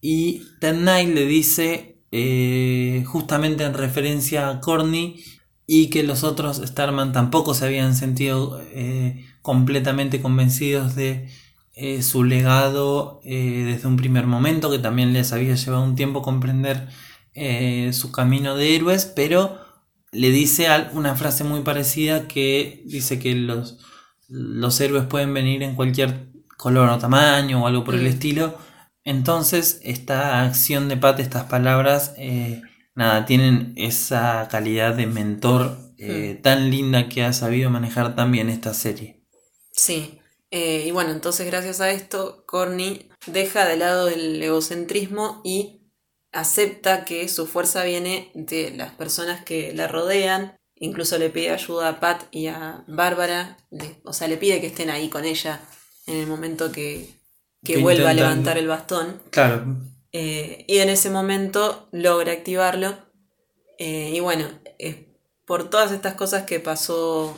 Y 0.00 0.42
Ted 0.60 0.76
Knight 0.76 1.14
le 1.14 1.26
dice, 1.26 1.95
eh, 2.18 3.04
justamente 3.04 3.64
en 3.64 3.74
referencia 3.74 4.48
a 4.48 4.60
Corny, 4.60 5.22
y 5.66 5.90
que 5.90 6.02
los 6.04 6.22
otros 6.22 6.62
Starman 6.64 7.12
tampoco 7.12 7.52
se 7.52 7.64
habían 7.66 7.94
sentido 7.94 8.60
eh, 8.72 9.24
completamente 9.42 10.20
convencidos 10.22 10.94
de 10.94 11.28
eh, 11.74 12.02
su 12.02 12.22
legado 12.24 13.20
eh, 13.24 13.64
desde 13.66 13.88
un 13.88 13.96
primer 13.96 14.26
momento, 14.26 14.70
que 14.70 14.78
también 14.78 15.12
les 15.12 15.32
había 15.32 15.54
llevado 15.56 15.82
un 15.82 15.96
tiempo 15.96 16.22
comprender 16.22 16.88
su 17.92 18.12
camino 18.12 18.56
de 18.56 18.74
héroes, 18.76 19.04
pero 19.14 19.58
le 20.10 20.30
dice 20.30 20.68
una 20.94 21.16
frase 21.16 21.44
muy 21.44 21.60
parecida 21.60 22.26
que 22.28 22.82
dice 22.86 23.18
que 23.18 23.34
los, 23.34 23.76
los 24.28 24.80
héroes 24.80 25.04
pueden 25.04 25.34
venir 25.34 25.62
en 25.62 25.74
cualquier 25.74 26.30
color 26.56 26.88
o 26.88 26.96
tamaño 26.96 27.62
o 27.62 27.66
algo 27.66 27.84
por 27.84 27.94
el 27.94 28.04
Mm. 28.04 28.06
estilo. 28.06 28.54
Entonces, 29.06 29.78
esta 29.84 30.42
acción 30.42 30.88
de 30.88 30.96
Pat, 30.96 31.20
estas 31.20 31.44
palabras, 31.44 32.12
eh, 32.18 32.60
nada, 32.96 33.24
tienen 33.24 33.72
esa 33.76 34.48
calidad 34.50 34.94
de 34.94 35.06
mentor 35.06 35.78
eh, 35.96 36.40
tan 36.42 36.72
linda 36.72 37.08
que 37.08 37.22
ha 37.22 37.32
sabido 37.32 37.70
manejar 37.70 38.16
también 38.16 38.50
esta 38.50 38.74
serie. 38.74 39.22
Sí. 39.70 40.20
Eh, 40.50 40.84
y 40.86 40.90
bueno, 40.90 41.12
entonces 41.12 41.46
gracias 41.46 41.80
a 41.80 41.92
esto, 41.92 42.44
Corny 42.46 43.08
deja 43.26 43.64
de 43.64 43.76
lado 43.76 44.08
el 44.08 44.42
egocentrismo 44.42 45.40
y 45.44 45.88
acepta 46.32 47.04
que 47.04 47.28
su 47.28 47.46
fuerza 47.46 47.84
viene 47.84 48.32
de 48.34 48.72
las 48.72 48.92
personas 48.92 49.44
que 49.44 49.72
la 49.72 49.86
rodean. 49.86 50.56
Incluso 50.74 51.16
le 51.18 51.30
pide 51.30 51.50
ayuda 51.50 51.90
a 51.90 52.00
Pat 52.00 52.24
y 52.32 52.48
a 52.48 52.82
Bárbara. 52.88 53.56
o 54.02 54.12
sea, 54.12 54.26
le 54.26 54.36
pide 54.36 54.60
que 54.60 54.66
estén 54.66 54.90
ahí 54.90 55.08
con 55.08 55.24
ella 55.24 55.60
en 56.06 56.16
el 56.16 56.26
momento 56.26 56.72
que, 56.72 57.16
que 57.64 57.74
Que 57.74 57.78
vuelva 57.82 58.10
a 58.10 58.14
levantar 58.14 58.58
el 58.58 58.68
bastón. 58.68 59.22
Claro, 59.30 59.76
Eh, 60.12 60.64
y 60.68 60.78
en 60.78 60.88
ese 60.88 61.10
momento 61.10 61.88
logra 61.92 62.32
activarlo. 62.32 62.96
Eh, 63.78 64.12
y 64.14 64.20
bueno, 64.20 64.46
por 65.44 65.68
todas 65.68 65.92
estas 65.92 66.14
cosas 66.14 66.44
que 66.44 66.58
pasó 66.60 67.36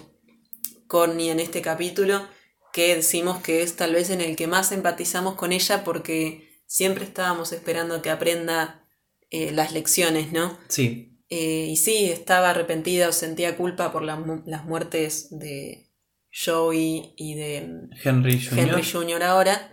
Corny 0.87 1.31
en 1.31 1.41
este 1.41 1.61
capítulo, 1.63 2.27
que 2.73 2.95
decimos 2.97 3.43
que 3.43 3.63
es 3.63 3.75
tal 3.77 3.95
vez 3.95 4.11
en 4.11 4.21
el 4.21 4.37
que 4.37 4.47
más 4.47 4.71
empatizamos 4.73 5.35
con 5.35 5.53
ella 5.53 5.83
porque 5.85 6.63
siempre 6.67 7.05
estábamos 7.05 7.53
esperando 7.53 8.01
que 8.03 8.11
aprenda 8.11 8.87
eh, 9.31 9.51
las 9.53 9.73
lecciones, 9.73 10.33
¿no? 10.33 10.57
sí, 10.69 11.05
y 11.31 11.77
sí, 11.77 12.07
estaba 12.11 12.51
arrepentida 12.51 13.09
o 13.09 13.13
sentía 13.13 13.57
culpa 13.59 13.93
por 13.93 14.03
la 14.03 14.17
mu- 14.17 14.43
las 14.47 14.65
muertes 14.65 15.29
de 15.31 15.91
Joey 16.33 17.13
y 17.17 17.35
de 17.35 17.57
Henry 18.03 18.41
Jr. 18.43 18.59
Henry 18.59 18.83
Jr. 18.83 19.23
ahora, 19.25 19.71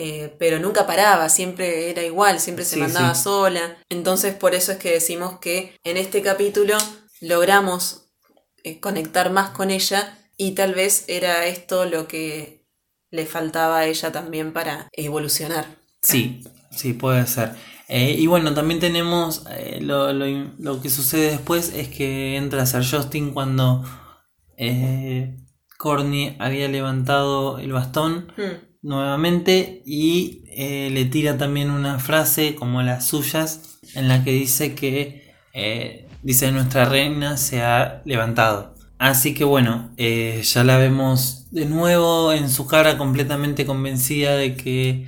eh, 0.00 0.34
pero 0.38 0.60
nunca 0.60 0.86
paraba, 0.86 1.28
siempre 1.28 1.90
era 1.90 2.02
igual, 2.04 2.38
siempre 2.40 2.64
se 2.64 2.76
Sí, 2.76 2.80
mandaba 2.80 3.14
sí. 3.14 3.22
sola. 3.24 3.76
Entonces 3.90 4.34
por 4.34 4.54
eso 4.54 4.72
es 4.72 4.78
que 4.78 4.92
decimos 4.92 5.38
que 5.40 5.76
en 5.84 5.96
este 5.96 6.22
capítulo 6.22 6.76
logramos 7.20 8.04
eh, 8.62 8.78
conectar 8.80 9.30
más 9.30 9.50
con 9.50 9.70
ella 9.70 10.16
y 10.36 10.52
tal 10.52 10.74
vez 10.74 11.04
era 11.08 11.46
esto 11.46 11.84
lo 11.84 12.06
que 12.06 12.64
le 13.10 13.26
faltaba 13.26 13.78
a 13.78 13.86
ella 13.86 14.12
también 14.12 14.52
para 14.52 14.88
evolucionar. 14.92 15.66
Sí, 16.00 16.42
sí, 16.70 16.92
puede 16.92 17.26
ser. 17.26 17.54
Eh, 17.88 18.14
y 18.18 18.26
bueno, 18.26 18.54
también 18.54 18.80
tenemos 18.80 19.44
lo, 19.80 20.12
lo, 20.12 20.26
lo 20.58 20.80
que 20.82 20.90
sucede 20.90 21.30
después 21.30 21.72
es 21.74 21.88
que 21.88 22.36
entra 22.36 22.62
a 22.62 22.66
ser 22.66 22.84
Justin 22.88 23.32
cuando 23.32 23.82
Corny 25.78 26.36
había 26.38 26.68
levantado 26.68 27.58
el 27.58 27.72
bastón 27.72 28.32
Hmm, 28.36 28.67
nuevamente 28.82 29.82
y 29.84 30.42
eh, 30.50 30.90
le 30.90 31.04
tira 31.04 31.36
también 31.38 31.70
una 31.70 31.98
frase 31.98 32.54
como 32.54 32.82
las 32.82 33.06
suyas 33.06 33.78
en 33.94 34.08
la 34.08 34.24
que 34.24 34.32
dice 34.32 34.74
que 34.74 35.34
eh, 35.52 36.06
dice 36.22 36.52
nuestra 36.52 36.84
reina 36.84 37.36
se 37.36 37.62
ha 37.62 38.02
levantado. 38.04 38.74
Así 38.98 39.34
que 39.34 39.44
bueno, 39.44 39.92
eh, 39.96 40.42
ya 40.44 40.64
la 40.64 40.76
vemos 40.76 41.46
de 41.50 41.66
nuevo 41.66 42.32
en 42.32 42.50
su 42.50 42.66
cara 42.66 42.98
completamente 42.98 43.64
convencida 43.64 44.36
de 44.36 44.56
que 44.56 45.06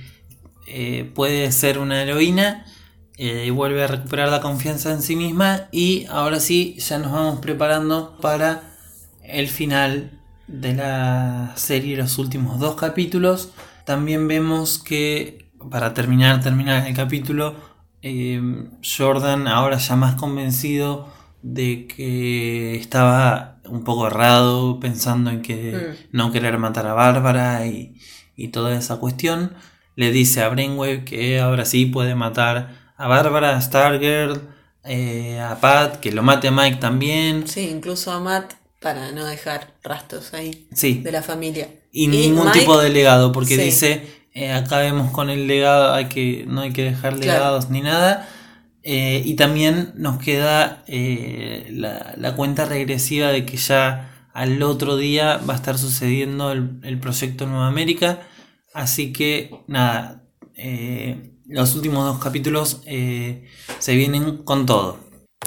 puede 1.13 1.51
ser 1.51 1.79
una 1.79 2.01
heroína 2.01 2.65
y 3.17 3.49
vuelve 3.49 3.83
a 3.83 3.87
recuperar 3.87 4.29
la 4.29 4.39
confianza 4.39 4.93
en 4.93 5.01
sí 5.01 5.17
misma 5.17 5.67
y 5.73 6.05
ahora 6.09 6.39
sí 6.39 6.77
ya 6.79 6.97
nos 6.97 7.11
vamos 7.11 7.41
preparando 7.41 8.15
para 8.21 8.63
el 9.21 9.49
final 9.49 10.20
de 10.51 10.73
la 10.75 11.53
serie, 11.55 11.95
los 11.97 12.17
últimos 12.17 12.59
dos 12.59 12.75
capítulos. 12.75 13.51
También 13.85 14.27
vemos 14.27 14.79
que 14.79 15.49
para 15.69 15.93
terminar, 15.93 16.41
terminar 16.41 16.85
el 16.87 16.95
capítulo, 16.95 17.55
eh, 18.01 18.41
Jordan 18.83 19.47
ahora 19.47 19.77
ya 19.77 19.95
más 19.95 20.15
convencido 20.15 21.07
de 21.41 21.87
que 21.87 22.75
estaba 22.75 23.59
un 23.65 23.83
poco 23.83 24.07
errado 24.07 24.79
pensando 24.79 25.29
en 25.29 25.41
que 25.41 25.71
Mm. 25.73 26.17
no 26.17 26.31
querer 26.31 26.57
matar 26.57 26.87
a 26.87 26.93
Bárbara 26.93 27.65
y, 27.67 27.95
y 28.35 28.49
toda 28.49 28.75
esa 28.75 28.97
cuestión. 28.97 29.53
Le 29.95 30.11
dice 30.11 30.41
a 30.41 30.49
Brainwave 30.49 31.03
que 31.05 31.39
ahora 31.39 31.65
sí 31.65 31.85
puede 31.85 32.15
matar 32.15 32.69
a 32.97 33.07
Bárbara, 33.07 33.55
a 33.55 33.61
Stargirl, 33.61 34.41
eh, 34.83 35.39
a 35.39 35.59
Pat, 35.59 35.99
que 35.99 36.11
lo 36.11 36.23
mate 36.23 36.47
a 36.47 36.51
Mike 36.51 36.77
también. 36.77 37.47
Sí, 37.47 37.69
incluso 37.69 38.11
a 38.11 38.19
Matt 38.19 38.53
para 38.81 39.11
no 39.11 39.25
dejar 39.25 39.75
rastros 39.83 40.33
ahí 40.33 40.67
Sí, 40.73 40.99
de 41.03 41.11
la 41.11 41.21
familia. 41.21 41.69
y 41.91 42.07
ningún 42.07 42.45
Mike- 42.47 42.59
tipo 42.59 42.77
de 42.79 42.89
legado, 42.89 43.31
porque 43.31 43.55
Sí. 43.55 43.61
dice, 43.61 44.07
eh, 44.33 44.51
acá 44.51 44.79
vemos 44.79 45.11
con 45.11 45.29
el 45.29 45.47
legado, 45.47 45.93
hay 45.93 46.05
que, 46.05 46.45
no 46.47 46.61
hay 46.61 46.71
que 46.73 46.83
dejar 46.83 47.15
Claro. 47.17 47.33
legados 47.39 47.69
ni 47.69 47.81
nada. 47.81 48.27
Eh, 48.83 49.21
y 49.23 49.35
también 49.35 49.91
nos 49.95 50.17
queda 50.17 50.83
eh, 50.87 51.67
la, 51.71 52.13
la 52.17 52.35
cuenta 52.35 52.65
regresiva 52.65 53.27
de 53.27 53.45
que 53.45 53.57
ya 53.57 54.27
al 54.33 54.63
otro 54.63 54.97
día 54.97 55.37
va 55.47 55.53
a 55.53 55.57
estar 55.57 55.77
sucediendo 55.77 56.51
el, 56.51 56.79
el 56.83 56.99
proyecto 56.99 57.45
Nueva 57.45 57.67
América. 57.67 58.21
Así 58.73 59.13
que 59.13 59.51
nada, 59.67 60.23
eh, 60.55 61.33
los 61.47 61.75
últimos 61.75 62.05
dos 62.05 62.17
capítulos 62.23 62.81
eh, 62.87 63.45
se 63.77 63.95
vienen 63.95 64.37
con 64.37 64.65
todo. 64.65 64.97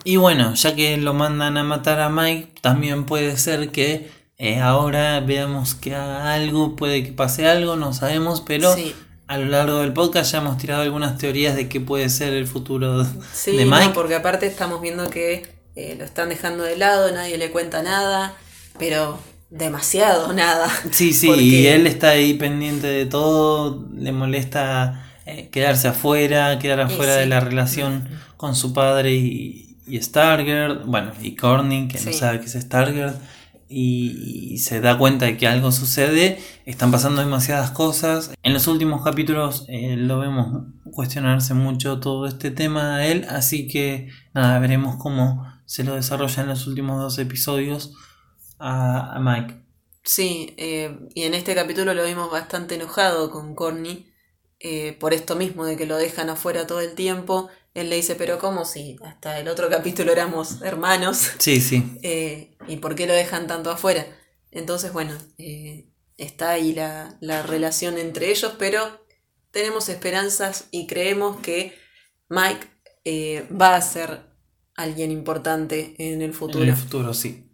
Y 0.04 0.16
bueno, 0.16 0.54
ya 0.54 0.74
que 0.76 0.96
lo 0.98 1.14
mandan 1.14 1.56
a 1.56 1.64
matar 1.64 2.00
a 2.00 2.08
Mike, 2.10 2.48
también 2.60 3.04
puede 3.06 3.36
ser 3.38 3.70
que 3.70 4.10
eh, 4.38 4.60
ahora 4.60 5.20
veamos 5.20 5.74
que 5.74 5.94
haga 5.94 6.34
algo, 6.34 6.76
puede 6.76 7.02
que 7.04 7.12
pase 7.12 7.48
algo, 7.48 7.76
no 7.76 7.92
sabemos, 7.94 8.42
pero 8.42 8.74
Sí. 8.74 8.94
a 9.28 9.38
lo 9.38 9.46
largo 9.46 9.78
del 9.78 9.92
podcast 9.94 10.32
ya 10.32 10.38
hemos 10.38 10.58
tirado 10.58 10.82
algunas 10.82 11.16
teorías 11.18 11.56
de 11.56 11.68
qué 11.68 11.80
puede 11.80 12.08
ser 12.10 12.34
el 12.34 12.46
futuro 12.46 13.06
Sí, 13.32 13.56
de 13.56 13.64
no, 13.64 13.76
Mike. 13.76 13.92
porque 13.94 14.14
aparte 14.16 14.46
estamos 14.46 14.80
viendo 14.82 15.08
que 15.08 15.54
eh, 15.76 15.94
lo 15.98 16.04
están 16.04 16.28
dejando 16.28 16.62
de 16.64 16.76
lado, 16.76 17.10
nadie 17.12 17.38
le 17.38 17.50
cuenta 17.50 17.82
nada, 17.82 18.34
pero 18.78 19.18
demasiado 19.50 20.32
nada. 20.32 20.68
Sí, 20.90 21.12
sí, 21.12 21.26
Porque- 21.28 21.42
y 21.42 21.66
él 21.68 21.86
está 21.86 22.10
ahí 22.10 22.34
pendiente 22.34 22.86
de 22.88 23.06
todo, 23.06 23.86
le 23.96 24.12
molesta 24.12 25.00
eh, 25.26 25.48
quedarse 25.50 25.88
afuera, 25.88 26.58
quedar 26.58 26.80
afuera 26.80 27.14
sí. 27.14 27.20
de 27.20 27.26
la 27.26 27.40
relación 27.40 28.08
con 28.36 28.54
su 28.54 28.72
padre 28.74 29.12
y, 29.14 29.63
y 29.86 30.00
Stargirl, 30.00 30.84
bueno, 30.86 31.12
y 31.20 31.34
Corny, 31.36 31.88
que 31.88 32.00
no 32.00 32.12
sabe 32.12 32.40
que 32.40 32.46
es 32.46 32.52
Stargirl, 32.52 33.14
y, 33.68 34.52
y 34.52 34.58
se 34.58 34.80
da 34.80 34.98
cuenta 34.98 35.26
de 35.26 35.36
que 35.36 35.46
algo 35.46 35.72
sucede, 35.72 36.38
están 36.64 36.90
pasando 36.90 37.20
demasiadas 37.20 37.70
cosas. 37.70 38.32
En 38.42 38.52
los 38.52 38.66
últimos 38.66 39.02
capítulos 39.02 39.64
eh, 39.68 39.96
lo 39.96 40.18
vemos 40.18 40.64
cuestionarse 40.92 41.54
mucho 41.54 41.98
todo 41.98 42.26
este 42.26 42.50
tema 42.50 42.96
a 42.96 43.06
él, 43.06 43.26
así 43.28 43.66
que 43.66 44.08
nada, 44.32 44.58
veremos 44.58 44.96
cómo 44.96 45.44
se 45.64 45.82
lo 45.82 45.94
desarrolla 45.94 46.42
en 46.42 46.48
los 46.48 46.66
últimos 46.66 47.00
dos 47.00 47.18
episodios 47.18 47.94
a, 48.58 49.16
a 49.16 49.20
Mike. 49.20 49.64
Sí, 50.04 50.54
eh, 50.58 50.98
y 51.14 51.22
en 51.22 51.34
este 51.34 51.54
capítulo 51.54 51.94
lo 51.94 52.04
vimos 52.04 52.30
bastante 52.30 52.74
enojado 52.74 53.30
con 53.30 53.54
Corny 53.54 54.06
eh, 54.60 54.96
por 55.00 55.14
esto 55.14 55.34
mismo 55.34 55.64
de 55.64 55.76
que 55.76 55.86
lo 55.86 55.96
dejan 55.96 56.28
afuera 56.28 56.66
todo 56.66 56.80
el 56.80 56.94
tiempo. 56.94 57.48
Él 57.74 57.90
le 57.90 57.96
dice, 57.96 58.14
pero 58.14 58.38
¿cómo 58.38 58.64
si 58.64 58.96
hasta 59.04 59.38
el 59.40 59.48
otro 59.48 59.68
capítulo 59.68 60.12
éramos 60.12 60.62
hermanos? 60.62 61.32
Sí, 61.38 61.60
sí. 61.60 61.98
Eh, 62.02 62.56
¿Y 62.68 62.76
por 62.76 62.94
qué 62.94 63.06
lo 63.06 63.12
dejan 63.12 63.46
tanto 63.46 63.70
afuera? 63.70 64.06
Entonces, 64.50 64.92
bueno, 64.92 65.16
eh, 65.38 65.88
está 66.16 66.50
ahí 66.50 66.72
la, 66.72 67.16
la 67.20 67.42
relación 67.42 67.98
entre 67.98 68.30
ellos, 68.30 68.54
pero 68.58 69.04
tenemos 69.50 69.88
esperanzas 69.88 70.66
y 70.70 70.86
creemos 70.86 71.40
que 71.40 71.76
Mike 72.28 72.66
eh, 73.04 73.46
va 73.50 73.76
a 73.76 73.82
ser 73.82 74.22
alguien 74.76 75.10
importante 75.10 75.94
en 75.98 76.22
el 76.22 76.32
futuro. 76.32 76.64
En 76.64 76.70
el 76.70 76.76
futuro, 76.76 77.14
sí. 77.14 77.50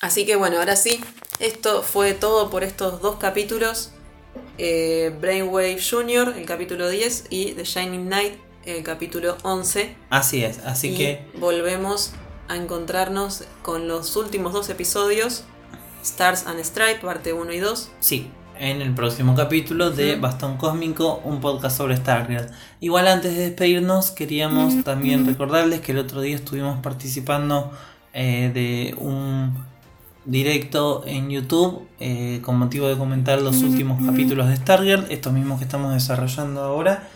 Así 0.00 0.26
que 0.26 0.36
bueno, 0.36 0.58
ahora 0.58 0.76
sí, 0.76 1.00
esto 1.38 1.82
fue 1.82 2.14
todo 2.14 2.50
por 2.50 2.64
estos 2.64 3.00
dos 3.00 3.16
capítulos. 3.16 3.90
Eh, 4.58 5.14
Brainwave 5.20 5.78
Jr., 5.82 6.34
el 6.36 6.46
capítulo 6.46 6.88
10, 6.88 7.24
y 7.30 7.52
The 7.52 7.64
Shining 7.64 8.06
Knight, 8.06 8.34
el 8.66 8.82
capítulo 8.82 9.36
11. 9.42 9.94
Así 10.10 10.44
es, 10.44 10.58
así 10.58 10.88
y 10.88 10.96
que 10.96 11.24
volvemos 11.38 12.12
a 12.48 12.56
encontrarnos 12.56 13.44
con 13.62 13.88
los 13.88 14.16
últimos 14.16 14.52
dos 14.52 14.68
episodios, 14.68 15.44
Stars 16.02 16.46
and 16.46 16.60
Stripe, 16.60 17.00
parte 17.00 17.32
1 17.32 17.52
y 17.52 17.58
2. 17.58 17.90
sí, 18.00 18.30
en 18.58 18.80
el 18.80 18.94
próximo 18.94 19.34
capítulo 19.34 19.90
de. 19.90 20.16
Bastón 20.16 20.56
Cósmico, 20.56 21.20
un 21.24 21.40
podcast 21.40 21.76
sobre 21.76 21.96
Stargirl. 21.96 22.46
Igual 22.80 23.06
antes 23.06 23.36
de 23.36 23.50
despedirnos, 23.50 24.12
queríamos 24.12 24.82
también 24.82 25.26
recordarles 25.26 25.80
que 25.82 25.92
el 25.92 25.98
otro 25.98 26.22
día 26.22 26.36
estuvimos 26.36 26.80
participando 26.80 27.70
eh, 28.14 28.50
de 28.54 28.94
un 28.98 29.54
directo 30.24 31.04
en 31.06 31.28
YouTube 31.28 31.86
eh, 32.00 32.40
con 32.42 32.58
motivo 32.58 32.88
de 32.88 32.96
comentar 32.96 33.42
los 33.42 33.62
últimos 33.62 34.02
capítulos 34.02 34.48
de 34.48 34.56
Stargirl, 34.56 35.04
estos 35.10 35.34
mismos 35.34 35.58
que 35.58 35.64
estamos 35.64 35.92
desarrollando 35.92 36.62
ahora. 36.62 37.10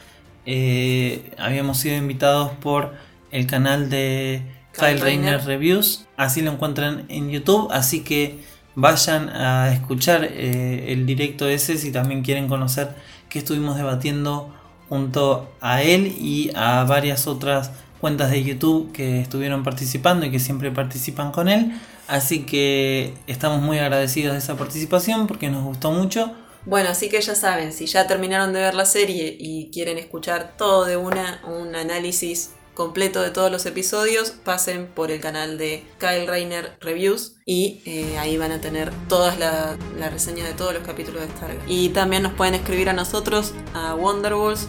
Eh, 0.47 1.33
habíamos 1.39 1.79
sido 1.79 1.97
invitados 1.97 2.53
por 2.61 2.95
el 3.31 3.47
canal 3.47 3.91
de 3.91 4.43
Kyle 4.73 5.01
Rayner. 5.01 5.45
Reviews. 5.45 6.07
Así 6.17 6.43
lo 6.43 6.53
encuentran 6.53 7.05
en 7.09 7.31
YouTube. 7.31 7.69
Así 7.71 8.01
que 8.01 8.39
vayan 8.75 9.29
a 9.31 9.73
escuchar 9.73 10.25
eh, 10.25 10.93
el 10.93 11.07
directo 11.07 11.49
ese 11.49 11.77
si 11.77 11.93
también 11.93 12.23
quieren 12.23 12.49
conocer 12.49 12.95
que 13.29 13.39
estuvimos 13.39 13.77
debatiendo 13.77 14.55
junto 14.89 15.53
a 15.61 15.83
él 15.83 16.15
y 16.19 16.51
a 16.55 16.85
varias 16.85 17.27
otras 17.27 17.71
cuentas 18.01 18.31
de 18.31 18.43
YouTube 18.43 18.93
que 18.93 19.21
estuvieron 19.21 19.63
participando 19.63 20.27
y 20.27 20.31
que 20.31 20.41
siempre 20.41 20.71
participan 20.71 21.31
con 21.31 21.49
él. 21.49 21.73
Así 22.09 22.41
que 22.41 23.15
estamos 23.29 23.63
muy 23.63 23.79
agradecidos 23.79 24.33
de 24.33 24.39
esa 24.39 24.57
participación 24.57 25.27
porque 25.27 25.49
nos 25.49 25.63
gustó 25.63 25.93
mucho. 25.93 26.33
Bueno, 26.67 26.91
así 26.91 27.09
que 27.09 27.21
ya 27.21 27.35
saben, 27.35 27.73
si 27.73 27.87
ya 27.87 28.07
terminaron 28.07 28.53
de 28.53 28.61
ver 28.61 28.75
la 28.75 28.85
serie 28.85 29.35
y 29.39 29.71
quieren 29.71 29.99
escuchar 29.99 30.57
todo 30.59 30.85
de 30.85 30.97
una, 30.97 31.43
un 31.47 31.75
análisis 31.75 32.51
completo 32.75 33.21
de 33.21 33.31
todos 33.31 33.51
los 33.51 33.67
episodios, 33.67 34.31
pasen 34.31 34.87
por 34.87 35.11
el 35.11 35.21
canal 35.21 35.59
de 35.59 35.85
Kyle 35.99 36.27
Rayner 36.27 36.77
Reviews 36.81 37.37
y 37.45 37.83
eh, 37.85 38.17
ahí 38.19 38.37
van 38.37 38.53
a 38.53 38.61
tener 38.61 38.91
todas 39.09 39.39
las 39.39 39.77
la 39.99 40.09
reseñas 40.09 40.49
de 40.49 40.55
todos 40.55 40.73
los 40.73 40.83
capítulos 40.83 41.23
de 41.23 41.29
Stargate. 41.29 41.63
Y 41.67 41.91
también 41.91 42.23
nos 42.23 42.33
pueden 42.35 42.55
escribir 42.55 42.89
a 42.89 42.93
nosotros, 42.93 43.53
a 43.75 43.95
Wonderwalls, 43.95 44.69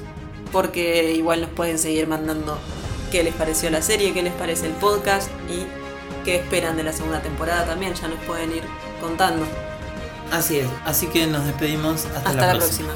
porque 0.52 1.14
igual 1.14 1.42
nos 1.42 1.52
pueden 1.52 1.80
seguir 1.80 2.08
mandando 2.08 2.58
qué 3.12 3.24
les 3.24 3.34
pareció 3.34 3.70
la 3.70 3.82
serie, 3.82 4.14
qué 4.14 4.24
les 4.24 4.34
parece 4.34 4.66
el 4.68 4.74
podcast 4.74 5.30
y 5.50 5.66
qué 6.26 6.36
esperan 6.36 6.78
de 6.78 6.84
la 6.84 6.94
segunda 6.94 7.22
temporada 7.22 7.66
también, 7.66 7.94
ya 7.94 8.08
nos 8.08 8.20
pueden 8.26 8.56
ir 8.56 8.64
contando. 9.00 9.46
Así 10.32 10.60
es, 10.60 10.68
así 10.86 11.08
que 11.08 11.28
nos 11.28 11.46
despedimos 11.46 12.06
hasta, 12.06 12.30
Hasta, 12.30 12.54
la 12.54 12.60
próxima. 12.60 12.94